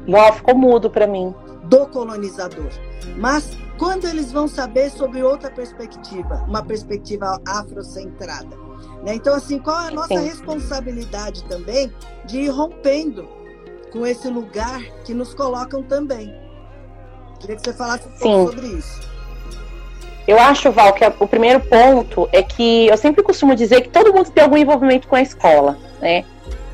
Uau, 0.07 0.33
ficou 0.33 0.55
mudo 0.55 0.89
para 0.89 1.05
mim. 1.05 1.33
Do 1.63 1.87
colonizador. 1.87 2.69
Mas 3.17 3.57
quando 3.77 4.07
eles 4.07 4.31
vão 4.31 4.47
saber 4.47 4.89
sobre 4.89 5.21
outra 5.21 5.51
perspectiva, 5.51 6.45
uma 6.47 6.63
perspectiva 6.63 7.39
afrocentrada. 7.45 8.55
Né? 9.03 9.15
Então, 9.15 9.35
assim, 9.35 9.59
qual 9.59 9.81
é 9.81 9.87
a 9.87 9.91
nossa 9.91 10.17
Sim. 10.17 10.25
responsabilidade 10.25 11.43
também 11.45 11.91
de 12.25 12.41
ir 12.41 12.49
rompendo 12.49 13.27
com 13.91 14.05
esse 14.05 14.29
lugar 14.29 14.81
que 15.03 15.13
nos 15.13 15.33
colocam 15.33 15.83
também. 15.83 16.33
Queria 17.39 17.55
que 17.55 17.63
você 17.63 17.73
falasse 17.73 18.07
um 18.07 18.11
Sim. 18.11 18.19
pouco 18.19 18.51
sobre 18.51 18.67
isso. 18.67 19.07
Eu 20.27 20.37
acho, 20.39 20.71
Val, 20.71 20.93
que 20.93 21.05
o 21.19 21.27
primeiro 21.27 21.61
ponto 21.61 22.27
é 22.33 22.43
que 22.43 22.87
eu 22.87 22.97
sempre 22.97 23.23
costumo 23.23 23.55
dizer 23.55 23.81
que 23.81 23.89
todo 23.89 24.13
mundo 24.13 24.29
tem 24.29 24.43
algum 24.43 24.57
envolvimento 24.57 25.07
com 25.07 25.15
a 25.15 25.21
escola, 25.21 25.77
né? 26.01 26.25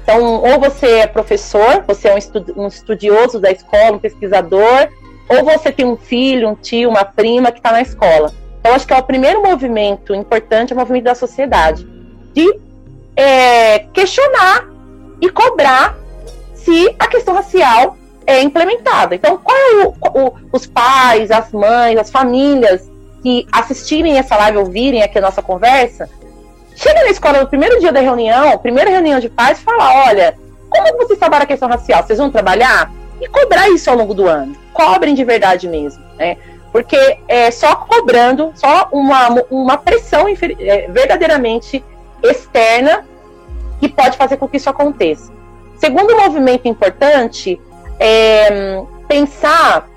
Então, 0.03 0.43
ou 0.43 0.59
você 0.59 0.99
é 0.99 1.07
professor, 1.07 1.83
você 1.87 2.09
é 2.09 2.13
um, 2.57 2.67
estudioso 2.67 3.39
da 3.39 3.49
escola, 3.49 3.93
um 3.93 3.99
pesquisador, 3.99 4.89
ou 5.29 5.45
você 5.45 5.71
tem 5.71 5.85
um 5.85 5.95
filho, 5.95 6.49
um 6.49 6.55
tio, 6.55 6.89
uma 6.89 7.05
prima 7.05 7.51
que 7.51 7.59
está 7.59 7.71
na 7.71 7.81
escola. 7.81 8.31
Então, 8.59 8.73
acho 8.73 8.85
que 8.85 8.93
é 8.93 8.97
o 8.97 9.03
primeiro 9.03 9.41
movimento 9.41 10.13
importante, 10.13 10.73
é 10.73 10.75
o 10.75 10.79
movimento 10.79 11.05
da 11.05 11.15
sociedade, 11.15 11.87
de 12.33 12.53
é, 13.15 13.79
questionar 13.93 14.67
e 15.21 15.29
cobrar 15.29 15.97
se 16.53 16.93
a 16.99 17.07
questão 17.07 17.33
racial 17.33 17.95
é 18.27 18.41
implementada. 18.41 19.15
Então, 19.15 19.37
qual 19.37 19.57
é 19.57 19.85
o, 19.85 19.93
o, 20.19 20.33
os 20.51 20.65
pais, 20.65 21.31
as 21.31 21.51
mães, 21.53 21.97
as 21.97 22.11
famílias 22.11 22.89
que 23.21 23.47
assistirem 23.51 24.17
essa 24.17 24.35
live, 24.35 24.57
ouvirem 24.57 25.01
aqui 25.01 25.17
a 25.17 25.21
nossa 25.21 25.41
conversa, 25.41 26.09
chega 26.75 27.03
na 27.03 27.09
escola 27.09 27.41
no 27.41 27.47
primeiro 27.47 27.79
dia 27.79 27.91
da 27.91 27.99
reunião, 27.99 28.57
primeira 28.57 28.89
reunião 28.89 29.19
de 29.19 29.27
e 29.27 29.55
fala: 29.55 30.07
olha, 30.07 30.35
como 30.69 30.97
vocês 30.97 31.19
trabalham 31.19 31.43
a 31.43 31.47
questão 31.47 31.69
racial? 31.69 32.03
Vocês 32.03 32.19
vão 32.19 32.31
trabalhar? 32.31 32.91
E 33.21 33.27
cobrar 33.27 33.69
isso 33.69 33.89
ao 33.89 33.95
longo 33.95 34.13
do 34.13 34.27
ano. 34.27 34.55
Cobrem 34.73 35.13
de 35.13 35.23
verdade 35.23 35.67
mesmo, 35.67 36.03
né? 36.17 36.37
Porque 36.71 37.19
é 37.27 37.51
só 37.51 37.75
cobrando, 37.75 38.51
só 38.55 38.89
uma, 38.91 39.29
uma 39.51 39.77
pressão 39.77 40.25
é, 40.27 40.87
verdadeiramente 40.89 41.83
externa 42.23 43.05
que 43.79 43.87
pode 43.87 44.17
fazer 44.17 44.37
com 44.37 44.47
que 44.47 44.57
isso 44.57 44.69
aconteça. 44.69 45.31
Segundo 45.77 46.15
movimento 46.15 46.67
importante 46.67 47.61
é 47.99 48.81
pensar 49.07 49.87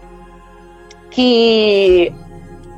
que 1.10 2.12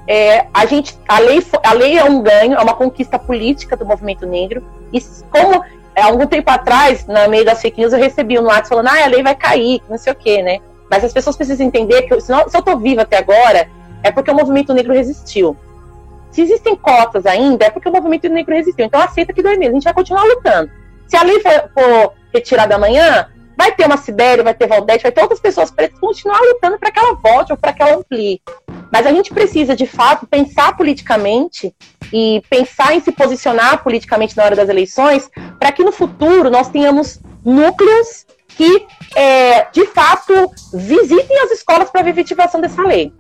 é, 0.09 0.47
a 0.55 0.65
gente 0.65 0.99
a 1.07 1.19
lei 1.19 1.45
a 1.63 1.73
lei 1.75 1.99
é 1.99 2.05
um 2.05 2.23
ganho, 2.23 2.55
é 2.55 2.63
uma 2.63 2.75
conquista 2.75 3.19
política 3.19 3.77
do 3.77 3.85
movimento 3.85 4.25
negro 4.25 4.65
e 4.91 5.01
como 5.31 5.63
há 5.95 6.07
algum 6.07 6.27
tempo 6.27 6.51
atrás, 6.51 7.07
no 7.07 7.29
meio 7.29 7.45
das 7.45 7.61
fake 7.61 7.79
news, 7.79 7.93
eu 7.93 7.99
recebi 7.99 8.39
um 8.39 8.45
WhatsApp 8.45 8.69
falando, 8.71 8.89
ah, 8.89 9.05
a 9.05 9.09
lei 9.09 9.23
vai 9.23 9.35
cair, 9.35 9.83
não 9.89 9.99
sei 9.99 10.13
o 10.13 10.17
quê, 10.17 10.43
né? 10.43 10.61
Mas 10.91 11.05
as 11.05 11.13
pessoas 11.13 11.37
precisam 11.37 11.67
entender 11.67 12.03
que 12.03 12.21
se, 12.21 12.33
não, 12.33 12.49
se 12.49 12.57
eu 12.57 12.63
tô 12.63 12.79
viva 12.79 13.03
até 13.03 13.19
agora, 13.19 13.69
é 14.03 14.11
porque 14.11 14.31
o 14.31 14.35
movimento 14.35 14.73
negro 14.73 14.95
resistiu. 14.95 15.55
Se 16.31 16.41
existem 16.41 16.75
cotas 16.75 17.27
ainda, 17.27 17.67
é 17.67 17.71
porque 17.71 17.89
o 17.89 17.93
movimento 17.93 18.29
negro 18.31 18.55
resistiu. 18.55 18.87
Então 18.87 19.01
aceita 19.01 19.33
que 19.33 19.43
dói 19.43 19.57
mesmo, 19.57 19.73
a 19.73 19.75
gente 19.75 19.85
vai 19.85 19.95
continuar 19.95 20.25
lutando. 20.25 20.71
Se 21.07 21.17
a 21.17 21.23
lei 21.23 21.41
for, 21.41 21.71
for 21.75 22.13
retirada 22.33 22.77
amanhã, 22.77 23.29
vai 23.57 23.73
ter 23.73 23.85
uma 23.85 23.97
Sibéria, 23.97 24.45
vai 24.45 24.55
ter 24.55 24.67
Valdete, 24.67 25.03
vai 25.03 25.13
ter 25.13 25.21
outras 25.21 25.41
pessoas 25.41 25.71
pretas 25.71 25.99
continuar 25.99 26.41
lutando 26.41 26.79
para 26.79 26.91
que 26.91 26.99
ela 26.99 27.15
volte 27.15 27.53
ou 27.53 27.59
para 27.59 27.73
que 27.73 27.83
ela 27.83 27.97
amplie. 27.97 28.41
Mas 28.93 29.07
a 29.07 29.13
gente 29.13 29.33
precisa, 29.33 29.77
de 29.77 29.87
fato, 29.87 30.27
pensar 30.27 30.77
politicamente 30.77 31.75
e 32.13 32.43
pensar 32.49 32.95
em 32.95 33.01
se 33.01 33.13
posicionar 33.13 33.83
politicamente 33.83 34.37
na 34.37 34.45
hora 34.45 34.57
das 34.57 34.69
eleições 34.69 35.29
para 35.59 35.73
que 35.73 35.85
no 35.85 35.93
futuro 35.93 36.51
nós 36.51 36.69
tenhamos 36.69 37.21
núcleos 37.45 38.27
que, 38.49 38.87
é, 39.15 39.67
de 39.71 39.87
fato, 39.87 40.51
visitem 40.75 41.39
as 41.41 41.53
escolas 41.53 41.91
para 41.91 42.01
a 42.03 42.11
efetivação 42.11 42.61
dessa 42.61 42.83
lei. 42.83 43.13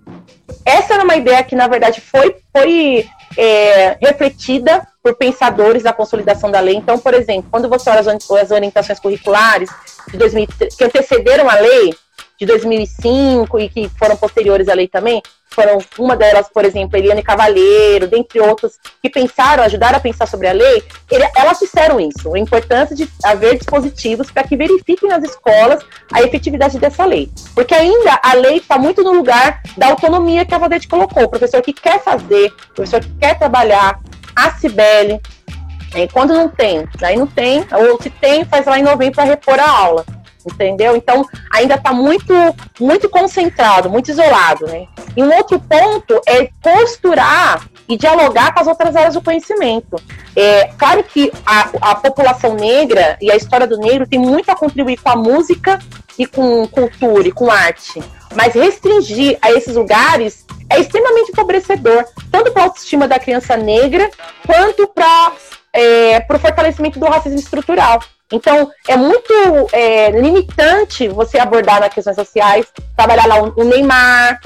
Essa 0.64 0.94
era 0.94 1.04
uma 1.04 1.16
ideia 1.16 1.44
que, 1.44 1.54
na 1.54 1.68
verdade, 1.68 2.00
foi, 2.00 2.34
foi 2.52 3.06
é, 3.36 3.96
refletida 4.00 4.86
por 5.02 5.14
pensadores 5.14 5.84
da 5.84 5.92
consolidação 5.92 6.50
da 6.50 6.60
lei. 6.60 6.74
Então, 6.74 6.98
por 6.98 7.14
exemplo, 7.14 7.48
quando 7.50 7.68
você 7.68 7.88
olha 7.88 8.00
as 8.00 8.50
orientações 8.50 8.98
curriculares 8.98 9.70
de 10.10 10.16
2003, 10.16 10.74
que 10.74 10.84
antecederam 10.84 11.48
a 11.48 11.54
lei 11.54 11.94
de 12.38 12.46
2005 12.46 13.60
e 13.60 13.68
que 13.68 13.88
foram 13.90 14.16
posteriores 14.16 14.68
à 14.68 14.74
lei 14.74 14.88
também, 14.88 15.22
foram 15.50 15.78
uma 15.98 16.16
delas, 16.16 16.48
por 16.48 16.64
exemplo, 16.64 16.96
Eliane 16.96 17.22
Cavalheiro, 17.22 18.06
dentre 18.06 18.40
outras, 18.40 18.78
que 19.02 19.08
pensaram, 19.08 19.64
ajudaram 19.64 19.96
a 19.96 20.00
pensar 20.00 20.26
sobre 20.26 20.46
a 20.46 20.52
lei, 20.52 20.82
ele, 21.10 21.28
elas 21.36 21.58
disseram 21.58 21.98
isso, 22.00 22.34
a 22.34 22.38
importância 22.38 22.94
de 22.94 23.08
haver 23.24 23.56
dispositivos 23.56 24.30
para 24.30 24.44
que 24.44 24.56
verifiquem 24.56 25.08
nas 25.08 25.24
escolas 25.24 25.84
a 26.12 26.22
efetividade 26.22 26.78
dessa 26.78 27.04
lei. 27.04 27.30
Porque 27.54 27.74
ainda 27.74 28.20
a 28.22 28.34
lei 28.34 28.58
está 28.58 28.78
muito 28.78 29.02
no 29.02 29.12
lugar 29.12 29.62
da 29.76 29.88
autonomia 29.88 30.44
que 30.44 30.54
a 30.54 30.58
Vadete 30.58 30.88
colocou. 30.88 31.24
O 31.24 31.28
professor 31.28 31.62
que 31.62 31.72
quer 31.72 32.02
fazer, 32.02 32.52
o 32.70 32.74
professor 32.74 33.00
que 33.00 33.10
quer 33.14 33.38
trabalhar, 33.38 34.00
a 34.36 34.52
Cibele, 34.52 35.20
e 35.96 36.06
quando 36.08 36.34
não 36.34 36.48
tem, 36.48 36.86
daí 36.98 37.16
não 37.16 37.26
tem, 37.26 37.66
ou 37.72 38.00
se 38.00 38.10
tem, 38.10 38.44
faz 38.44 38.66
lá 38.66 38.78
em 38.78 38.82
novembro 38.82 39.14
para 39.14 39.24
repor 39.24 39.58
a 39.58 39.70
aula 39.70 40.17
entendeu? 40.46 40.96
Então 40.96 41.26
ainda 41.50 41.74
está 41.74 41.92
muito, 41.92 42.34
muito 42.80 43.08
concentrado, 43.08 43.90
muito 43.90 44.10
isolado, 44.10 44.66
né? 44.66 44.86
E 45.16 45.22
um 45.22 45.34
outro 45.34 45.58
ponto 45.58 46.20
é 46.26 46.48
costurar 46.62 47.68
e 47.88 47.96
dialogar 47.96 48.52
com 48.52 48.60
as 48.60 48.66
outras 48.66 48.94
áreas 48.94 49.14
do 49.14 49.22
conhecimento. 49.22 50.00
É 50.36 50.70
claro 50.78 51.02
que 51.02 51.32
a, 51.44 51.70
a 51.80 51.94
população 51.94 52.54
negra 52.54 53.16
e 53.20 53.30
a 53.30 53.36
história 53.36 53.66
do 53.66 53.78
negro 53.78 54.06
tem 54.06 54.18
muito 54.18 54.50
a 54.50 54.56
contribuir 54.56 54.98
com 54.98 55.08
a 55.08 55.16
música 55.16 55.78
e 56.18 56.26
com 56.26 56.66
cultura 56.68 57.28
e 57.28 57.32
com 57.32 57.50
arte, 57.50 58.02
mas 58.34 58.54
restringir 58.54 59.38
a 59.40 59.52
esses 59.52 59.74
lugares 59.74 60.44
é 60.70 60.80
extremamente 60.80 61.30
empobrecedor, 61.30 62.04
tanto 62.30 62.52
para 62.52 62.62
a 62.62 62.64
autoestima 62.66 63.08
da 63.08 63.18
criança 63.18 63.56
negra 63.56 64.10
quanto 64.46 64.86
para 64.88 65.32
é, 65.72 66.18
o 66.18 66.38
fortalecimento 66.38 66.98
do 66.98 67.06
racismo 67.06 67.38
estrutural. 67.38 68.00
Então, 68.32 68.70
é 68.86 68.96
muito 68.96 69.32
é, 69.72 70.10
limitante 70.10 71.08
você 71.08 71.38
abordar 71.38 71.80
nas 71.80 71.92
questões 71.92 72.16
sociais, 72.16 72.66
trabalhar 72.94 73.26
lá 73.26 73.42
um, 73.42 73.64
Neymar, 73.64 74.38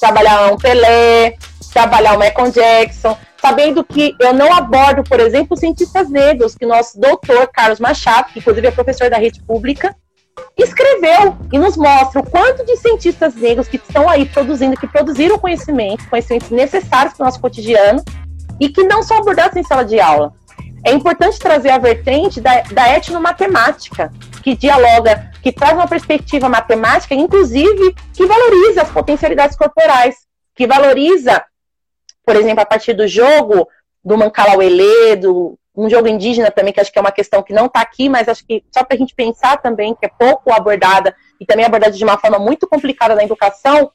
trabalhar 0.00 0.40
lá 0.40 0.52
um 0.52 0.56
Pelé, 0.56 1.36
trabalhar 1.72 2.14
o 2.14 2.18
Michael 2.18 2.50
Jackson, 2.50 3.16
sabendo 3.38 3.84
que 3.84 4.14
eu 4.18 4.32
não 4.32 4.52
abordo, 4.54 5.04
por 5.04 5.20
exemplo, 5.20 5.56
cientistas 5.56 6.08
negros, 6.08 6.54
que 6.54 6.64
nosso 6.64 6.98
doutor 6.98 7.48
Carlos 7.48 7.78
Machado, 7.78 8.32
que 8.32 8.38
inclusive 8.38 8.68
é 8.68 8.70
professor 8.70 9.10
da 9.10 9.18
rede 9.18 9.42
pública, 9.42 9.94
escreveu 10.56 11.36
e 11.52 11.58
nos 11.58 11.76
mostra 11.76 12.20
o 12.20 12.30
quanto 12.30 12.64
de 12.64 12.76
cientistas 12.78 13.34
negros 13.34 13.68
que 13.68 13.76
estão 13.76 14.08
aí 14.08 14.24
produzindo, 14.24 14.76
que 14.76 14.86
produziram 14.86 15.38
conhecimento, 15.38 16.08
conhecimentos 16.08 16.50
necessários 16.50 17.14
para 17.14 17.24
o 17.24 17.26
nosso 17.26 17.40
cotidiano, 17.40 18.02
e 18.58 18.70
que 18.70 18.82
não 18.84 19.02
são 19.02 19.18
abordados 19.18 19.54
em 19.58 19.62
sala 19.62 19.84
de 19.84 20.00
aula 20.00 20.32
é 20.86 20.92
importante 20.92 21.36
trazer 21.40 21.70
a 21.70 21.78
vertente 21.78 22.40
da, 22.40 22.62
da 22.62 22.96
etnomatemática, 22.96 24.12
que 24.40 24.54
dialoga, 24.54 25.32
que 25.42 25.50
traz 25.50 25.72
uma 25.72 25.88
perspectiva 25.88 26.48
matemática, 26.48 27.12
inclusive 27.12 27.92
que 28.14 28.24
valoriza 28.24 28.82
as 28.82 28.90
potencialidades 28.92 29.56
corporais, 29.56 30.14
que 30.54 30.64
valoriza, 30.64 31.44
por 32.24 32.36
exemplo, 32.36 32.62
a 32.62 32.66
partir 32.66 32.94
do 32.94 33.08
jogo 33.08 33.66
do 34.04 34.16
Mancalauelê, 34.16 35.16
do 35.16 35.58
um 35.76 35.90
jogo 35.90 36.06
indígena 36.06 36.52
também, 36.52 36.72
que 36.72 36.80
acho 36.80 36.92
que 36.92 36.98
é 36.98 37.02
uma 37.02 37.10
questão 37.10 37.42
que 37.42 37.52
não 37.52 37.66
está 37.66 37.80
aqui, 37.80 38.08
mas 38.08 38.28
acho 38.28 38.46
que 38.46 38.62
só 38.72 38.84
para 38.84 38.94
a 38.94 38.98
gente 38.98 39.14
pensar 39.14 39.56
também, 39.58 39.92
que 39.92 40.06
é 40.06 40.08
pouco 40.08 40.52
abordada 40.52 41.14
e 41.40 41.44
também 41.44 41.66
abordada 41.66 41.92
de 41.92 42.04
uma 42.04 42.16
forma 42.16 42.38
muito 42.38 42.66
complicada 42.68 43.16
na 43.16 43.24
educação, 43.24 43.90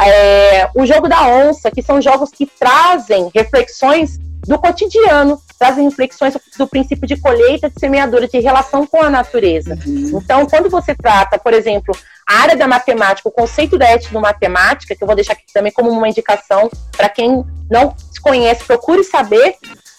é, 0.00 0.68
o 0.76 0.84
jogo 0.84 1.08
da 1.08 1.26
onça, 1.26 1.70
que 1.70 1.82
são 1.82 2.02
jogos 2.02 2.30
que 2.30 2.46
trazem 2.46 3.30
reflexões 3.34 4.20
do 4.46 4.58
cotidiano, 4.58 5.40
trazem 5.58 5.88
reflexões 5.88 6.36
do 6.58 6.66
princípio 6.66 7.06
de 7.06 7.16
colheita, 7.16 7.70
de 7.70 7.78
semeadura, 7.78 8.28
de 8.28 8.38
relação 8.38 8.86
com 8.86 9.02
a 9.02 9.10
natureza. 9.10 9.78
Uhum. 9.86 10.20
Então, 10.22 10.46
quando 10.46 10.68
você 10.68 10.94
trata, 10.94 11.38
por 11.38 11.52
exemplo, 11.52 11.96
a 12.26 12.40
área 12.40 12.56
da 12.56 12.66
matemática, 12.66 13.28
o 13.28 13.32
conceito 13.32 13.78
da 13.78 13.90
etnomatemática, 13.92 14.94
que 14.94 15.02
eu 15.02 15.06
vou 15.06 15.16
deixar 15.16 15.34
aqui 15.34 15.44
também 15.52 15.72
como 15.72 15.90
uma 15.90 16.08
indicação 16.08 16.70
para 16.96 17.08
quem 17.08 17.44
não 17.70 17.94
se 18.12 18.20
conhece, 18.20 18.64
procure 18.64 19.04
saber, 19.04 19.56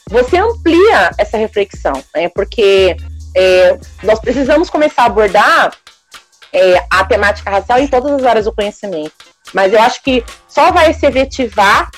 você 0.10 0.38
amplia 0.38 1.12
essa 1.18 1.38
reflexão, 1.38 2.04
né? 2.14 2.30
porque 2.30 2.96
é, 3.36 3.78
nós 4.04 4.20
precisamos 4.20 4.70
começar 4.70 5.04
a 5.04 5.06
abordar 5.06 5.76
é, 6.54 6.84
a 6.89 7.04
temática 7.04 7.50
racial 7.50 7.80
em 7.80 7.88
todas 7.88 8.12
as 8.14 8.24
áreas 8.24 8.46
do 8.46 8.54
conhecimento. 8.54 9.14
Mas 9.54 9.74
eu 9.74 9.82
acho 9.82 10.02
que 10.02 10.24
só 10.48 10.72
vai 10.72 10.93
se 10.93 11.06
efetivar 11.06 11.89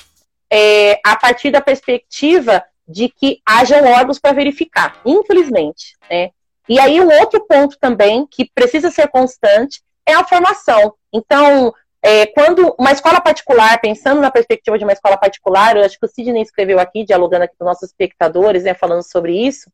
é, 0.51 0.99
a 1.05 1.15
partir 1.15 1.51
da 1.51 1.61
perspectiva 1.61 2.63
de 2.87 3.09
que 3.09 3.41
hajam 3.45 3.85
órgãos 3.85 4.19
para 4.19 4.33
verificar, 4.33 4.99
infelizmente. 5.05 5.95
Né? 6.09 6.31
E 6.69 6.79
aí, 6.79 6.99
um 7.01 7.11
outro 7.19 7.45
ponto 7.45 7.77
também 7.79 8.25
que 8.25 8.49
precisa 8.53 8.89
ser 8.89 9.09
constante 9.09 9.81
é 10.05 10.13
a 10.13 10.23
formação. 10.23 10.93
Então, 11.11 11.73
é, 12.01 12.25
quando 12.27 12.73
uma 12.79 12.91
escola 12.91 13.19
particular, 13.19 13.79
pensando 13.81 14.21
na 14.21 14.31
perspectiva 14.31 14.77
de 14.77 14.85
uma 14.85 14.93
escola 14.93 15.17
particular, 15.17 15.75
eu 15.75 15.83
acho 15.83 15.99
que 15.99 16.05
o 16.05 16.09
Sidney 16.09 16.41
escreveu 16.41 16.79
aqui, 16.79 17.03
dialogando 17.03 17.43
aqui 17.43 17.55
com 17.57 17.65
nossos 17.65 17.89
espectadores, 17.89 18.63
né, 18.63 18.73
falando 18.73 19.03
sobre 19.03 19.33
isso, 19.33 19.69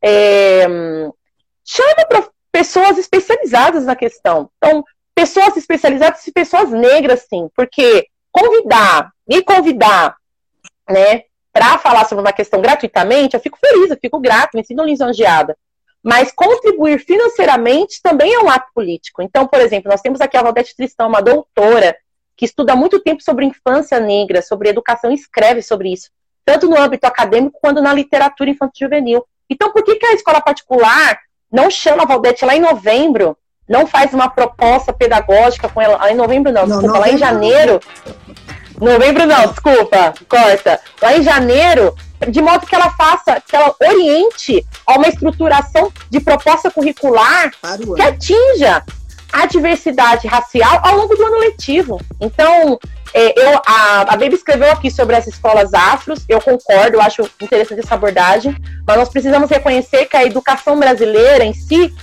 é, 0.00 0.64
chama 1.64 2.30
pessoas 2.52 2.98
especializadas 2.98 3.84
na 3.84 3.96
questão. 3.96 4.50
Então, 4.58 4.84
pessoas 5.14 5.56
especializadas 5.56 6.26
e 6.26 6.32
pessoas 6.32 6.70
negras, 6.70 7.26
sim, 7.28 7.48
porque 7.56 8.06
convidar, 8.32 9.12
me 9.28 9.42
convidar, 9.42 10.16
né, 10.88 11.24
para 11.52 11.78
falar 11.78 12.06
sobre 12.06 12.24
uma 12.24 12.32
questão 12.32 12.60
gratuitamente, 12.60 13.34
eu 13.34 13.40
fico 13.40 13.58
feliz, 13.58 13.90
eu 13.90 13.98
fico 14.00 14.18
grato, 14.18 14.56
me 14.56 14.64
sinto 14.64 14.82
lisonjeada. 14.82 15.56
Mas 16.02 16.32
contribuir 16.32 16.98
financeiramente 16.98 18.00
também 18.02 18.34
é 18.34 18.40
um 18.40 18.48
ato 18.48 18.66
político. 18.74 19.22
Então, 19.22 19.46
por 19.46 19.60
exemplo, 19.60 19.90
nós 19.90 20.00
temos 20.00 20.20
aqui 20.20 20.36
a 20.36 20.42
Valdete 20.42 20.74
Tristão, 20.74 21.08
uma 21.08 21.20
doutora, 21.20 21.94
que 22.36 22.46
estuda 22.46 22.72
há 22.72 22.76
muito 22.76 22.98
tempo 22.98 23.22
sobre 23.22 23.44
infância 23.44 24.00
negra, 24.00 24.42
sobre 24.42 24.70
educação 24.70 25.12
e 25.12 25.14
escreve 25.14 25.62
sobre 25.62 25.92
isso, 25.92 26.10
tanto 26.44 26.68
no 26.68 26.76
âmbito 26.76 27.06
acadêmico 27.06 27.58
quanto 27.60 27.80
na 27.80 27.92
literatura 27.92 28.50
infantil 28.50 28.88
juvenil. 28.88 29.24
Então, 29.48 29.70
por 29.70 29.84
que, 29.84 29.96
que 29.96 30.06
a 30.06 30.14
escola 30.14 30.40
particular 30.40 31.20
não 31.50 31.70
chama 31.70 32.02
a 32.02 32.06
Valdete 32.06 32.44
lá 32.44 32.56
em 32.56 32.60
novembro, 32.60 33.36
não 33.68 33.86
faz 33.86 34.12
uma 34.12 34.28
proposta 34.28 34.92
pedagógica 34.92 35.68
com 35.68 35.80
ela 35.80 36.10
em 36.10 36.14
novembro, 36.14 36.52
não, 36.52 36.66
não 36.66 36.78
desculpa, 36.78 36.98
lá 36.98 37.08
em 37.10 37.18
janeiro, 37.18 37.80
Novembro 38.82 39.26
não, 39.26 39.46
desculpa, 39.46 40.12
corta. 40.28 40.80
Lá 41.00 41.16
em 41.16 41.22
janeiro, 41.22 41.94
de 42.28 42.42
modo 42.42 42.66
que 42.66 42.74
ela 42.74 42.90
faça, 42.90 43.40
que 43.40 43.54
ela 43.54 43.72
oriente 43.80 44.66
a 44.84 44.94
uma 44.94 45.06
estruturação 45.06 45.92
de 46.10 46.18
proposta 46.18 46.68
curricular 46.68 47.52
que 47.94 48.02
atinja 48.02 48.82
a 49.32 49.46
diversidade 49.46 50.26
racial 50.26 50.80
ao 50.82 50.96
longo 50.96 51.14
do 51.14 51.24
ano 51.24 51.38
letivo. 51.38 52.00
Então, 52.20 52.78
é, 53.14 53.40
eu, 53.40 53.60
a, 53.64 54.00
a 54.00 54.16
Baby 54.16 54.34
escreveu 54.34 54.72
aqui 54.72 54.90
sobre 54.90 55.14
as 55.14 55.28
escolas 55.28 55.72
afros, 55.72 56.24
eu 56.28 56.40
concordo, 56.40 56.96
eu 56.96 57.00
acho 57.00 57.22
interessante 57.40 57.80
essa 57.80 57.94
abordagem, 57.94 58.56
mas 58.84 58.96
nós 58.96 59.08
precisamos 59.08 59.48
reconhecer 59.48 60.06
que 60.06 60.16
a 60.16 60.24
educação 60.24 60.78
brasileira 60.78 61.44
em 61.44 61.54
si 61.54 61.94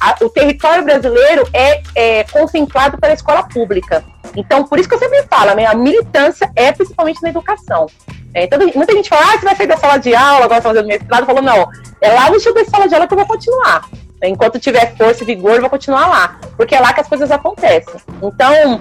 a, 0.00 0.16
o 0.22 0.28
território 0.28 0.84
brasileiro 0.84 1.48
é, 1.52 1.82
é, 1.94 2.24
contemplado 2.24 2.98
pela 2.98 3.12
escola 3.12 3.42
pública. 3.42 4.04
Então, 4.36 4.64
por 4.64 4.78
isso 4.78 4.88
que 4.88 4.94
eu 4.94 4.98
sempre 4.98 5.22
falo, 5.24 5.50
a 5.50 5.74
militância 5.74 6.50
é 6.54 6.72
principalmente 6.72 7.22
na 7.22 7.30
educação. 7.30 7.86
É, 8.34 8.44
então, 8.44 8.58
muita 8.74 8.92
gente 8.92 9.08
fala, 9.08 9.22
ah, 9.22 9.38
você 9.38 9.44
vai 9.44 9.56
sair 9.56 9.66
da 9.66 9.76
sala 9.78 9.96
de 9.96 10.14
aula, 10.14 10.44
agora 10.44 10.60
você 10.60 10.68
vai 10.68 10.74
fazer 10.74 10.86
mestrado. 10.86 11.24
Falou, 11.24 11.42
não, 11.42 11.68
é 12.02 12.12
lá 12.12 12.30
no 12.30 12.54
da 12.54 12.64
sala 12.66 12.86
de 12.86 12.94
aula 12.94 13.06
que 13.06 13.14
eu 13.14 13.18
vou 13.18 13.26
continuar. 13.26 13.88
Enquanto 14.22 14.58
tiver 14.58 14.94
força 14.96 15.22
e 15.22 15.26
vigor, 15.26 15.54
eu 15.54 15.60
vou 15.62 15.70
continuar 15.70 16.06
lá. 16.06 16.38
Porque 16.56 16.74
é 16.74 16.80
lá 16.80 16.92
que 16.92 17.00
as 17.00 17.08
coisas 17.08 17.30
acontecem. 17.30 17.94
Então, 18.22 18.80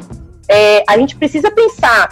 é, 0.49 0.83
a 0.87 0.97
gente 0.97 1.15
precisa 1.15 1.49
pensar 1.51 2.09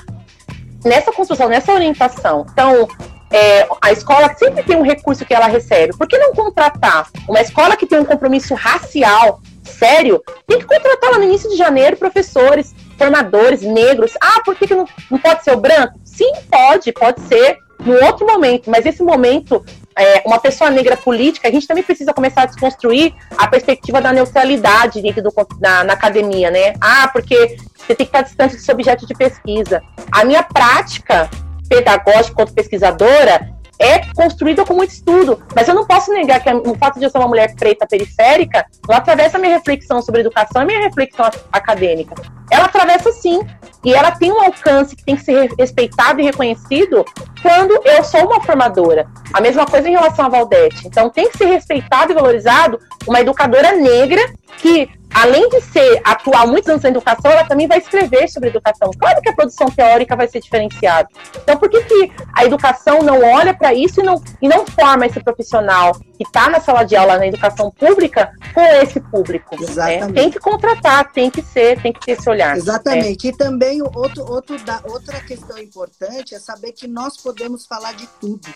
nessa 0.86 1.12
construção, 1.12 1.50
nessa 1.50 1.74
orientação. 1.74 2.46
Então, 2.52 2.88
é, 3.34 3.68
a 3.82 3.92
escola 3.92 4.34
sempre 4.36 4.64
tem 4.64 4.78
um 4.78 4.84
recurso 4.84 5.26
que 5.26 5.34
ela 5.34 5.48
recebe. 5.48 5.98
Por 5.98 6.08
que 6.08 6.20
não 6.20 6.34
contratar 6.34 7.10
uma 7.28 7.42
escola 7.42 7.76
que 7.76 7.88
tem 7.88 8.00
um 8.00 8.06
compromisso 8.06 8.54
racial 8.54 9.42
sério? 9.64 10.22
Tem 10.46 10.60
que 10.60 10.66
contratar 10.66 11.12
lá 11.12 11.18
no 11.18 11.24
início 11.24 11.50
de 11.50 11.58
janeiro 11.58 11.98
professores, 11.98 12.76
formadores 12.96 13.64
negros. 13.64 14.14
Ah, 14.22 14.42
por 14.46 14.56
que, 14.56 14.68
que 14.68 14.76
não, 14.76 14.86
não 15.10 15.18
pode 15.18 15.44
ser 15.44 15.52
o 15.52 15.58
branco? 15.58 16.00
Sim, 16.06 16.32
pode, 16.50 16.92
pode 16.94 17.22
ser 17.22 17.58
no 17.84 18.06
outro 18.06 18.26
momento, 18.26 18.70
mas 18.70 18.86
esse 18.86 19.02
momento, 19.02 19.66
é, 19.98 20.22
uma 20.26 20.40
pessoa 20.40 20.70
negra 20.70 20.96
política, 20.96 21.48
a 21.48 21.52
gente 21.52 21.68
também 21.68 21.84
precisa 21.84 22.14
começar 22.14 22.44
a 22.44 22.46
desconstruir 22.46 23.14
a 23.36 23.48
perspectiva 23.48 24.00
da 24.00 24.14
neutralidade 24.14 25.02
dentro 25.02 25.24
do, 25.24 25.34
na, 25.60 25.84
na 25.84 25.94
academia, 25.94 26.52
né? 26.52 26.76
Ah, 26.80 27.10
porque 27.12 27.58
você 27.76 27.96
tem 27.96 28.06
que 28.06 28.16
estar 28.16 28.22
distante 28.22 28.56
desse 28.56 28.72
objeto 28.72 29.08
de 29.08 29.14
pesquisa. 29.16 29.82
A 30.12 30.24
minha 30.24 30.44
prática 30.44 31.30
pedagógica 31.68 32.36
quanto 32.36 32.54
pesquisadora 32.54 33.54
é 33.80 34.00
construída 34.14 34.66
com 34.66 34.74
muito 34.74 34.92
estudo. 34.92 35.42
Mas 35.56 35.68
eu 35.68 35.76
não 35.76 35.86
posso 35.86 36.12
negar 36.12 36.40
que 36.42 36.50
o 36.50 36.76
fato 36.76 37.00
de 37.00 37.06
eu 37.06 37.10
ser 37.10 37.18
uma 37.18 37.28
mulher 37.28 37.54
preta 37.56 37.86
periférica 37.86 38.66
não 38.88 38.96
atravessa 38.96 39.38
a 39.38 39.40
minha 39.40 39.58
reflexão 39.58 40.02
sobre 40.02 40.22
educação 40.22 40.62
e 40.62 40.66
minha 40.66 40.82
reflexão 40.82 41.30
acadêmica. 41.52 42.16
Ela 42.50 42.66
atravessa 42.66 43.12
sim. 43.12 43.42
E 43.84 43.94
ela 43.94 44.12
tem 44.12 44.32
um 44.32 44.40
alcance 44.40 44.96
que 44.96 45.04
tem 45.04 45.16
que 45.16 45.24
ser 45.24 45.52
respeitado 45.60 46.22
e 46.22 46.24
reconhecido 46.24 47.04
quando 47.42 47.78
eu 47.84 48.02
sou 48.04 48.26
uma 48.26 48.42
formadora. 48.42 49.08
A 49.34 49.42
mesma 49.42 49.66
coisa 49.66 49.90
em 49.90 49.92
relação 49.92 50.26
a 50.26 50.30
Valdete. 50.30 50.88
Então 50.88 51.10
tem 51.10 51.30
que 51.30 51.38
ser 51.38 51.46
respeitado 51.46 52.14
e 52.14 52.16
valorizado 52.16 52.80
uma 53.06 53.20
educadora 53.20 53.74
negra 53.74 54.22
que 54.58 54.90
além 55.14 55.48
de 55.50 55.62
ser 55.62 56.02
atuar 56.04 56.48
muitos 56.48 56.70
anos 56.70 56.84
na 56.84 56.90
educação, 56.90 57.32
ela 57.32 57.46
também 57.46 57.68
vai 57.68 57.78
escrever 57.78 58.28
sobre 58.28 58.50
educação. 58.50 58.92
Claro 58.98 59.22
que 59.22 59.30
a 59.30 59.34
produção 59.34 59.70
teórica 59.70 60.16
vai 60.16 60.28
ser 60.28 60.40
diferenciada. 60.40 61.08
Então, 61.36 61.58
por 61.58 61.70
que, 61.70 61.82
que 61.84 62.12
a 62.34 62.46
educação 62.46 63.02
não 63.04 63.22
olha 63.22 63.54
para 63.54 63.74
isso 63.74 64.02
e 64.02 64.04
não, 64.04 64.22
e 64.42 64.48
não 64.48 64.66
forma 64.66 65.06
esse 65.06 65.20
profissional 65.24 65.94
que 65.94 66.24
está 66.24 66.50
na 66.50 66.60
sala 66.60 66.84
de 66.84 66.96
aula 66.96 67.18
na 67.18 67.28
educação 67.28 67.72
pública 67.72 68.32
com 68.54 68.62
esse 68.62 69.00
público? 69.00 69.56
Né? 69.76 70.08
Tem 70.12 70.32
que 70.32 70.40
contratar, 70.40 71.12
tem 71.12 71.30
que 71.30 71.42
ser, 71.42 71.82
tem 71.82 71.94
que 71.94 72.00
ter 72.00 72.14
esse 72.14 72.30
olhar. 72.30 72.58
Exatamente. 72.58 73.28
Né? 73.28 73.34
E 73.34 73.38
também 73.38 73.82
outro, 73.82 74.30
outro 74.30 74.58
da, 74.64 74.82
outra 74.86 75.20
questão 75.22 75.58
importante 75.58 76.34
é 76.34 76.40
saber 76.40 76.72
que 76.72 76.88
nós 76.88 77.18
podemos 77.18 77.66
falar 77.66 77.94
de 77.94 78.08
tudo. 78.20 78.48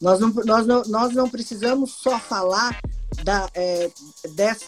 Nós 0.00 0.20
não, 0.20 0.28
nós 0.44 0.66
não, 0.66 0.82
nós 0.86 1.14
não 1.14 1.28
precisamos 1.28 1.94
só 1.94 2.18
falar 2.18 2.78
da, 3.24 3.48
é, 3.54 3.90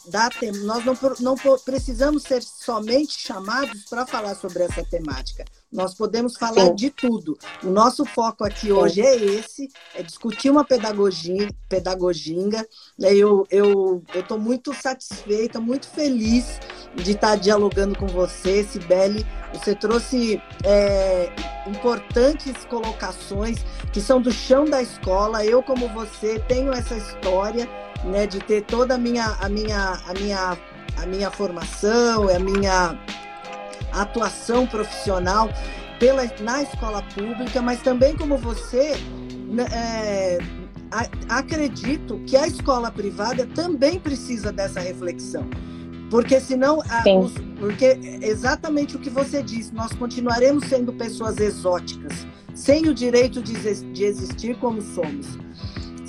da 0.07 0.31
nós 0.65 0.85
não, 0.85 0.97
não 1.21 1.35
precisamos 1.65 2.23
ser 2.23 2.43
somente 2.43 3.19
chamados 3.19 3.85
para 3.85 4.07
falar 4.07 4.35
sobre 4.35 4.65
essa 4.65 4.85
temática. 4.85 5.45
Nós 5.71 5.95
podemos 5.95 6.37
falar 6.37 6.67
Sim. 6.67 6.75
de 6.75 6.91
tudo. 6.91 7.39
O 7.63 7.69
nosso 7.69 8.05
foco 8.05 8.45
aqui 8.45 8.67
Sim. 8.67 8.73
hoje 8.73 9.01
é 9.03 9.15
esse, 9.15 9.69
é 9.95 10.03
discutir 10.03 10.51
uma 10.51 10.65
pedagogia, 10.65 11.49
pedagoginga. 11.69 12.67
Eu 12.99 13.47
eu 13.51 14.03
estou 14.15 14.39
muito 14.39 14.75
satisfeita, 14.75 15.61
muito 15.61 15.89
feliz 15.89 16.59
de 16.97 17.13
estar 17.13 17.37
dialogando 17.37 17.97
com 17.97 18.07
você, 18.07 18.65
Sibeli. 18.65 19.25
Você 19.53 19.75
trouxe 19.75 20.43
é, 20.65 21.31
importantes 21.67 22.65
colocações 22.65 23.59
que 23.93 24.01
são 24.01 24.21
do 24.21 24.33
chão 24.33 24.65
da 24.65 24.83
escola. 24.83 25.45
Eu, 25.45 25.63
como 25.63 25.89
você, 25.89 26.39
tenho 26.41 26.73
essa 26.73 26.97
história 26.97 27.69
né, 28.05 28.27
de 28.27 28.39
ter 28.41 28.63
toda 28.63 28.95
a 28.95 28.99
minha, 28.99 29.37
a 29.41 29.49
minha, 29.49 30.01
a 30.07 30.15
minha, 30.15 30.59
a 30.97 31.07
minha 31.07 31.31
formação, 31.31 32.29
a 32.29 32.39
minha 32.39 32.99
atuação 33.93 34.67
profissional 34.67 35.51
pela, 35.99 36.25
na 36.41 36.63
escola 36.63 37.03
pública, 37.15 37.61
mas 37.61 37.83
também 37.83 38.17
como 38.17 38.37
você, 38.37 38.97
né, 39.49 39.67
é, 39.73 40.39
acredito 41.29 42.21
que 42.27 42.37
a 42.37 42.47
escola 42.47 42.91
privada 42.91 43.47
também 43.47 43.99
precisa 43.99 44.51
dessa 44.51 44.81
reflexão. 44.81 45.49
Porque 46.11 46.41
senão, 46.41 46.83
a, 46.89 47.09
os, 47.09 47.33
porque 47.59 47.99
exatamente 48.21 48.97
o 48.97 48.99
que 48.99 49.09
você 49.09 49.43
disse, 49.43 49.73
nós 49.73 49.93
continuaremos 49.93 50.65
sendo 50.65 50.93
pessoas 50.93 51.39
exóticas, 51.39 52.27
sem 52.53 52.89
o 52.89 52.95
direito 52.95 53.41
de, 53.41 53.55
de 53.93 54.05
existir 54.05 54.59
como 54.59 54.83
somos. 54.83 55.39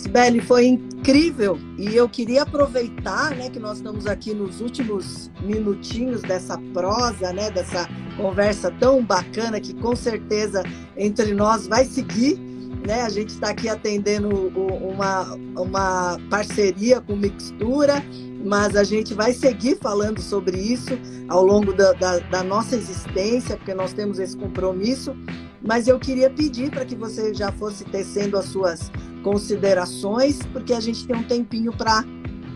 Sibeli, 0.01 0.41
foi 0.41 0.65
incrível 0.65 1.59
e 1.77 1.95
eu 1.95 2.09
queria 2.09 2.41
aproveitar, 2.41 3.35
né, 3.35 3.49
que 3.49 3.59
nós 3.59 3.77
estamos 3.77 4.07
aqui 4.07 4.33
nos 4.33 4.59
últimos 4.59 5.29
minutinhos 5.43 6.23
dessa 6.23 6.57
prosa, 6.73 7.31
né, 7.31 7.51
dessa 7.51 7.87
conversa 8.17 8.71
tão 8.79 9.03
bacana 9.05 9.59
que 9.59 9.75
com 9.75 9.95
certeza 9.95 10.63
entre 10.97 11.33
nós 11.35 11.67
vai 11.67 11.85
seguir, 11.85 12.39
né? 12.87 13.03
A 13.03 13.09
gente 13.09 13.29
está 13.29 13.51
aqui 13.51 13.69
atendendo 13.69 14.29
uma, 14.29 15.35
uma 15.55 16.17
parceria 16.31 16.99
com 16.99 17.15
Mixtura, 17.15 18.03
mas 18.43 18.75
a 18.75 18.83
gente 18.83 19.13
vai 19.13 19.33
seguir 19.33 19.77
falando 19.77 20.19
sobre 20.19 20.57
isso 20.57 20.97
ao 21.27 21.45
longo 21.45 21.73
da, 21.73 21.93
da, 21.93 22.17
da 22.17 22.43
nossa 22.43 22.75
existência, 22.75 23.55
porque 23.55 23.75
nós 23.75 23.93
temos 23.93 24.17
esse 24.17 24.35
compromisso. 24.35 25.15
Mas 25.63 25.87
eu 25.87 25.99
queria 25.99 26.27
pedir 26.27 26.71
para 26.71 26.83
que 26.83 26.95
você 26.95 27.35
já 27.35 27.51
fosse 27.51 27.85
tecendo 27.85 28.35
as 28.35 28.45
suas 28.45 28.91
considerações, 29.21 30.39
porque 30.51 30.73
a 30.73 30.79
gente 30.79 31.05
tem 31.05 31.15
um 31.15 31.23
tempinho 31.23 31.71
para 31.71 32.03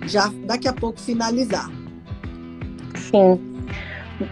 já 0.06 0.32
daqui 0.46 0.68
a 0.68 0.74
pouco 0.74 1.00
finalizar. 1.00 1.70
Sim. 2.96 3.40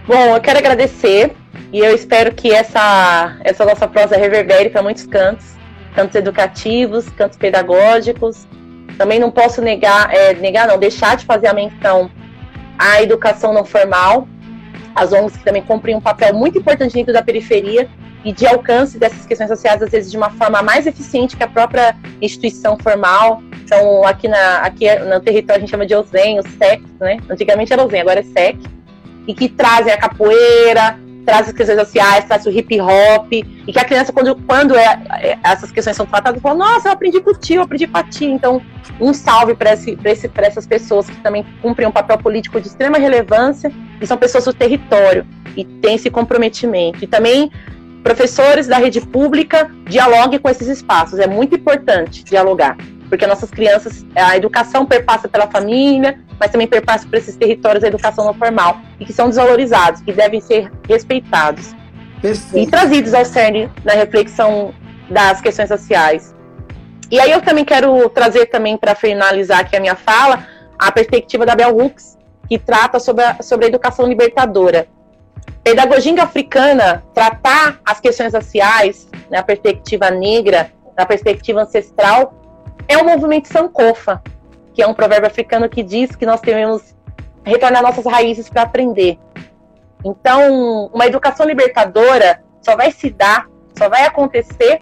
Bom, 0.07 0.35
eu 0.35 0.41
quero 0.41 0.59
agradecer 0.59 1.35
e 1.71 1.79
eu 1.79 1.93
espero 1.93 2.33
que 2.33 2.51
essa, 2.51 3.37
essa 3.43 3.65
nossa 3.65 3.87
prosa 3.87 4.15
reverbere 4.15 4.69
para 4.69 4.81
muitos 4.81 5.05
cantos, 5.05 5.55
cantos 5.95 6.15
educativos, 6.15 7.09
cantos 7.09 7.37
pedagógicos. 7.37 8.47
Também 8.97 9.19
não 9.19 9.31
posso 9.31 9.61
negar, 9.61 10.13
é, 10.13 10.33
negar 10.35 10.67
não, 10.67 10.77
deixar 10.77 11.17
de 11.17 11.25
fazer 11.25 11.47
a 11.47 11.53
menção 11.53 12.09
à 12.77 13.01
educação 13.01 13.53
não 13.53 13.65
formal, 13.65 14.27
as 14.95 15.11
ONGs 15.11 15.37
que 15.37 15.43
também 15.43 15.61
cumprem 15.61 15.95
um 15.95 16.01
papel 16.01 16.33
muito 16.33 16.57
importante 16.57 16.93
dentro 16.93 17.13
da 17.13 17.23
periferia, 17.23 17.89
e 18.23 18.31
de 18.31 18.45
alcance 18.45 18.97
dessas 18.97 19.25
questões 19.25 19.49
sociais, 19.49 19.81
às 19.81 19.89
vezes, 19.89 20.11
de 20.11 20.17
uma 20.17 20.29
forma 20.29 20.61
mais 20.61 20.87
eficiente 20.87 21.35
que 21.35 21.43
a 21.43 21.47
própria 21.47 21.95
instituição 22.21 22.77
formal. 22.77 23.43
Então, 23.63 24.05
aqui, 24.05 24.27
na, 24.27 24.57
aqui 24.57 24.85
no 24.99 25.19
território 25.19 25.59
a 25.59 25.61
gente 25.61 25.71
chama 25.71 25.85
de 25.85 25.95
OZEM, 25.95 26.39
o 26.39 26.43
SEC, 26.43 26.81
né? 26.99 27.17
Antigamente 27.29 27.73
era 27.73 27.83
OZEM, 27.83 28.01
agora 28.01 28.21
é 28.21 28.23
SEC. 28.23 28.57
E 29.27 29.33
que 29.33 29.49
trazem 29.49 29.91
a 29.91 29.97
capoeira, 29.97 30.97
traz 31.25 31.47
as 31.47 31.53
questões 31.53 31.79
sociais, 31.79 32.25
traz 32.25 32.45
o 32.45 32.49
hip 32.49 32.79
hop, 32.79 33.31
e 33.31 33.71
que 33.71 33.79
a 33.79 33.85
criança, 33.85 34.11
quando, 34.11 34.35
quando 34.35 34.75
é, 34.75 35.01
é 35.19 35.37
essas 35.43 35.71
questões 35.71 35.95
são 35.95 36.05
tratadas, 36.05 36.41
fala, 36.41 36.55
nossa, 36.55 36.89
eu 36.89 36.93
aprendi 36.93 37.19
com 37.21 37.31
o 37.31 37.37
tio, 37.37 37.57
eu 37.57 37.61
aprendi 37.63 37.87
com 37.87 37.97
a 37.97 38.03
tia. 38.03 38.29
Então, 38.29 38.61
um 38.99 39.13
salve 39.13 39.55
para 39.55 39.71
essas 39.71 40.67
pessoas 40.67 41.09
que 41.09 41.15
também 41.17 41.45
cumprem 41.61 41.87
um 41.87 41.91
papel 41.91 42.17
político 42.17 42.59
de 42.59 42.67
extrema 42.67 42.97
relevância 42.97 43.71
e 44.01 44.07
são 44.07 44.17
pessoas 44.17 44.45
do 44.45 44.53
território 44.53 45.25
e 45.55 45.63
têm 45.63 45.95
esse 45.95 46.09
comprometimento. 46.09 47.03
E 47.03 47.07
também 47.07 47.51
professores 48.03 48.67
da 48.67 48.77
rede 48.77 48.99
pública 49.01 49.71
dialoguem 49.85 50.37
com 50.37 50.49
esses 50.49 50.67
espaços. 50.67 51.19
É 51.19 51.25
muito 51.25 51.55
importante 51.55 52.23
dialogar, 52.23 52.77
porque 53.09 53.25
nossas 53.25 53.49
crianças, 53.49 54.05
a 54.15 54.35
educação 54.35 54.85
perpassa 54.85 55.27
pela 55.27 55.47
família, 55.47 56.19
mas 56.39 56.51
também 56.51 56.67
perpassa 56.67 57.07
por 57.07 57.17
esses 57.17 57.35
territórios 57.37 57.81
da 57.81 57.87
educação 57.87 58.25
não 58.25 58.33
formal 58.33 58.77
e 58.99 59.05
que 59.05 59.13
são 59.13 59.29
desvalorizados, 59.29 60.01
que 60.01 60.11
devem 60.11 60.41
ser 60.41 60.69
respeitados 60.87 61.73
Perfeito. 62.21 62.67
e 62.67 62.69
trazidos 62.69 63.13
ao 63.13 63.23
cerne 63.23 63.71
na 63.85 63.93
reflexão 63.93 64.73
das 65.09 65.39
questões 65.39 65.69
sociais. 65.69 66.35
E 67.09 67.19
aí 67.19 67.31
eu 67.31 67.41
também 67.41 67.63
quero 67.63 68.09
trazer 68.09 68.47
também 68.47 68.77
para 68.77 68.95
finalizar 68.95 69.61
aqui 69.61 69.75
a 69.75 69.79
minha 69.79 69.95
fala 69.95 70.45
a 70.77 70.91
perspectiva 70.91 71.45
da 71.45 71.55
Bell 71.55 71.77
Hooks, 71.77 72.17
que 72.49 72.57
trata 72.57 72.99
sobre 72.99 73.23
a, 73.23 73.41
sobre 73.41 73.65
a 73.65 73.69
educação 73.69 74.05
libertadora 74.07 74.87
pedagogia 75.63 76.23
africana, 76.23 77.03
tratar 77.13 77.79
as 77.85 77.99
questões 77.99 78.33
raciais 78.33 79.07
na 79.29 79.37
né, 79.37 79.43
perspectiva 79.43 80.11
negra, 80.11 80.71
na 80.97 81.05
perspectiva 81.05 81.61
ancestral, 81.61 82.33
é 82.87 82.97
o 82.97 83.05
movimento 83.05 83.47
Sankofa, 83.47 84.21
que 84.73 84.81
é 84.81 84.87
um 84.87 84.93
provérbio 84.93 85.27
africano 85.27 85.69
que 85.69 85.81
diz 85.81 86.15
que 86.15 86.25
nós 86.25 86.41
devemos 86.41 86.93
retornar 87.45 87.81
nossas 87.81 88.05
raízes 88.05 88.49
para 88.49 88.63
aprender. 88.63 89.17
Então, 90.03 90.89
uma 90.93 91.05
educação 91.05 91.45
libertadora 91.45 92.43
só 92.61 92.75
vai 92.75 92.91
se 92.91 93.09
dar, 93.09 93.47
só 93.77 93.87
vai 93.89 94.05
acontecer 94.05 94.81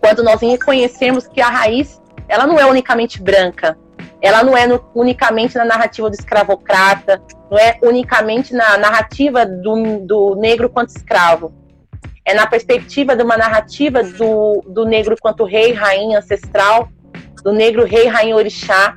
quando 0.00 0.22
nós 0.22 0.40
reconhecermos 0.40 1.26
que 1.26 1.40
a 1.40 1.48
raiz, 1.48 2.00
ela 2.26 2.46
não 2.46 2.58
é 2.58 2.64
unicamente 2.64 3.20
branca, 3.22 3.78
ela 4.22 4.42
não 4.42 4.56
é 4.56 4.66
no, 4.66 4.84
unicamente 4.94 5.56
na 5.56 5.64
narrativa 5.64 6.10
do 6.10 6.14
escravocrata, 6.14 7.22
não 7.50 7.58
é 7.58 7.78
unicamente 7.82 8.52
na 8.52 8.76
narrativa 8.76 9.46
do, 9.46 10.00
do 10.06 10.34
negro 10.36 10.68
quanto 10.68 10.90
escravo. 10.90 11.54
É 12.24 12.34
na 12.34 12.46
perspectiva 12.46 13.16
de 13.16 13.22
uma 13.22 13.36
narrativa 13.36 14.02
do, 14.02 14.62
do 14.66 14.84
negro 14.84 15.16
quanto 15.20 15.44
rei, 15.44 15.72
rainha 15.72 16.18
ancestral, 16.18 16.88
do 17.42 17.52
negro 17.52 17.84
rei, 17.84 18.06
rainha 18.06 18.36
orixá, 18.36 18.94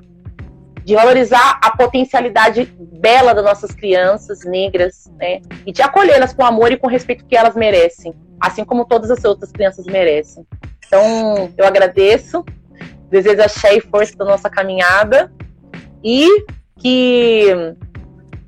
de 0.84 0.95
valorizar 0.95 1.59
a 1.63 1.76
potencialidade 1.76 2.65
bela 2.78 3.34
das 3.34 3.43
nossas 3.43 3.71
crianças 3.71 4.43
negras, 4.43 5.09
né? 5.17 5.41
E 5.65 5.71
de 5.71 5.82
acolhê-las 5.82 6.34
com 6.34 6.45
amor 6.45 6.71
e 6.71 6.78
com 6.78 6.88
respeito 6.88 7.26
que 7.26 7.36
elas 7.36 7.55
merecem, 7.55 8.13
assim 8.39 8.65
como 8.65 8.86
todas 8.86 9.09
as 9.09 9.24
outras 9.24 9.51
crianças 9.51 9.86
merecem. 9.86 10.45
Então, 10.86 11.51
eu 11.57 11.65
agradeço, 11.65 12.43
desejo 13.14 13.41
axé 13.41 13.78
e 13.78 13.82
força 13.82 14.16
da 14.18 14.26
nossa 14.26 14.49
caminhada 14.49 15.32
e 16.03 16.28
que 16.80 17.47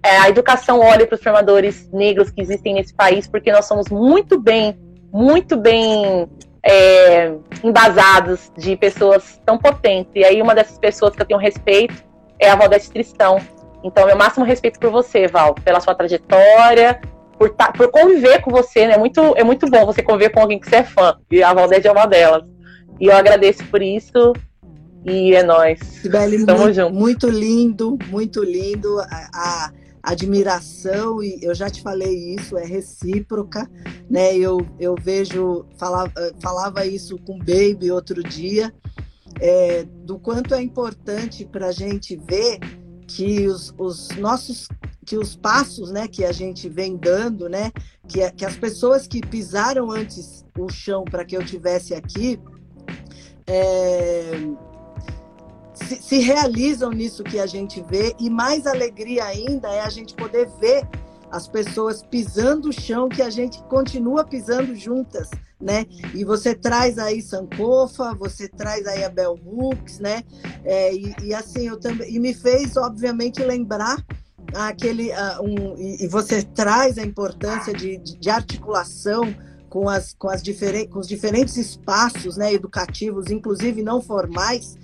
é, 0.04 0.18
a 0.18 0.30
educação 0.30 0.80
olhe 0.80 1.06
para 1.06 1.16
os 1.16 1.24
formadores 1.24 1.90
negros 1.92 2.32
que 2.32 2.42
existem 2.42 2.74
nesse 2.74 2.94
país, 2.94 3.28
porque 3.28 3.52
nós 3.52 3.66
somos 3.66 3.88
muito 3.90 4.40
bem, 4.40 4.78
muito 5.12 5.56
bem 5.56 6.28
é, 6.64 7.34
embasados 7.64 8.52
de 8.58 8.76
pessoas 8.76 9.40
tão 9.46 9.58
potentes. 9.58 10.12
E 10.16 10.26
aí 10.26 10.42
uma 10.42 10.56
dessas 10.56 10.78
pessoas 10.80 11.16
que 11.16 11.22
eu 11.22 11.26
tenho 11.26 11.40
respeito 11.40 12.04
é 12.40 12.50
a 12.50 12.56
Valdete 12.56 12.92
Tristão. 12.92 13.38
Então, 13.84 14.08
meu 14.08 14.18
máximo 14.18 14.44
respeito 14.44 14.80
por 14.80 14.90
você, 14.90 15.28
Val, 15.28 15.54
pela 15.54 15.80
sua 15.80 15.94
trajetória, 15.94 17.00
por, 17.38 17.52
tá, 17.52 17.72
por 17.72 17.92
conviver 17.92 18.42
com 18.42 18.50
você, 18.50 18.88
né? 18.88 18.96
É 18.96 18.98
muito, 18.98 19.22
é 19.38 19.44
muito 19.44 19.70
bom 19.70 19.86
você 19.86 20.02
conviver 20.02 20.30
com 20.30 20.40
alguém 20.40 20.60
que 20.60 20.68
você 20.68 20.78
é 20.78 20.84
fã. 20.84 21.16
E 21.30 21.44
a 21.44 21.54
Valdete 21.54 21.88
é 21.88 21.92
uma 21.92 22.08
delas. 22.08 22.44
E 23.00 23.08
eu 23.08 23.16
agradeço 23.16 23.64
por 23.66 23.82
isso. 23.82 24.34
E 25.06 25.36
é 25.36 25.44
nóis. 25.44 25.80
Sibeli, 25.80 26.46
Tamo 26.46 26.64
muito, 26.64 26.76
junto. 26.76 26.94
muito 26.94 27.30
lindo, 27.30 27.98
muito 28.10 28.44
lindo. 28.44 29.00
A, 29.00 29.30
a 29.34 29.72
admiração, 30.06 31.22
e 31.24 31.40
eu 31.42 31.54
já 31.56 31.70
te 31.70 31.82
falei 31.82 32.36
isso, 32.36 32.58
é 32.58 32.66
recíproca, 32.66 33.70
né? 34.10 34.36
Eu, 34.36 34.60
eu 34.80 34.96
vejo, 35.00 35.66
falava, 35.78 36.12
falava 36.40 36.86
isso 36.86 37.18
com 37.20 37.36
o 37.36 37.40
Baby 37.40 37.92
outro 37.92 38.24
dia, 38.24 38.74
é, 39.40 39.84
do 39.84 40.20
quanto 40.20 40.54
é 40.54 40.62
importante 40.62 41.46
para 41.46 41.68
a 41.68 41.72
gente 41.72 42.16
ver 42.16 42.60
que 43.08 43.48
os, 43.48 43.74
os 43.78 44.10
nossos 44.18 44.68
que 45.06 45.18
os 45.18 45.36
passos 45.36 45.92
né, 45.92 46.08
que 46.08 46.26
a 46.26 46.32
gente 46.32 46.68
vem 46.68 46.98
dando, 46.98 47.48
né, 47.48 47.72
que, 48.08 48.28
que 48.32 48.44
as 48.44 48.58
pessoas 48.58 49.08
que 49.08 49.22
pisaram 49.22 49.92
antes 49.92 50.44
o 50.58 50.68
chão 50.68 51.04
para 51.04 51.24
que 51.24 51.38
eu 51.38 51.46
tivesse 51.46 51.94
aqui, 51.94 52.40
é, 53.46 54.32
se, 55.76 56.02
se, 56.02 56.20
realizam 56.20 56.90
nisso 56.92 57.24
que 57.24 57.40
a 57.40 57.46
gente 57.46 57.84
vê, 57.90 58.16
e 58.20 58.30
mais 58.30 58.66
alegria 58.66 59.26
ainda 59.26 59.68
é 59.70 59.82
a 59.82 59.90
gente 59.90 60.14
poder 60.16 60.48
ver 60.60 60.88
as 61.32 61.48
pessoas 61.48 62.02
pisando 62.02 62.70
o 62.70 62.74
chão 62.74 63.10
que 63.10 63.22
a 63.22 63.30
gente 63.30 63.62
continua 63.64 64.24
pisando 64.24 64.76
juntas, 64.76 65.30
né? 65.60 65.86
E 66.14 66.24
você 66.24 66.56
traz 66.56 66.98
aí 66.98 67.22
Sankofa, 67.22 68.14
você 68.14 68.48
traz 68.48 68.86
aí 68.88 69.04
a 69.04 69.10
Bell 69.10 69.38
Hooks, 69.46 70.00
né? 70.00 70.24
É, 70.64 70.94
e, 70.94 71.14
e, 71.24 71.34
assim, 71.34 71.68
eu 71.68 71.80
também. 71.80 72.14
E 72.14 72.20
me 72.20 72.34
fez, 72.34 72.78
obviamente, 72.78 73.44
lembrar 73.44 73.98
aquele. 74.54 75.10
Uh, 75.10 75.44
um, 75.44 75.78
e, 75.78 76.06
e, 76.06 76.08
você 76.08 76.44
traz 76.44 76.98
a 76.98 77.04
importância 77.04 77.74
de, 77.74 77.98
de 77.98 78.30
articulação 78.30 79.36
com, 79.70 79.90
as, 79.90 80.14
com, 80.14 80.30
as 80.30 80.42
com 80.90 81.00
os 81.00 81.08
diferentes 81.08 81.58
espaços 81.58 82.38
né, 82.38 82.54
educativos, 82.54 83.30
inclusive 83.30 83.82
não 83.82 84.02
formais. 84.02 84.78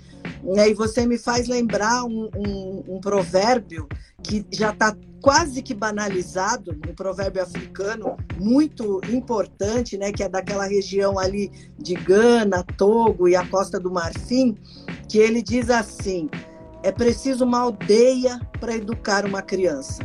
E 0.44 0.74
você 0.74 1.06
me 1.06 1.18
faz 1.18 1.48
lembrar 1.48 2.04
um, 2.04 2.28
um, 2.36 2.84
um 2.96 3.00
provérbio 3.00 3.88
que 4.22 4.44
já 4.50 4.70
está 4.70 4.96
quase 5.20 5.62
que 5.62 5.72
banalizado, 5.72 6.72
um 6.88 6.94
provérbio 6.94 7.42
africano 7.42 8.16
muito 8.38 9.00
importante, 9.08 9.96
né, 9.96 10.10
que 10.12 10.22
é 10.22 10.28
daquela 10.28 10.66
região 10.66 11.18
ali 11.18 11.50
de 11.78 11.94
Gana, 11.94 12.64
Togo 12.76 13.28
e 13.28 13.36
a 13.36 13.46
Costa 13.48 13.78
do 13.78 13.90
Marfim, 13.90 14.56
que 15.08 15.18
ele 15.18 15.42
diz 15.42 15.70
assim: 15.70 16.28
é 16.82 16.90
preciso 16.90 17.44
uma 17.44 17.60
aldeia 17.60 18.40
para 18.58 18.74
educar 18.74 19.24
uma 19.24 19.42
criança. 19.42 20.02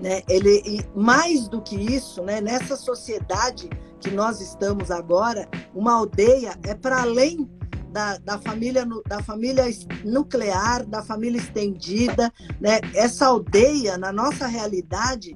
Né? 0.00 0.22
Ele, 0.28 0.62
e 0.64 0.98
mais 0.98 1.48
do 1.48 1.60
que 1.60 1.76
isso, 1.76 2.22
né, 2.22 2.40
nessa 2.40 2.76
sociedade 2.76 3.68
que 4.00 4.10
nós 4.10 4.40
estamos 4.40 4.90
agora, 4.90 5.48
uma 5.74 5.94
aldeia 5.94 6.56
é 6.62 6.74
para 6.74 7.02
além 7.02 7.48
da, 7.96 8.18
da, 8.18 8.38
família, 8.38 8.86
da 9.08 9.22
família 9.22 9.64
nuclear, 10.04 10.84
da 10.84 11.02
família 11.02 11.38
estendida. 11.38 12.30
Né? 12.60 12.78
Essa 12.94 13.28
aldeia, 13.28 13.96
na 13.96 14.12
nossa 14.12 14.46
realidade, 14.46 15.34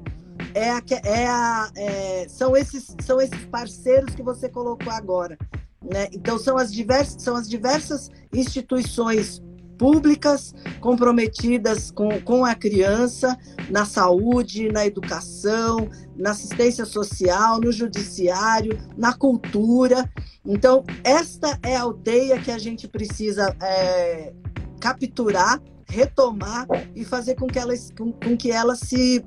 é 0.52 0.70
a, 0.70 0.82
é 1.02 1.26
a, 1.26 1.70
é, 1.74 2.26
são, 2.28 2.54
esses, 2.54 2.94
são 3.02 3.18
esses 3.18 3.46
parceiros 3.46 4.14
que 4.14 4.22
você 4.22 4.46
colocou 4.46 4.92
agora. 4.92 5.38
Né? 5.82 6.08
Então, 6.12 6.38
são 6.38 6.58
as, 6.58 6.70
diversas, 6.70 7.22
são 7.22 7.34
as 7.34 7.48
diversas 7.48 8.10
instituições 8.30 9.42
públicas 9.78 10.54
comprometidas 10.82 11.90
com, 11.90 12.20
com 12.20 12.44
a 12.44 12.54
criança 12.54 13.38
na 13.70 13.86
saúde, 13.86 14.70
na 14.70 14.84
educação, 14.84 15.88
na 16.20 16.30
assistência 16.30 16.84
social, 16.84 17.60
no 17.60 17.72
judiciário, 17.72 18.78
na 18.96 19.12
cultura. 19.12 20.08
Então, 20.44 20.84
esta 21.02 21.58
é 21.62 21.76
a 21.76 21.82
aldeia 21.82 22.38
que 22.38 22.50
a 22.50 22.58
gente 22.58 22.86
precisa 22.86 23.56
é, 23.60 24.32
capturar, 24.80 25.60
retomar 25.88 26.66
e 26.94 27.04
fazer 27.04 27.34
com 27.34 27.46
que 27.46 27.58
ela, 27.58 27.74
com, 27.96 28.12
com 28.12 28.36
que 28.36 28.50
ela 28.50 28.76
se 28.76 29.24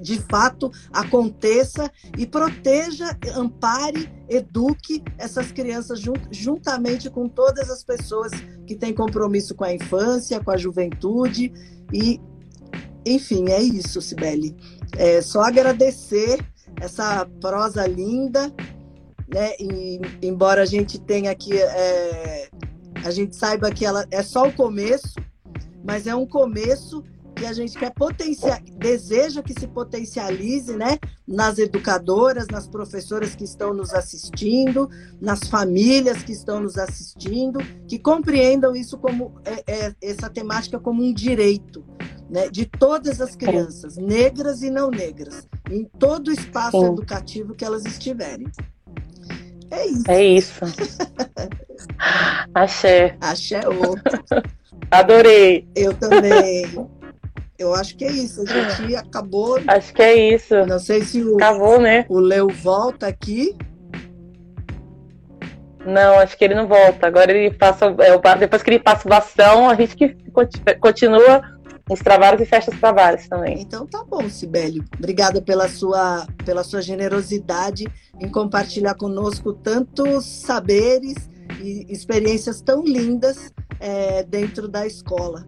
de 0.00 0.20
fato 0.30 0.70
aconteça 0.92 1.90
e 2.16 2.24
proteja, 2.24 3.18
ampare, 3.34 4.08
eduque 4.28 5.02
essas 5.18 5.50
crianças 5.50 6.00
juntamente 6.30 7.10
com 7.10 7.28
todas 7.28 7.68
as 7.68 7.82
pessoas 7.82 8.30
que 8.64 8.76
têm 8.76 8.94
compromisso 8.94 9.56
com 9.56 9.64
a 9.64 9.74
infância, 9.74 10.42
com 10.42 10.52
a 10.52 10.56
juventude 10.56 11.52
e 11.92 12.20
enfim, 13.04 13.50
é 13.50 13.62
isso, 13.62 14.00
Sibeli. 14.00 14.56
É 14.96 15.20
só 15.20 15.42
agradecer 15.42 16.38
essa 16.80 17.26
prosa 17.40 17.86
linda, 17.86 18.52
né? 19.28 19.52
E, 19.58 20.00
embora 20.22 20.62
a 20.62 20.66
gente 20.66 20.98
tenha 20.98 21.30
aqui, 21.30 21.56
é, 21.56 22.48
a 23.04 23.10
gente 23.10 23.36
saiba 23.36 23.70
que 23.70 23.84
ela 23.84 24.06
é 24.10 24.22
só 24.22 24.46
o 24.46 24.52
começo, 24.52 25.14
mas 25.84 26.06
é 26.06 26.14
um 26.14 26.26
começo 26.26 27.02
que 27.38 27.46
a 27.46 27.52
gente 27.52 27.78
quer 27.78 27.94
potenciar, 27.94 28.60
deseja 28.76 29.42
que 29.42 29.58
se 29.58 29.68
potencialize, 29.68 30.76
né, 30.76 30.98
nas 31.26 31.58
educadoras, 31.58 32.48
nas 32.48 32.66
professoras 32.66 33.34
que 33.36 33.44
estão 33.44 33.72
nos 33.72 33.94
assistindo, 33.94 34.90
nas 35.20 35.40
famílias 35.44 36.22
que 36.22 36.32
estão 36.32 36.60
nos 36.60 36.76
assistindo, 36.76 37.60
que 37.86 37.98
compreendam 37.98 38.74
isso 38.74 38.98
como 38.98 39.40
é, 39.44 39.62
é, 39.66 39.94
essa 40.02 40.28
temática 40.28 40.80
como 40.80 41.02
um 41.02 41.12
direito, 41.14 41.84
né, 42.28 42.48
de 42.48 42.66
todas 42.66 43.20
as 43.20 43.34
crianças, 43.34 43.96
negras 43.96 44.62
e 44.62 44.70
não 44.70 44.90
negras, 44.90 45.48
em 45.70 45.84
todo 45.84 46.28
o 46.28 46.32
espaço 46.32 46.78
Sim. 46.78 46.92
educativo 46.92 47.54
que 47.54 47.64
elas 47.64 47.84
estiverem. 47.84 48.46
É 49.70 49.86
isso. 49.86 50.10
É 50.10 50.24
isso. 50.24 50.60
Axé. 52.54 53.16
Axé 53.20 53.60
outro. 53.68 54.24
Adorei. 54.90 55.68
Eu 55.74 55.94
também. 55.94 56.88
Eu 57.58 57.74
acho 57.74 57.96
que 57.96 58.04
é 58.04 58.10
isso. 58.10 58.42
A 58.42 58.46
gente 58.46 58.96
acabou. 58.96 59.58
Acho 59.66 59.92
que 59.92 60.02
é 60.02 60.34
isso. 60.34 60.54
Não 60.66 60.78
sei 60.78 61.02
se 61.02 61.22
o, 61.22 61.36
Acabou, 61.36 61.80
né? 61.80 62.06
o 62.08 62.18
Leo 62.18 62.48
volta 62.48 63.06
aqui. 63.06 63.54
Não, 65.84 66.18
acho 66.18 66.36
que 66.36 66.44
ele 66.44 66.54
não 66.54 66.66
volta. 66.66 67.06
Agora 67.06 67.30
ele 67.30 67.54
passa. 67.54 67.86
É, 67.86 68.36
depois 68.36 68.62
que 68.62 68.70
ele 68.70 68.78
passa 68.78 69.06
o 69.06 69.10
bastão, 69.10 69.68
a 69.68 69.74
gente 69.74 69.96
que 69.96 70.16
continua 70.80 71.57
os 71.88 72.00
trabalhos 72.00 72.40
e 72.40 72.44
fecha 72.44 72.70
os 72.70 72.78
trabalhos 72.78 73.26
também. 73.28 73.60
Então 73.60 73.86
tá 73.86 74.04
bom, 74.04 74.28
Sibélio. 74.28 74.84
Obrigada 74.96 75.40
pela 75.40 75.68
sua, 75.68 76.26
pela 76.44 76.62
sua 76.62 76.82
generosidade 76.82 77.86
em 78.20 78.28
compartilhar 78.28 78.94
conosco 78.94 79.52
tantos 79.52 80.26
saberes 80.26 81.14
e 81.60 81.86
experiências 81.88 82.60
tão 82.60 82.82
lindas 82.84 83.52
é, 83.80 84.22
dentro 84.24 84.68
da 84.68 84.86
escola 84.86 85.46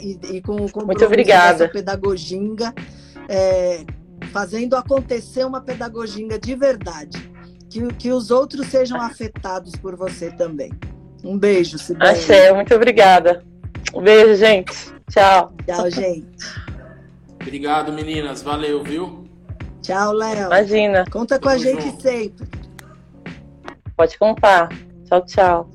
e, 0.00 0.18
e 0.36 0.40
com, 0.40 0.68
com 0.68 0.84
Muito 0.84 1.04
obrigada. 1.04 1.68
pedagoginga, 1.68 2.72
é, 3.28 3.84
fazendo 4.30 4.76
acontecer 4.76 5.44
uma 5.44 5.60
pedagoginga 5.60 6.38
de 6.38 6.54
verdade. 6.54 7.30
Que, 7.68 7.86
que 7.94 8.10
os 8.12 8.30
outros 8.30 8.66
sejam 8.66 9.00
afetados 9.00 9.74
por 9.76 9.96
você 9.96 10.30
também. 10.30 10.70
Um 11.24 11.38
beijo, 11.38 11.78
Sibeli. 11.78 12.10
Achei, 12.10 12.52
muito 12.52 12.74
obrigada. 12.74 13.42
Um 13.94 14.02
beijo, 14.02 14.34
gente. 14.34 14.91
Tchau. 15.12 15.52
Tchau, 15.66 15.90
gente. 15.90 16.46
Obrigado, 17.40 17.92
meninas. 17.92 18.42
Valeu, 18.42 18.82
viu? 18.82 19.24
Tchau, 19.82 20.12
Léo. 20.12 20.46
Imagina. 20.46 21.04
Conta 21.10 21.38
com 21.38 21.48
Tamo 21.48 21.54
a 21.54 21.58
gente 21.58 21.82
junto. 21.82 22.02
sempre. 22.02 22.48
Pode 23.94 24.18
contar. 24.18 24.68
Tchau, 25.04 25.20
tchau. 25.26 25.70